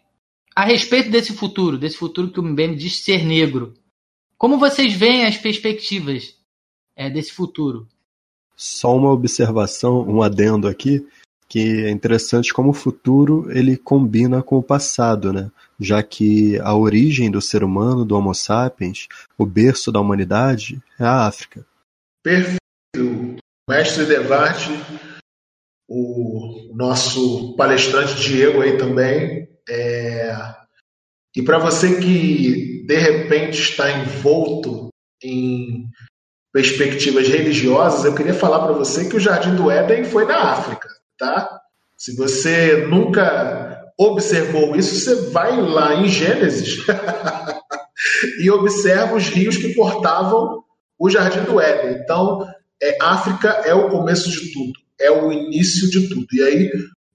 a 0.55 0.65
respeito 0.65 1.11
desse 1.11 1.33
futuro, 1.33 1.79
desse 1.79 1.97
futuro 1.97 2.31
que 2.31 2.41
o 2.41 2.43
Mbembe 2.43 2.77
diz 2.77 2.99
ser 2.99 3.25
negro. 3.25 3.75
Como 4.37 4.59
vocês 4.59 4.93
veem 4.93 5.25
as 5.25 5.37
perspectivas 5.37 6.35
é, 6.97 7.11
desse 7.11 7.33
futuro? 7.33 7.89
Só 8.57 8.95
uma 8.97 9.11
observação, 9.11 10.07
um 10.07 10.23
adendo 10.23 10.69
aqui, 10.69 11.07
que 11.51 11.85
é 11.85 11.91
interessante 11.91 12.55
como 12.55 12.71
o 12.71 12.73
futuro 12.73 13.51
ele 13.51 13.77
combina 13.77 14.41
com 14.41 14.57
o 14.57 14.63
passado, 14.63 15.33
né? 15.33 15.51
Já 15.81 16.01
que 16.01 16.57
a 16.61 16.77
origem 16.77 17.29
do 17.29 17.43
ser 17.43 17.65
humano, 17.65 18.05
do 18.05 18.17
Homo 18.17 18.33
sapiens, 18.33 19.09
o 19.37 19.45
berço 19.45 19.91
da 19.91 19.99
humanidade 19.99 20.81
é 20.97 21.05
a 21.05 21.27
África. 21.27 21.67
Perfeito. 22.23 22.61
Mestre 23.69 24.07
Devarte, 24.07 24.71
o 25.89 26.71
nosso 26.73 27.57
palestrante 27.57 28.15
Diego 28.15 28.63
aí 28.63 28.79
também, 28.79 29.49
é... 29.69 30.33
E 31.37 31.43
para 31.43 31.59
você 31.59 32.01
que 32.01 32.85
de 32.87 32.97
repente 32.97 33.61
está 33.61 33.91
envolto 33.91 34.89
em 35.23 35.89
perspectivas 36.53 37.29
religiosas, 37.29 38.05
eu 38.05 38.15
queria 38.15 38.35
falar 38.35 38.61
para 38.65 38.73
você 38.73 39.09
que 39.09 39.17
o 39.17 39.21
Jardim 39.21 39.55
do 39.57 39.71
Éden 39.71 40.05
foi 40.05 40.25
na 40.25 40.53
África, 40.53 40.89
tá? 41.21 41.61
Se 41.97 42.17
você 42.17 42.87
nunca 42.89 43.93
observou 43.99 44.75
isso, 44.75 44.99
você 44.99 45.31
vai 45.31 45.61
lá 45.61 45.95
em 45.95 46.09
Gênesis 46.09 46.79
e 48.41 48.51
observa 48.51 49.15
os 49.15 49.29
rios 49.29 49.59
que 49.59 49.75
cortavam 49.75 50.65
o 50.99 51.11
Jardim 51.11 51.43
do 51.43 51.61
Éden. 51.61 52.01
Então, 52.03 52.47
é, 52.83 52.97
África 53.01 53.49
é 53.67 53.75
o 53.75 53.91
começo 53.91 54.31
de 54.31 54.53
tudo, 54.53 54.73
é 54.99 55.11
o 55.11 55.31
início 55.31 55.91
de 55.91 56.09
tudo. 56.09 56.27
E 56.33 56.43
aí 56.43 56.73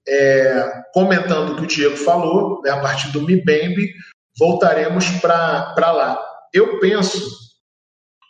é, 0.08 0.82
comentando 0.94 1.52
o 1.52 1.56
que 1.56 1.64
o 1.64 1.66
Diego 1.66 1.96
falou, 1.96 2.62
né, 2.62 2.70
a 2.70 2.80
partir 2.80 3.10
do 3.10 3.22
Mibembe, 3.22 3.92
voltaremos 4.38 5.08
para 5.20 5.90
lá. 5.90 6.24
Eu 6.54 6.78
penso 6.78 7.20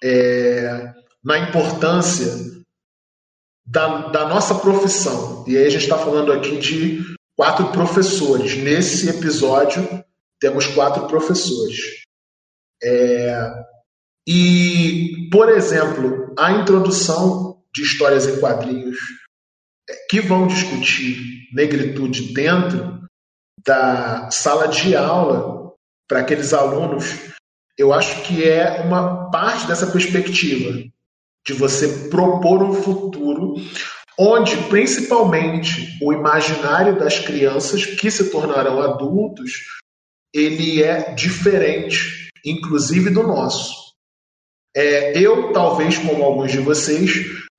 é, 0.03 0.91
na 1.23 1.39
importância 1.39 2.56
da, 3.67 4.09
da 4.09 4.29
nossa 4.29 4.55
profissão, 4.55 5.45
e 5.47 5.57
aí 5.57 5.67
a 5.67 5.71
gente 5.71 5.83
está 5.83 5.99
falando 5.99 6.33
aqui 6.33 6.57
de 6.59 7.03
quatro 7.37 7.73
professores. 7.73 8.57
Nesse 8.57 9.09
episódio, 9.09 10.05
temos 10.41 10.67
quatro 10.67 11.07
professores. 11.09 12.05
É, 12.83 13.53
e, 14.27 15.29
por 15.31 15.49
exemplo, 15.49 16.35
a 16.39 16.53
introdução 16.53 17.63
de 17.75 17.83
histórias 17.83 18.27
em 18.27 18.39
quadrinhos 18.39 18.99
que 20.09 20.21
vão 20.21 20.47
discutir 20.47 21.49
negritude 21.53 22.33
dentro 22.33 23.01
da 23.65 24.31
sala 24.31 24.69
de 24.69 24.95
aula 24.95 25.73
para 26.09 26.21
aqueles 26.21 26.53
alunos, 26.53 27.05
eu 27.77 27.93
acho 27.93 28.23
que 28.23 28.45
é 28.45 28.83
uma 28.83 29.31
parte 29.31 29.67
dessa 29.67 29.87
perspectiva 29.89 30.73
de 31.47 31.53
você 31.53 32.09
propor 32.09 32.63
um 32.63 32.73
futuro 32.73 33.55
onde 34.19 34.57
principalmente 34.69 35.99
o 36.03 36.13
imaginário 36.13 36.99
das 36.99 37.19
crianças 37.19 37.85
que 37.85 38.11
se 38.11 38.31
tornarão 38.31 38.81
adultos 38.81 39.53
ele 40.33 40.83
é 40.83 41.15
diferente, 41.15 42.31
inclusive 42.45 43.11
do 43.11 43.23
nosso. 43.23 43.95
É, 44.75 45.19
eu 45.19 45.53
talvez 45.53 45.97
como 45.99 46.23
alguns 46.23 46.53
de 46.53 46.59
vocês 46.59 47.11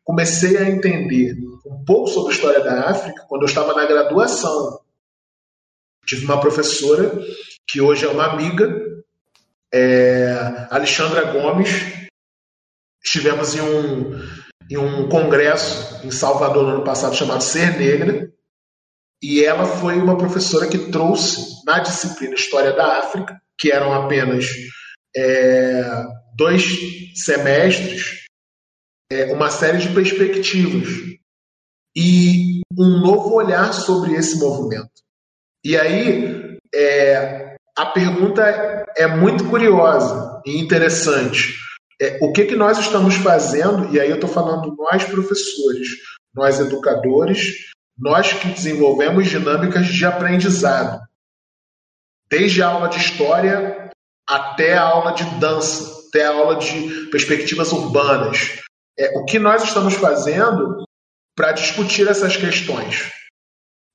comecei 0.04 0.58
a 0.58 0.70
entender 0.70 1.36
um 1.66 1.84
pouco 1.84 2.08
sobre 2.08 2.32
a 2.32 2.36
história 2.36 2.64
da 2.64 2.90
África 2.90 3.26
quando 3.28 3.42
eu 3.44 3.48
estava 3.48 3.74
na 3.74 3.86
graduação. 3.86 4.80
Tive 6.06 6.26
uma 6.26 6.40
professora 6.40 7.12
que 7.68 7.82
hoje 7.82 8.06
é 8.06 8.10
uma 8.10 8.32
amiga, 8.32 9.04
é, 9.74 10.68
Alexandra 10.70 11.32
Gomes. 11.34 12.07
Estivemos 13.08 13.56
em 13.56 13.62
um, 13.62 14.20
em 14.70 14.78
um 14.78 15.08
congresso 15.08 16.06
em 16.06 16.12
Salvador 16.12 16.64
no 16.64 16.70
ano 16.72 16.84
passado 16.84 17.16
chamado 17.16 17.42
Ser 17.42 17.80
Negra, 17.80 18.30
e 19.24 19.46
ela 19.46 19.66
foi 19.66 19.98
uma 19.98 20.18
professora 20.18 20.68
que 20.68 20.92
trouxe 20.92 21.64
na 21.66 21.80
disciplina 21.80 22.36
História 22.36 22.74
da 22.74 23.00
África, 23.00 23.40
que 23.58 23.72
eram 23.72 23.94
apenas 23.94 24.46
é, 25.16 26.04
dois 26.36 26.66
semestres, 27.16 28.26
é, 29.10 29.34
uma 29.34 29.50
série 29.50 29.78
de 29.78 29.94
perspectivas 29.94 30.90
e 31.96 32.60
um 32.78 33.00
novo 33.00 33.34
olhar 33.34 33.72
sobre 33.72 34.16
esse 34.16 34.38
movimento. 34.38 34.92
E 35.64 35.78
aí, 35.78 36.60
é, 36.76 37.56
a 37.78 37.86
pergunta 37.86 38.44
é 38.98 39.08
muito 39.08 39.50
curiosa 39.50 40.42
e 40.46 40.60
interessante. 40.60 41.67
É, 42.00 42.20
o 42.22 42.32
que, 42.32 42.46
que 42.46 42.56
nós 42.56 42.78
estamos 42.78 43.16
fazendo, 43.16 43.94
e 43.94 44.00
aí 44.00 44.10
eu 44.10 44.16
estou 44.16 44.30
falando 44.30 44.76
nós 44.76 45.04
professores, 45.06 45.88
nós 46.34 46.60
educadores, 46.60 47.72
nós 47.98 48.34
que 48.34 48.50
desenvolvemos 48.50 49.28
dinâmicas 49.28 49.88
de 49.88 50.06
aprendizado, 50.06 51.02
desde 52.30 52.62
a 52.62 52.68
aula 52.68 52.90
de 52.90 52.98
história 52.98 53.90
até 54.30 54.76
a 54.76 54.84
aula 54.84 55.14
de 55.14 55.24
dança, 55.40 56.08
até 56.08 56.26
a 56.26 56.34
aula 56.34 56.58
de 56.58 57.08
perspectivas 57.10 57.72
urbanas. 57.72 58.62
É, 59.00 59.18
o 59.18 59.26
que 59.26 59.40
nós 59.40 59.64
estamos 59.64 59.96
fazendo 59.96 60.84
para 61.36 61.52
discutir 61.52 62.08
essas 62.08 62.36
questões, 62.36 63.12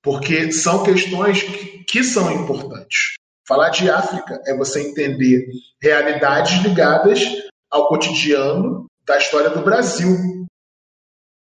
porque 0.03 0.50
são 0.50 0.82
questões 0.82 1.42
que, 1.42 1.84
que 1.84 2.03
são 2.03 2.32
importantes. 2.32 3.14
Falar 3.46 3.70
de 3.70 3.90
África 3.90 4.40
é 4.46 4.57
você 4.57 4.80
entender 4.80 5.46
realidades 5.80 6.62
ligadas 6.62 7.20
ao 7.73 7.89
cotidiano 7.89 8.87
da 9.07 9.16
história 9.16 9.51
do 9.51 9.62
Brasil. 9.62 10.47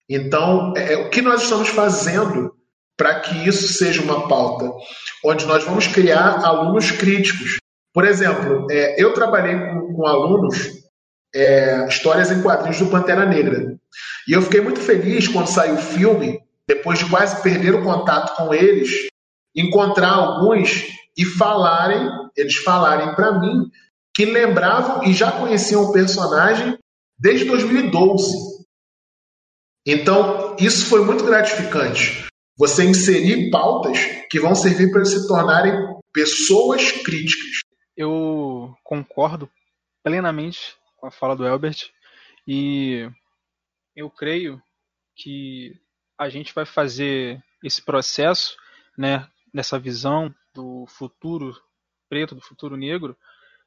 Então, 0.10 0.74
é, 0.78 0.94
é 0.94 0.98
o 0.98 1.10
que 1.10 1.22
nós 1.22 1.44
estamos 1.44 1.68
fazendo 1.70 2.56
para 2.98 3.20
que 3.20 3.48
isso 3.48 3.74
seja 3.74 4.02
uma 4.02 4.28
pauta, 4.28 4.72
onde 5.26 5.46
nós 5.46 5.64
vamos 5.64 5.88
criar 5.88 6.44
alunos 6.46 6.92
críticos. 6.92 7.58
Por 7.94 8.06
exemplo, 8.06 8.68
é, 8.72 9.02
eu 9.02 9.14
trabalhei 9.14 9.58
com, 9.58 9.94
com 9.94 10.08
alunos 10.08 10.82
é, 11.34 11.88
histórias 11.88 12.32
em 12.32 12.42
quadrinhos 12.42 12.80
do 12.80 12.88
Pantera 12.88 13.26
Negra. 13.26 13.76
E 14.28 14.34
eu 14.34 14.42
fiquei 14.42 14.62
muito 14.62 14.80
feliz 14.80 15.28
quando 15.28 15.48
saiu 15.48 15.76
o 15.76 15.82
filme, 15.82 16.40
depois 16.68 17.00
de 17.00 17.10
quase 17.10 17.42
perder 17.42 17.74
o 17.74 17.84
contato 17.84 18.36
com 18.36 18.54
eles, 18.54 19.08
encontrar 19.56 20.12
alguns 20.12 20.88
e 21.18 21.26
falarem, 21.26 22.08
eles 22.38 22.56
falarem 22.58 23.14
para 23.16 23.40
mim 23.40 23.70
que 24.14 24.26
lembravam 24.26 25.04
e 25.04 25.14
já 25.14 25.32
conheciam 25.32 25.84
o 25.84 25.92
personagem 25.92 26.78
desde 27.18 27.46
2012. 27.46 28.52
Então, 29.86 30.56
isso 30.60 30.88
foi 30.88 31.04
muito 31.04 31.24
gratificante. 31.24 32.28
Você 32.58 32.84
inserir 32.84 33.50
pautas 33.50 33.98
que 34.30 34.40
vão 34.40 34.54
servir 34.54 34.92
para 34.92 35.06
se 35.06 35.28
tornarem 35.28 35.74
pessoas 36.14 36.92
críticas. 36.92 37.62
Eu 37.96 38.76
concordo 38.84 39.50
plenamente 40.04 40.76
com 40.98 41.08
a 41.08 41.12
fala 41.12 41.36
do 41.36 41.46
Elbert 41.46 41.90
e 42.48 43.10
eu 43.96 44.10
creio 44.10 44.62
que 45.16 45.80
a 46.18 46.30
gente 46.30 46.54
vai 46.54 46.66
fazer 46.66 47.42
esse 47.64 47.82
processo, 47.82 48.56
né, 48.98 49.28
nessa 49.54 49.80
visão 49.80 50.34
do 50.54 50.86
futuro 50.88 51.56
preto, 52.10 52.36
do 52.36 52.42
futuro 52.42 52.76
negro, 52.76 53.18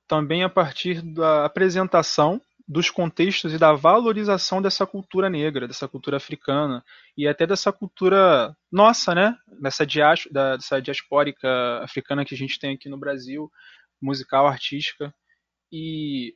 também 0.07 0.43
a 0.43 0.49
partir 0.49 1.03
da 1.03 1.45
apresentação 1.45 2.41
dos 2.67 2.89
contextos 2.89 3.53
e 3.53 3.59
da 3.59 3.75
valorização 3.75 4.61
dessa 4.63 4.87
cultura 4.87 5.29
negra, 5.29 5.69
dessa 5.69 5.87
cultura 5.87 6.17
africana 6.17 6.83
e 7.17 7.29
até 7.29 7.47
dessa 7.47 7.71
cultura 7.71 8.57
nossa, 8.73 9.15
né? 9.15 9.37
Dessa, 9.61 9.85
dias, 9.85 10.27
dessa 10.31 10.81
diaspórica 10.81 11.49
africana 11.83 12.25
que 12.25 12.35
a 12.35 12.39
gente 12.39 12.59
tem 12.59 12.75
aqui 12.75 12.89
no 12.89 12.97
Brasil, 12.97 13.51
musical, 14.01 14.47
artística, 14.47 15.15
e 15.71 16.35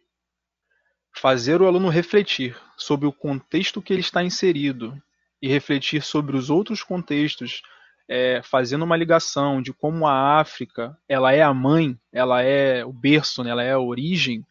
fazer 1.16 1.62
o 1.62 1.66
aluno 1.66 1.88
refletir 1.88 2.56
sobre 2.76 3.06
o 3.06 3.12
contexto 3.12 3.80
que 3.80 3.92
ele 3.92 4.00
está 4.00 4.22
inserido 4.22 5.00
e 5.40 5.48
refletir 5.48 6.02
sobre 6.02 6.36
os 6.36 6.50
outros 6.50 6.82
contextos, 6.82 7.62
é, 8.08 8.40
fazendo 8.42 8.84
uma 8.84 8.96
ligação 8.96 9.60
de 9.60 9.72
como 9.72 10.06
a 10.06 10.40
África 10.40 10.96
ela 11.08 11.32
é 11.32 11.42
a 11.42 11.52
mãe, 11.52 11.98
ela 12.12 12.42
é 12.42 12.84
o 12.84 12.92
berço, 12.92 13.44
né? 13.44 13.50
ela 13.50 13.62
é 13.62 13.72
a 13.72 13.78
origem 13.78 14.44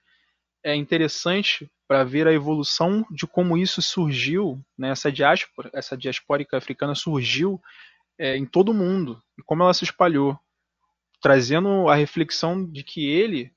é 0.63 0.75
interessante 0.75 1.69
para 1.87 2.03
ver 2.03 2.27
a 2.27 2.33
evolução 2.33 3.05
de 3.09 3.25
como 3.25 3.57
isso 3.57 3.81
surgiu, 3.81 4.61
né, 4.77 4.89
essa 4.89 5.09
diáspora, 5.09 5.69
essa 5.73 5.95
diaspórica 5.95 6.57
africana 6.57 6.93
surgiu 6.93 7.61
é, 8.19 8.35
em 8.35 8.45
todo 8.45 8.69
o 8.69 8.73
mundo 8.73 9.21
e 9.37 9.43
como 9.43 9.63
ela 9.63 9.73
se 9.73 9.85
espalhou, 9.85 10.37
trazendo 11.21 11.87
a 11.87 11.95
reflexão 11.95 12.69
de 12.69 12.83
que 12.83 13.07
ele 13.07 13.53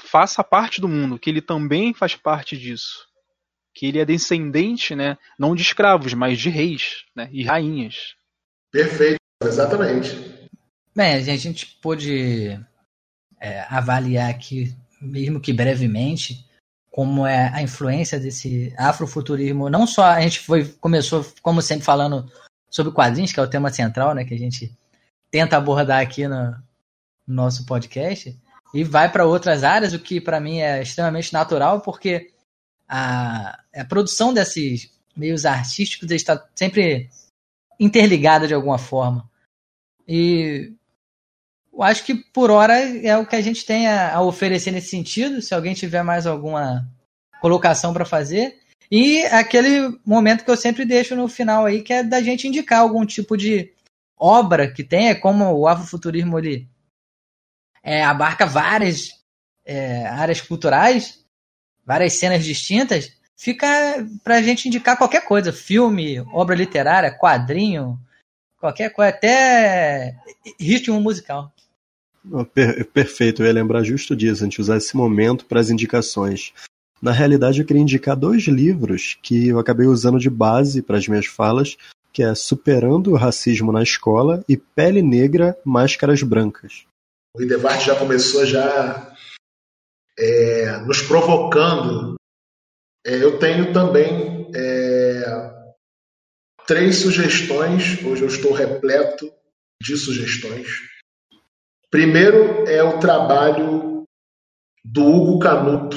faça 0.00 0.44
parte 0.44 0.80
do 0.80 0.88
mundo, 0.88 1.18
que 1.18 1.28
ele 1.28 1.42
também 1.42 1.92
faz 1.92 2.14
parte 2.14 2.56
disso, 2.56 3.08
que 3.74 3.86
ele 3.86 3.98
é 3.98 4.04
descendente, 4.04 4.94
né, 4.94 5.18
não 5.36 5.56
de 5.56 5.62
escravos, 5.62 6.14
mas 6.14 6.38
de 6.38 6.48
reis, 6.48 7.04
né, 7.16 7.28
e 7.32 7.42
rainhas. 7.42 8.14
Perfeito, 8.70 9.18
exatamente. 9.42 10.16
Bem, 10.94 11.14
a 11.14 11.36
gente 11.36 11.78
pôde 11.80 12.58
é, 13.40 13.60
avaliar 13.68 14.30
aqui 14.30 14.74
mesmo 15.00 15.40
que 15.40 15.52
brevemente, 15.52 16.46
como 16.90 17.26
é 17.26 17.50
a 17.54 17.62
influência 17.62 18.20
desse 18.20 18.74
afrofuturismo. 18.76 19.70
Não 19.70 19.86
só 19.86 20.04
a 20.04 20.20
gente 20.20 20.40
foi 20.40 20.64
começou, 20.80 21.24
como 21.40 21.62
sempre, 21.62 21.84
falando 21.84 22.30
sobre 22.68 22.92
quadrinhos, 22.92 23.32
que 23.32 23.40
é 23.40 23.42
o 23.42 23.48
tema 23.48 23.70
central, 23.70 24.14
né, 24.14 24.24
que 24.24 24.34
a 24.34 24.38
gente 24.38 24.76
tenta 25.30 25.56
abordar 25.56 26.00
aqui 26.00 26.28
no, 26.28 26.50
no 27.26 27.34
nosso 27.34 27.64
podcast, 27.64 28.38
e 28.74 28.84
vai 28.84 29.10
para 29.10 29.26
outras 29.26 29.64
áreas, 29.64 29.92
o 29.92 29.98
que 29.98 30.20
para 30.20 30.40
mim 30.40 30.58
é 30.58 30.82
extremamente 30.82 31.32
natural, 31.32 31.80
porque 31.80 32.32
a, 32.88 33.58
a 33.74 33.84
produção 33.84 34.34
desses 34.34 34.92
meios 35.16 35.44
artísticos 35.44 36.10
está 36.10 36.44
sempre 36.54 37.08
interligada 37.80 38.46
de 38.46 38.54
alguma 38.54 38.78
forma. 38.78 39.28
E 40.06 40.72
eu 41.72 41.82
acho 41.82 42.04
que 42.04 42.14
por 42.14 42.50
hora 42.50 42.74
é 42.78 43.16
o 43.16 43.26
que 43.26 43.34
a 43.34 43.40
gente 43.40 43.64
tem 43.64 43.88
a, 43.88 44.14
a 44.14 44.22
oferecer 44.22 44.70
nesse 44.70 44.90
sentido. 44.90 45.40
Se 45.40 45.54
alguém 45.54 45.72
tiver 45.72 46.02
mais 46.02 46.26
alguma 46.26 46.86
colocação 47.40 47.92
para 47.92 48.04
fazer. 48.04 48.58
E 48.90 49.22
aquele 49.26 49.98
momento 50.04 50.44
que 50.44 50.50
eu 50.50 50.56
sempre 50.56 50.84
deixo 50.84 51.16
no 51.16 51.26
final 51.28 51.64
aí, 51.64 51.82
que 51.82 51.92
é 51.92 52.02
da 52.02 52.20
gente 52.20 52.46
indicar 52.46 52.80
algum 52.80 53.06
tipo 53.06 53.36
de 53.36 53.72
obra 54.16 54.70
que 54.70 54.84
tenha, 54.84 55.18
como 55.18 55.44
o 55.56 55.66
afrofuturismo 55.66 56.38
ele 56.38 56.68
é, 57.82 58.04
abarca 58.04 58.44
várias 58.44 59.08
é, 59.64 60.06
áreas 60.06 60.40
culturais, 60.40 61.24
várias 61.86 62.14
cenas 62.14 62.44
distintas, 62.44 63.16
fica 63.40 64.06
para 64.22 64.36
a 64.36 64.42
gente 64.42 64.68
indicar 64.68 64.98
qualquer 64.98 65.24
coisa, 65.24 65.50
filme, 65.50 66.20
obra 66.32 66.54
literária, 66.54 67.10
quadrinho, 67.10 67.98
qualquer 68.58 68.90
coisa, 68.90 69.08
até 69.08 70.14
ritmo 70.60 71.00
musical. 71.00 71.50
Per 72.52 72.84
perfeito, 72.84 73.42
eu 73.42 73.46
ia 73.46 73.52
lembrar 73.52 73.82
justo 73.82 74.14
disso, 74.14 74.42
a 74.42 74.44
gente 74.44 74.60
usar 74.60 74.76
esse 74.76 74.94
momento 74.94 75.46
para 75.46 75.58
as 75.58 75.70
indicações. 75.70 76.52
Na 77.00 77.12
realidade, 77.12 77.60
eu 77.60 77.66
queria 77.66 77.80
indicar 77.80 78.14
dois 78.14 78.42
livros 78.42 79.18
que 79.22 79.48
eu 79.48 79.58
acabei 79.58 79.86
usando 79.86 80.18
de 80.18 80.28
base 80.28 80.82
para 80.82 80.98
as 80.98 81.08
minhas 81.08 81.24
falas, 81.24 81.78
que 82.12 82.22
é 82.22 82.34
Superando 82.34 83.12
o 83.12 83.16
Racismo 83.16 83.72
na 83.72 83.82
Escola 83.82 84.44
e 84.46 84.54
Pele 84.54 85.00
Negra, 85.00 85.56
Máscaras 85.64 86.22
Brancas. 86.22 86.84
O 87.34 87.40
Idevart 87.40 87.86
já 87.86 87.96
começou 87.96 88.44
já 88.44 89.14
é, 90.18 90.76
nos 90.84 91.00
provocando. 91.00 92.19
É, 93.06 93.22
eu 93.22 93.38
tenho 93.38 93.72
também 93.72 94.50
é, 94.54 95.22
três 96.66 96.96
sugestões, 96.96 98.02
hoje 98.04 98.22
eu 98.22 98.28
estou 98.28 98.52
repleto 98.52 99.32
de 99.82 99.96
sugestões. 99.96 100.68
Primeiro 101.90 102.68
é 102.68 102.82
o 102.82 103.00
trabalho 103.00 104.04
do 104.84 105.04
Hugo 105.04 105.38
Canuto. 105.38 105.96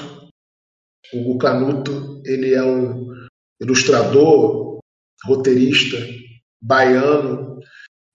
O 1.13 1.19
Hugo 1.19 1.37
Canuto 1.37 2.21
ele 2.25 2.53
é 2.53 2.63
um 2.63 3.11
ilustrador, 3.61 4.79
roteirista 5.25 5.97
baiano 6.61 7.59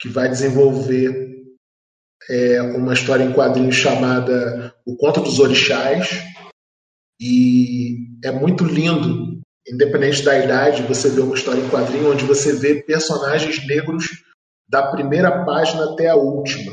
que 0.01 0.09
vai 0.09 0.29
desenvolver 0.29 1.29
é, 2.29 2.63
uma 2.63 2.95
história 2.95 3.25
em 3.25 3.33
quadrinhos 3.33 3.77
chamada 3.77 4.75
O 4.87 4.97
Conto 4.97 5.21
dos 5.21 5.39
Orixás 5.39 6.25
e 7.21 7.97
é 8.25 8.31
muito 8.31 8.65
lindo, 8.65 9.41
independente 9.67 10.23
da 10.23 10.39
idade, 10.39 10.83
você 10.83 11.11
vê 11.11 11.21
uma 11.21 11.35
história 11.35 11.61
em 11.61 11.69
quadrinho 11.69 12.13
onde 12.13 12.25
você 12.25 12.53
vê 12.55 12.83
personagens 12.83 13.67
negros 13.67 14.07
da 14.69 14.91
primeira 14.91 15.45
página 15.45 15.93
até 15.93 16.09
a 16.09 16.17
última. 16.17 16.73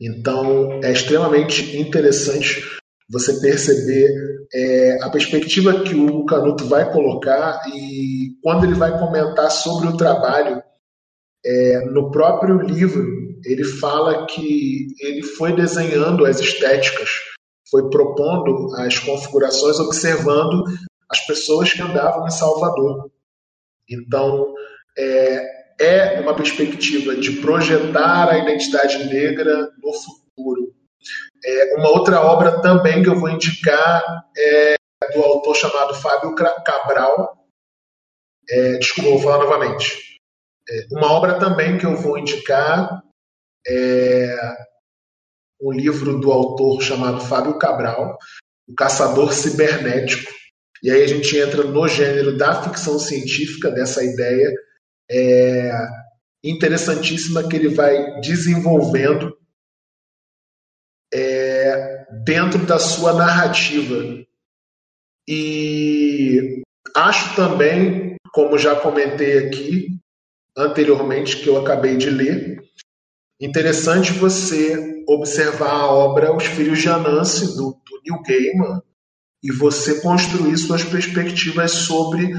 Então, 0.00 0.80
é 0.82 0.92
extremamente 0.92 1.76
interessante 1.76 2.62
você 3.08 3.40
perceber 3.40 4.08
é, 4.52 4.98
a 5.02 5.10
perspectiva 5.10 5.82
que 5.82 5.94
o 5.94 6.24
Canuto 6.24 6.64
vai 6.66 6.90
colocar 6.90 7.60
e 7.74 8.36
quando 8.42 8.64
ele 8.64 8.74
vai 8.74 8.98
comentar 8.98 9.50
sobre 9.50 9.88
o 9.88 9.96
trabalho 9.96 10.62
é, 11.44 11.84
no 11.86 12.10
próprio 12.10 12.60
livro 12.60 13.20
ele 13.44 13.64
fala 13.64 14.26
que 14.26 14.88
ele 15.00 15.22
foi 15.22 15.54
desenhando 15.54 16.26
as 16.26 16.40
estéticas, 16.40 17.08
foi 17.68 17.88
propondo 17.90 18.74
as 18.76 18.98
configurações, 18.98 19.78
observando 19.78 20.64
as 21.08 21.26
pessoas 21.26 21.72
que 21.72 21.82
andavam 21.82 22.26
em 22.26 22.30
Salvador. 22.30 23.10
Então, 23.88 24.54
é, 24.96 25.60
é 25.80 26.20
uma 26.20 26.34
perspectiva 26.34 27.16
de 27.16 27.32
projetar 27.40 28.28
a 28.28 28.38
identidade 28.38 29.04
negra 29.12 29.72
no 29.82 29.92
futuro. 29.92 30.74
É, 31.44 31.76
uma 31.76 31.88
outra 31.88 32.20
obra 32.20 32.60
também 32.60 33.02
que 33.02 33.08
eu 33.08 33.18
vou 33.18 33.30
indicar 33.30 34.02
é 34.36 34.74
do 35.14 35.22
autor 35.22 35.56
chamado 35.56 35.94
Fábio 35.94 36.34
Cabral. 36.34 37.46
É, 38.48 38.78
desculpa, 38.78 39.10
vou 39.10 39.18
falar 39.20 39.38
novamente. 39.38 39.96
É, 40.68 40.86
uma 40.92 41.12
obra 41.12 41.38
também 41.38 41.78
que 41.78 41.86
eu 41.86 41.96
vou 41.96 42.18
indicar 42.18 43.02
é 43.66 44.69
um 45.60 45.72
livro 45.72 46.18
do 46.18 46.32
autor 46.32 46.82
chamado 46.82 47.20
Fábio 47.20 47.58
Cabral, 47.58 48.16
O 48.68 48.74
Caçador 48.74 49.32
Cibernético. 49.32 50.30
E 50.82 50.90
aí 50.90 51.02
a 51.02 51.06
gente 51.06 51.36
entra 51.36 51.64
no 51.64 51.86
gênero 51.86 52.36
da 52.36 52.62
ficção 52.62 52.98
científica, 52.98 53.70
dessa 53.70 54.02
ideia 54.02 54.50
é, 55.10 55.72
interessantíssima 56.42 57.46
que 57.46 57.56
ele 57.56 57.68
vai 57.68 58.20
desenvolvendo 58.20 59.36
é, 61.12 62.06
dentro 62.24 62.64
da 62.64 62.78
sua 62.78 63.12
narrativa. 63.12 64.24
E 65.28 66.62
acho 66.96 67.36
também, 67.36 68.16
como 68.32 68.56
já 68.56 68.74
comentei 68.76 69.46
aqui 69.46 69.88
anteriormente, 70.56 71.36
que 71.36 71.48
eu 71.48 71.58
acabei 71.58 71.96
de 71.96 72.10
ler, 72.10 72.62
interessante 73.40 74.12
você 74.12 75.04
observar 75.08 75.70
a 75.70 75.90
obra 75.90 76.34
Os 76.34 76.44
Filhos 76.44 76.80
de 76.80 76.88
Anansi, 76.88 77.56
do, 77.56 77.70
do 77.70 78.00
Neil 78.04 78.22
Gaiman, 78.22 78.82
e 79.42 79.50
você 79.50 80.00
construir 80.02 80.56
suas 80.58 80.84
perspectivas 80.84 81.72
sobre 81.72 82.30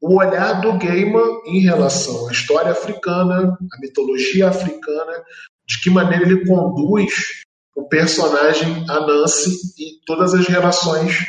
o 0.00 0.18
olhar 0.18 0.60
do 0.60 0.78
Gaiman 0.78 1.42
em 1.46 1.60
relação 1.60 2.28
à 2.28 2.32
história 2.32 2.72
africana, 2.72 3.56
à 3.72 3.80
mitologia 3.80 4.48
africana, 4.48 5.24
de 5.66 5.80
que 5.82 5.90
maneira 5.90 6.24
ele 6.24 6.46
conduz 6.46 7.12
o 7.74 7.88
personagem 7.88 8.84
Anansi 8.88 9.50
e 9.78 10.04
todas 10.04 10.34
as 10.34 10.46
relações 10.46 11.24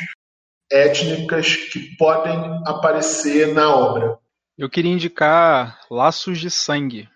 étnicas 0.70 1.56
que 1.56 1.96
podem 1.96 2.34
aparecer 2.66 3.52
na 3.52 3.74
obra. 3.74 4.18
Eu 4.56 4.68
queria 4.68 4.92
indicar 4.92 5.80
Laços 5.90 6.38
de 6.38 6.50
Sangue. 6.50 7.08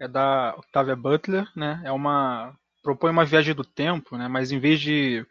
É 0.00 0.08
da 0.08 0.54
Octavia 0.56 0.96
Butler, 0.96 1.46
né? 1.54 1.80
É 1.84 1.92
uma 1.92 2.56
propõe 2.82 3.10
uma 3.10 3.24
viagem 3.24 3.54
do 3.54 3.64
tempo, 3.64 4.16
né? 4.16 4.26
Mas 4.28 4.50
em 4.50 4.58
vez 4.58 4.80
de 4.80 5.26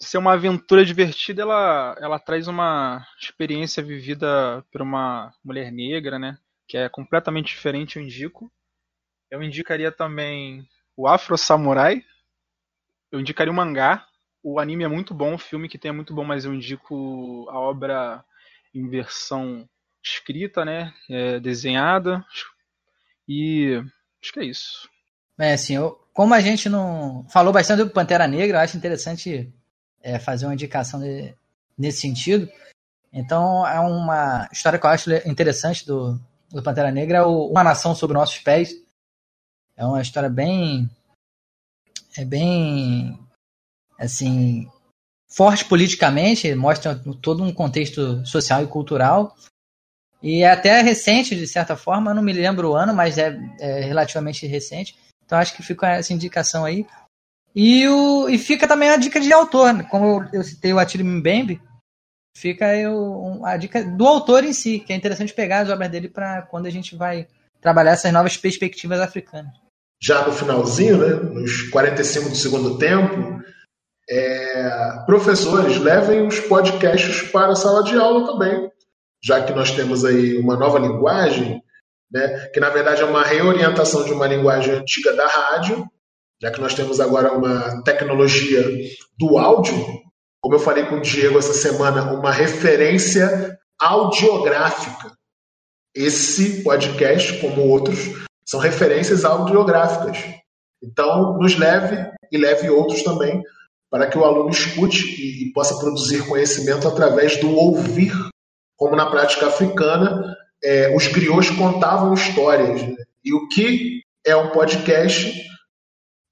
ser 0.00 0.18
uma 0.18 0.34
aventura 0.34 0.84
divertida, 0.84 1.42
ela, 1.42 1.96
ela 2.00 2.18
traz 2.18 2.46
uma 2.48 3.04
experiência 3.20 3.82
vivida 3.82 4.64
por 4.72 4.82
uma 4.82 5.34
mulher 5.44 5.72
negra, 5.72 6.18
né? 6.18 6.38
Que 6.68 6.78
é 6.78 6.88
completamente 6.88 7.48
diferente, 7.48 7.96
eu 7.96 8.02
indico. 8.02 8.50
Eu 9.30 9.42
indicaria 9.42 9.90
também 9.92 10.66
o 10.96 11.08
Afro 11.08 11.36
Samurai, 11.36 12.04
eu 13.10 13.20
indicaria 13.20 13.52
o 13.52 13.56
mangá. 13.56 14.06
O 14.42 14.60
anime 14.60 14.84
é 14.84 14.88
muito 14.88 15.12
bom, 15.12 15.34
o 15.34 15.38
filme 15.38 15.68
que 15.68 15.78
tem 15.78 15.88
é 15.88 15.92
muito 15.92 16.14
bom, 16.14 16.24
mas 16.24 16.44
eu 16.44 16.54
indico 16.54 17.48
a 17.50 17.58
obra 17.58 18.24
em 18.72 18.88
versão 18.88 19.68
escrita, 20.04 20.64
né? 20.64 20.94
É, 21.10 21.40
desenhada. 21.40 22.24
E 23.28 23.82
acho 24.22 24.32
que 24.32 24.40
é 24.40 24.44
isso. 24.44 24.88
É, 25.38 25.52
assim, 25.52 25.74
eu, 25.74 26.00
como 26.12 26.34
a 26.34 26.40
gente 26.40 26.68
não 26.68 27.24
falou 27.28 27.52
bastante 27.52 27.84
do 27.84 27.90
Pantera 27.90 28.26
Negra, 28.26 28.58
eu 28.58 28.62
acho 28.62 28.76
interessante 28.76 29.52
é, 30.02 30.18
fazer 30.18 30.46
uma 30.46 30.54
indicação 30.54 30.98
de, 30.98 31.34
nesse 31.76 32.00
sentido. 32.00 32.50
Então, 33.12 33.66
é 33.66 33.78
uma 33.78 34.48
história 34.50 34.78
que 34.78 34.86
eu 34.86 34.90
acho 34.90 35.10
interessante 35.28 35.86
do, 35.86 36.18
do 36.50 36.62
Pantera 36.62 36.90
Negra, 36.90 37.18
é 37.18 37.22
o 37.22 37.46
Uma 37.46 37.62
Nação 37.62 37.94
Sob 37.94 38.12
Nossos 38.12 38.38
Pés. 38.38 38.74
É 39.76 39.84
uma 39.84 40.02
história 40.02 40.28
bem. 40.28 40.90
É 42.16 42.24
bem. 42.24 43.18
Assim. 43.98 44.68
Forte 45.30 45.66
politicamente, 45.66 46.54
mostra 46.54 47.00
todo 47.20 47.44
um 47.44 47.52
contexto 47.52 48.24
social 48.26 48.62
e 48.62 48.66
cultural. 48.66 49.36
E 50.22 50.42
é 50.42 50.50
até 50.50 50.80
recente, 50.80 51.36
de 51.36 51.46
certa 51.46 51.76
forma, 51.76 52.12
não 52.12 52.22
me 52.22 52.32
lembro 52.32 52.70
o 52.70 52.74
ano, 52.74 52.92
mas 52.92 53.18
é, 53.18 53.38
é 53.60 53.80
relativamente 53.80 54.46
recente. 54.46 54.96
Então 55.24 55.38
acho 55.38 55.54
que 55.54 55.62
fica 55.62 55.88
essa 55.88 56.12
indicação 56.12 56.64
aí. 56.64 56.86
E, 57.54 57.86
o, 57.88 58.28
e 58.28 58.38
fica 58.38 58.66
também 58.66 58.90
a 58.90 58.96
dica 58.96 59.20
de 59.20 59.32
autor, 59.32 59.72
né? 59.72 59.86
como 59.90 60.28
eu, 60.32 60.42
citei 60.42 60.72
o 60.72 60.78
Attila 60.78 61.04
Mbembe, 61.04 61.60
fica 62.36 62.66
a 63.44 63.56
dica 63.56 63.84
do 63.84 64.06
autor 64.06 64.44
em 64.44 64.52
si, 64.52 64.80
que 64.80 64.92
é 64.92 64.96
interessante 64.96 65.34
pegar 65.34 65.60
as 65.60 65.70
obras 65.70 65.90
dele 65.90 66.08
para 66.08 66.42
quando 66.42 66.66
a 66.66 66.70
gente 66.70 66.94
vai 66.94 67.26
trabalhar 67.60 67.92
essas 67.92 68.12
novas 68.12 68.36
perspectivas 68.36 69.00
africanas. 69.00 69.52
Já 70.00 70.24
no 70.24 70.32
finalzinho, 70.32 70.98
né, 70.98 71.40
nos 71.40 71.62
45 71.70 72.28
do 72.28 72.36
segundo 72.36 72.78
tempo, 72.78 73.42
é, 74.08 75.04
professores 75.04 75.76
levem 75.78 76.26
os 76.26 76.38
podcasts 76.40 77.22
para 77.30 77.52
a 77.52 77.56
sala 77.56 77.82
de 77.82 77.96
aula 77.96 78.26
também, 78.26 78.70
já 79.22 79.42
que 79.42 79.52
nós 79.52 79.70
temos 79.72 80.04
aí 80.04 80.36
uma 80.38 80.56
nova 80.56 80.78
linguagem, 80.78 81.62
né, 82.10 82.48
que 82.52 82.60
na 82.60 82.70
verdade 82.70 83.02
é 83.02 83.04
uma 83.04 83.22
reorientação 83.22 84.04
de 84.04 84.12
uma 84.12 84.26
linguagem 84.26 84.74
antiga 84.74 85.14
da 85.14 85.26
rádio, 85.26 85.86
já 86.40 86.50
que 86.50 86.60
nós 86.60 86.74
temos 86.74 87.00
agora 87.00 87.32
uma 87.32 87.82
tecnologia 87.82 88.64
do 89.18 89.38
áudio, 89.38 89.74
como 90.40 90.54
eu 90.54 90.60
falei 90.60 90.84
com 90.86 90.96
o 90.96 91.02
Diego 91.02 91.38
essa 91.38 91.52
semana, 91.52 92.12
uma 92.12 92.32
referência 92.32 93.58
audiográfica. 93.80 95.12
Esse 95.94 96.62
podcast, 96.62 97.40
como 97.40 97.68
outros, 97.68 97.98
são 98.46 98.60
referências 98.60 99.24
audiográficas. 99.24 100.18
Então, 100.82 101.36
nos 101.38 101.58
leve 101.58 102.08
e 102.30 102.38
leve 102.38 102.70
outros 102.70 103.02
também 103.02 103.42
para 103.90 104.06
que 104.06 104.18
o 104.18 104.24
aluno 104.24 104.50
escute 104.50 105.04
e 105.42 105.52
possa 105.52 105.78
produzir 105.78 106.26
conhecimento 106.28 106.86
através 106.86 107.38
do 107.40 107.50
ouvir, 107.50 108.12
como 108.78 108.94
na 108.96 109.10
prática 109.10 109.48
africana, 109.48 110.36
é, 110.62 110.94
os 110.96 111.08
griots 111.08 111.50
contavam 111.50 112.14
histórias. 112.14 112.80
Né? 112.82 112.94
E 113.24 113.34
o 113.34 113.48
que 113.48 114.02
é 114.24 114.36
um 114.36 114.50
podcast 114.50 115.46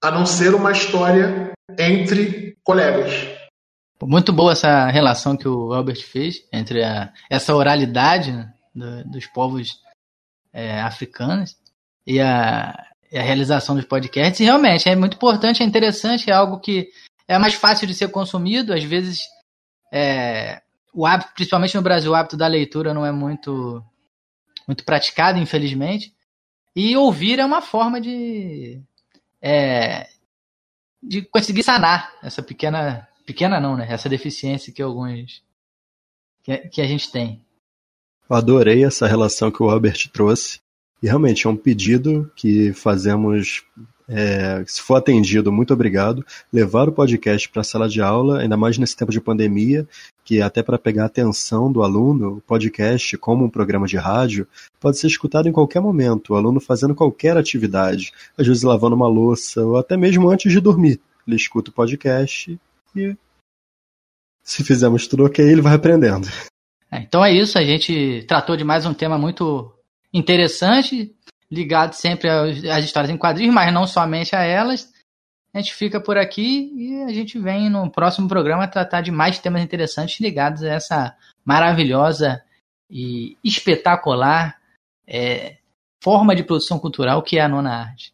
a 0.03 0.11
não 0.11 0.25
ser 0.25 0.55
uma 0.55 0.71
história 0.71 1.53
entre 1.77 2.57
colegas? 2.63 3.13
Muito 4.03 4.33
boa 4.33 4.53
essa 4.53 4.87
relação 4.89 5.37
que 5.37 5.49
o 5.49 5.73
Albert 5.73 6.03
fez 6.03 6.47
entre 6.53 6.85
a, 6.85 7.13
essa 7.29 7.55
oralidade 7.55 8.31
né, 8.31 8.53
do, 8.75 9.05
dos 9.11 9.27
povos 9.27 9.81
é, 10.53 10.81
africanos 10.81 11.57
e 12.07 12.21
a, 12.21 12.71
a, 12.71 13.23
realização 13.23 13.75
dos 13.75 13.87
podcasts. 13.87 14.39
E 14.39 14.45
realmente 14.45 14.89
é 14.89 14.95
muito 14.95 15.17
importante, 15.17 15.63
é 15.63 15.67
interessante, 15.67 16.31
é 16.31 16.35
algo 16.35 16.61
que 16.61 16.89
é 17.27 17.39
mais 17.39 17.55
fácil 17.55 17.87
de 17.89 17.95
ser 17.95 18.09
consumido. 18.09 18.73
Às 18.73 18.85
vezes, 18.85 19.23
é, 19.93 20.61
o 20.97 21.05
hábito, 21.05 21.33
principalmente 21.35 21.77
no 21.77 21.83
Brasil, 21.83 22.11
o 22.11 22.15
hábito 22.15 22.39
da 22.39 22.47
leitura 22.47 22.95
não 22.95 23.05
é 23.05 23.13
muito, 23.13 23.85
muito 24.67 24.83
praticado, 24.83 25.39
infelizmente. 25.39 26.15
E 26.75 26.97
ouvir 26.97 27.39
é 27.39 27.45
uma 27.45 27.61
forma 27.61 28.01
de, 28.01 28.81
é, 29.43 30.09
de 31.03 31.21
conseguir 31.21 31.63
sanar 31.63 32.11
essa 32.23 32.43
pequena 32.43 33.07
pequena 33.27 33.61
não, 33.61 33.77
né? 33.77 33.87
Essa 33.91 34.09
deficiência 34.09 34.73
que 34.73 34.81
alguns 34.81 35.43
que, 36.43 36.57
que 36.69 36.81
a 36.81 36.87
gente 36.87 37.13
tem. 37.13 37.43
Eu 38.31 38.37
adorei 38.37 38.85
essa 38.85 39.07
relação 39.07 39.51
que 39.51 39.63
o 39.63 39.69
Robert 39.69 40.09
trouxe. 40.13 40.61
E 41.03 41.07
realmente 41.07 41.47
é 41.47 41.51
um 41.51 41.57
pedido 41.57 42.31
que 42.35 42.73
fazemos, 42.73 43.63
é, 44.09 44.65
se 44.67 44.81
for 44.81 44.95
atendido, 44.95 45.53
muito 45.53 45.75
obrigado, 45.75 46.25
levar 46.51 46.89
o 46.89 46.93
podcast 46.93 47.49
para 47.51 47.61
a 47.61 47.65
sala 47.65 47.87
de 47.87 48.01
aula, 48.01 48.41
ainda 48.41 48.57
mais 48.57 48.79
nesse 48.79 48.97
tempo 48.97 49.13
de 49.13 49.21
pandemia, 49.21 49.87
que 50.27 50.43
até 50.43 50.61
para 50.61 50.77
pegar 50.77 51.05
a 51.05 51.07
atenção 51.07 51.71
do 51.71 51.85
aluno, 51.85 52.39
o 52.39 52.41
podcast, 52.41 53.17
como 53.17 53.45
um 53.45 53.49
programa 53.49 53.87
de 53.87 53.97
rádio, 53.97 54.47
pode 54.81 54.99
ser 54.99 55.07
escutado 55.07 55.49
em 55.49 55.53
qualquer 55.53 55.81
momento, 55.81 56.33
o 56.33 56.37
aluno 56.37 56.59
fazendo 56.59 56.97
qualquer 56.97 57.37
atividade, 57.37 58.13
às 58.37 58.45
vezes 58.45 58.65
lavando 58.65 58.97
uma 58.97 59.07
louça, 59.07 59.65
ou 59.65 59.77
até 59.77 59.97
mesmo 59.97 60.29
antes 60.29 60.51
de 60.51 60.61
dormir. 60.61 61.01
Ele 61.25 61.37
escuta 61.37 61.71
o 61.71 61.73
podcast 61.73 62.59
e 62.97 63.17
se 64.43 64.65
fizermos 64.65 65.07
tudo 65.07 65.25
ok, 65.25 65.49
ele 65.49 65.63
vai 65.63 65.75
aprendendo. 65.75 66.27
É, 66.91 66.99
então 66.99 67.25
é 67.25 67.33
isso, 67.33 67.57
a 67.57 67.63
gente 67.63 68.25
tratou 68.27 68.57
de 68.57 68.65
mais 68.65 68.85
um 68.85 68.93
tema 68.93 69.17
muito 69.17 69.73
interessante, 70.13 71.15
ligado 71.49 71.93
sempre 71.93 72.29
às 72.29 72.85
histórias 72.85 73.13
em 73.13 73.17
quadrinhos, 73.17 73.55
mas 73.55 73.73
não 73.73 73.87
somente 73.87 74.35
a 74.35 74.43
elas. 74.43 74.93
A 75.57 75.59
gente 75.59 75.73
fica 75.73 75.99
por 75.99 76.19
aqui 76.19 76.71
e 76.77 77.03
a 77.05 77.09
gente 77.15 77.39
vem 77.39 77.71
no 77.71 77.91
próximo 77.91 78.29
programa 78.29 78.69
tratar 78.69 79.01
de 79.01 79.11
mais 79.11 79.39
temas 79.39 79.63
interessantes 79.63 80.21
ligados 80.21 80.63
a 80.63 80.69
essa 80.69 81.17
maravilhosa 81.43 82.45
e 82.91 83.39
espetacular 83.43 84.61
é, 85.07 85.57
forma 86.05 86.37
de 86.37 86.45
produção 86.45 86.79
cultural 86.79 87.23
que 87.23 87.39
é 87.39 87.41
a 87.41 87.49
nona 87.49 87.75
arte. 87.75 88.13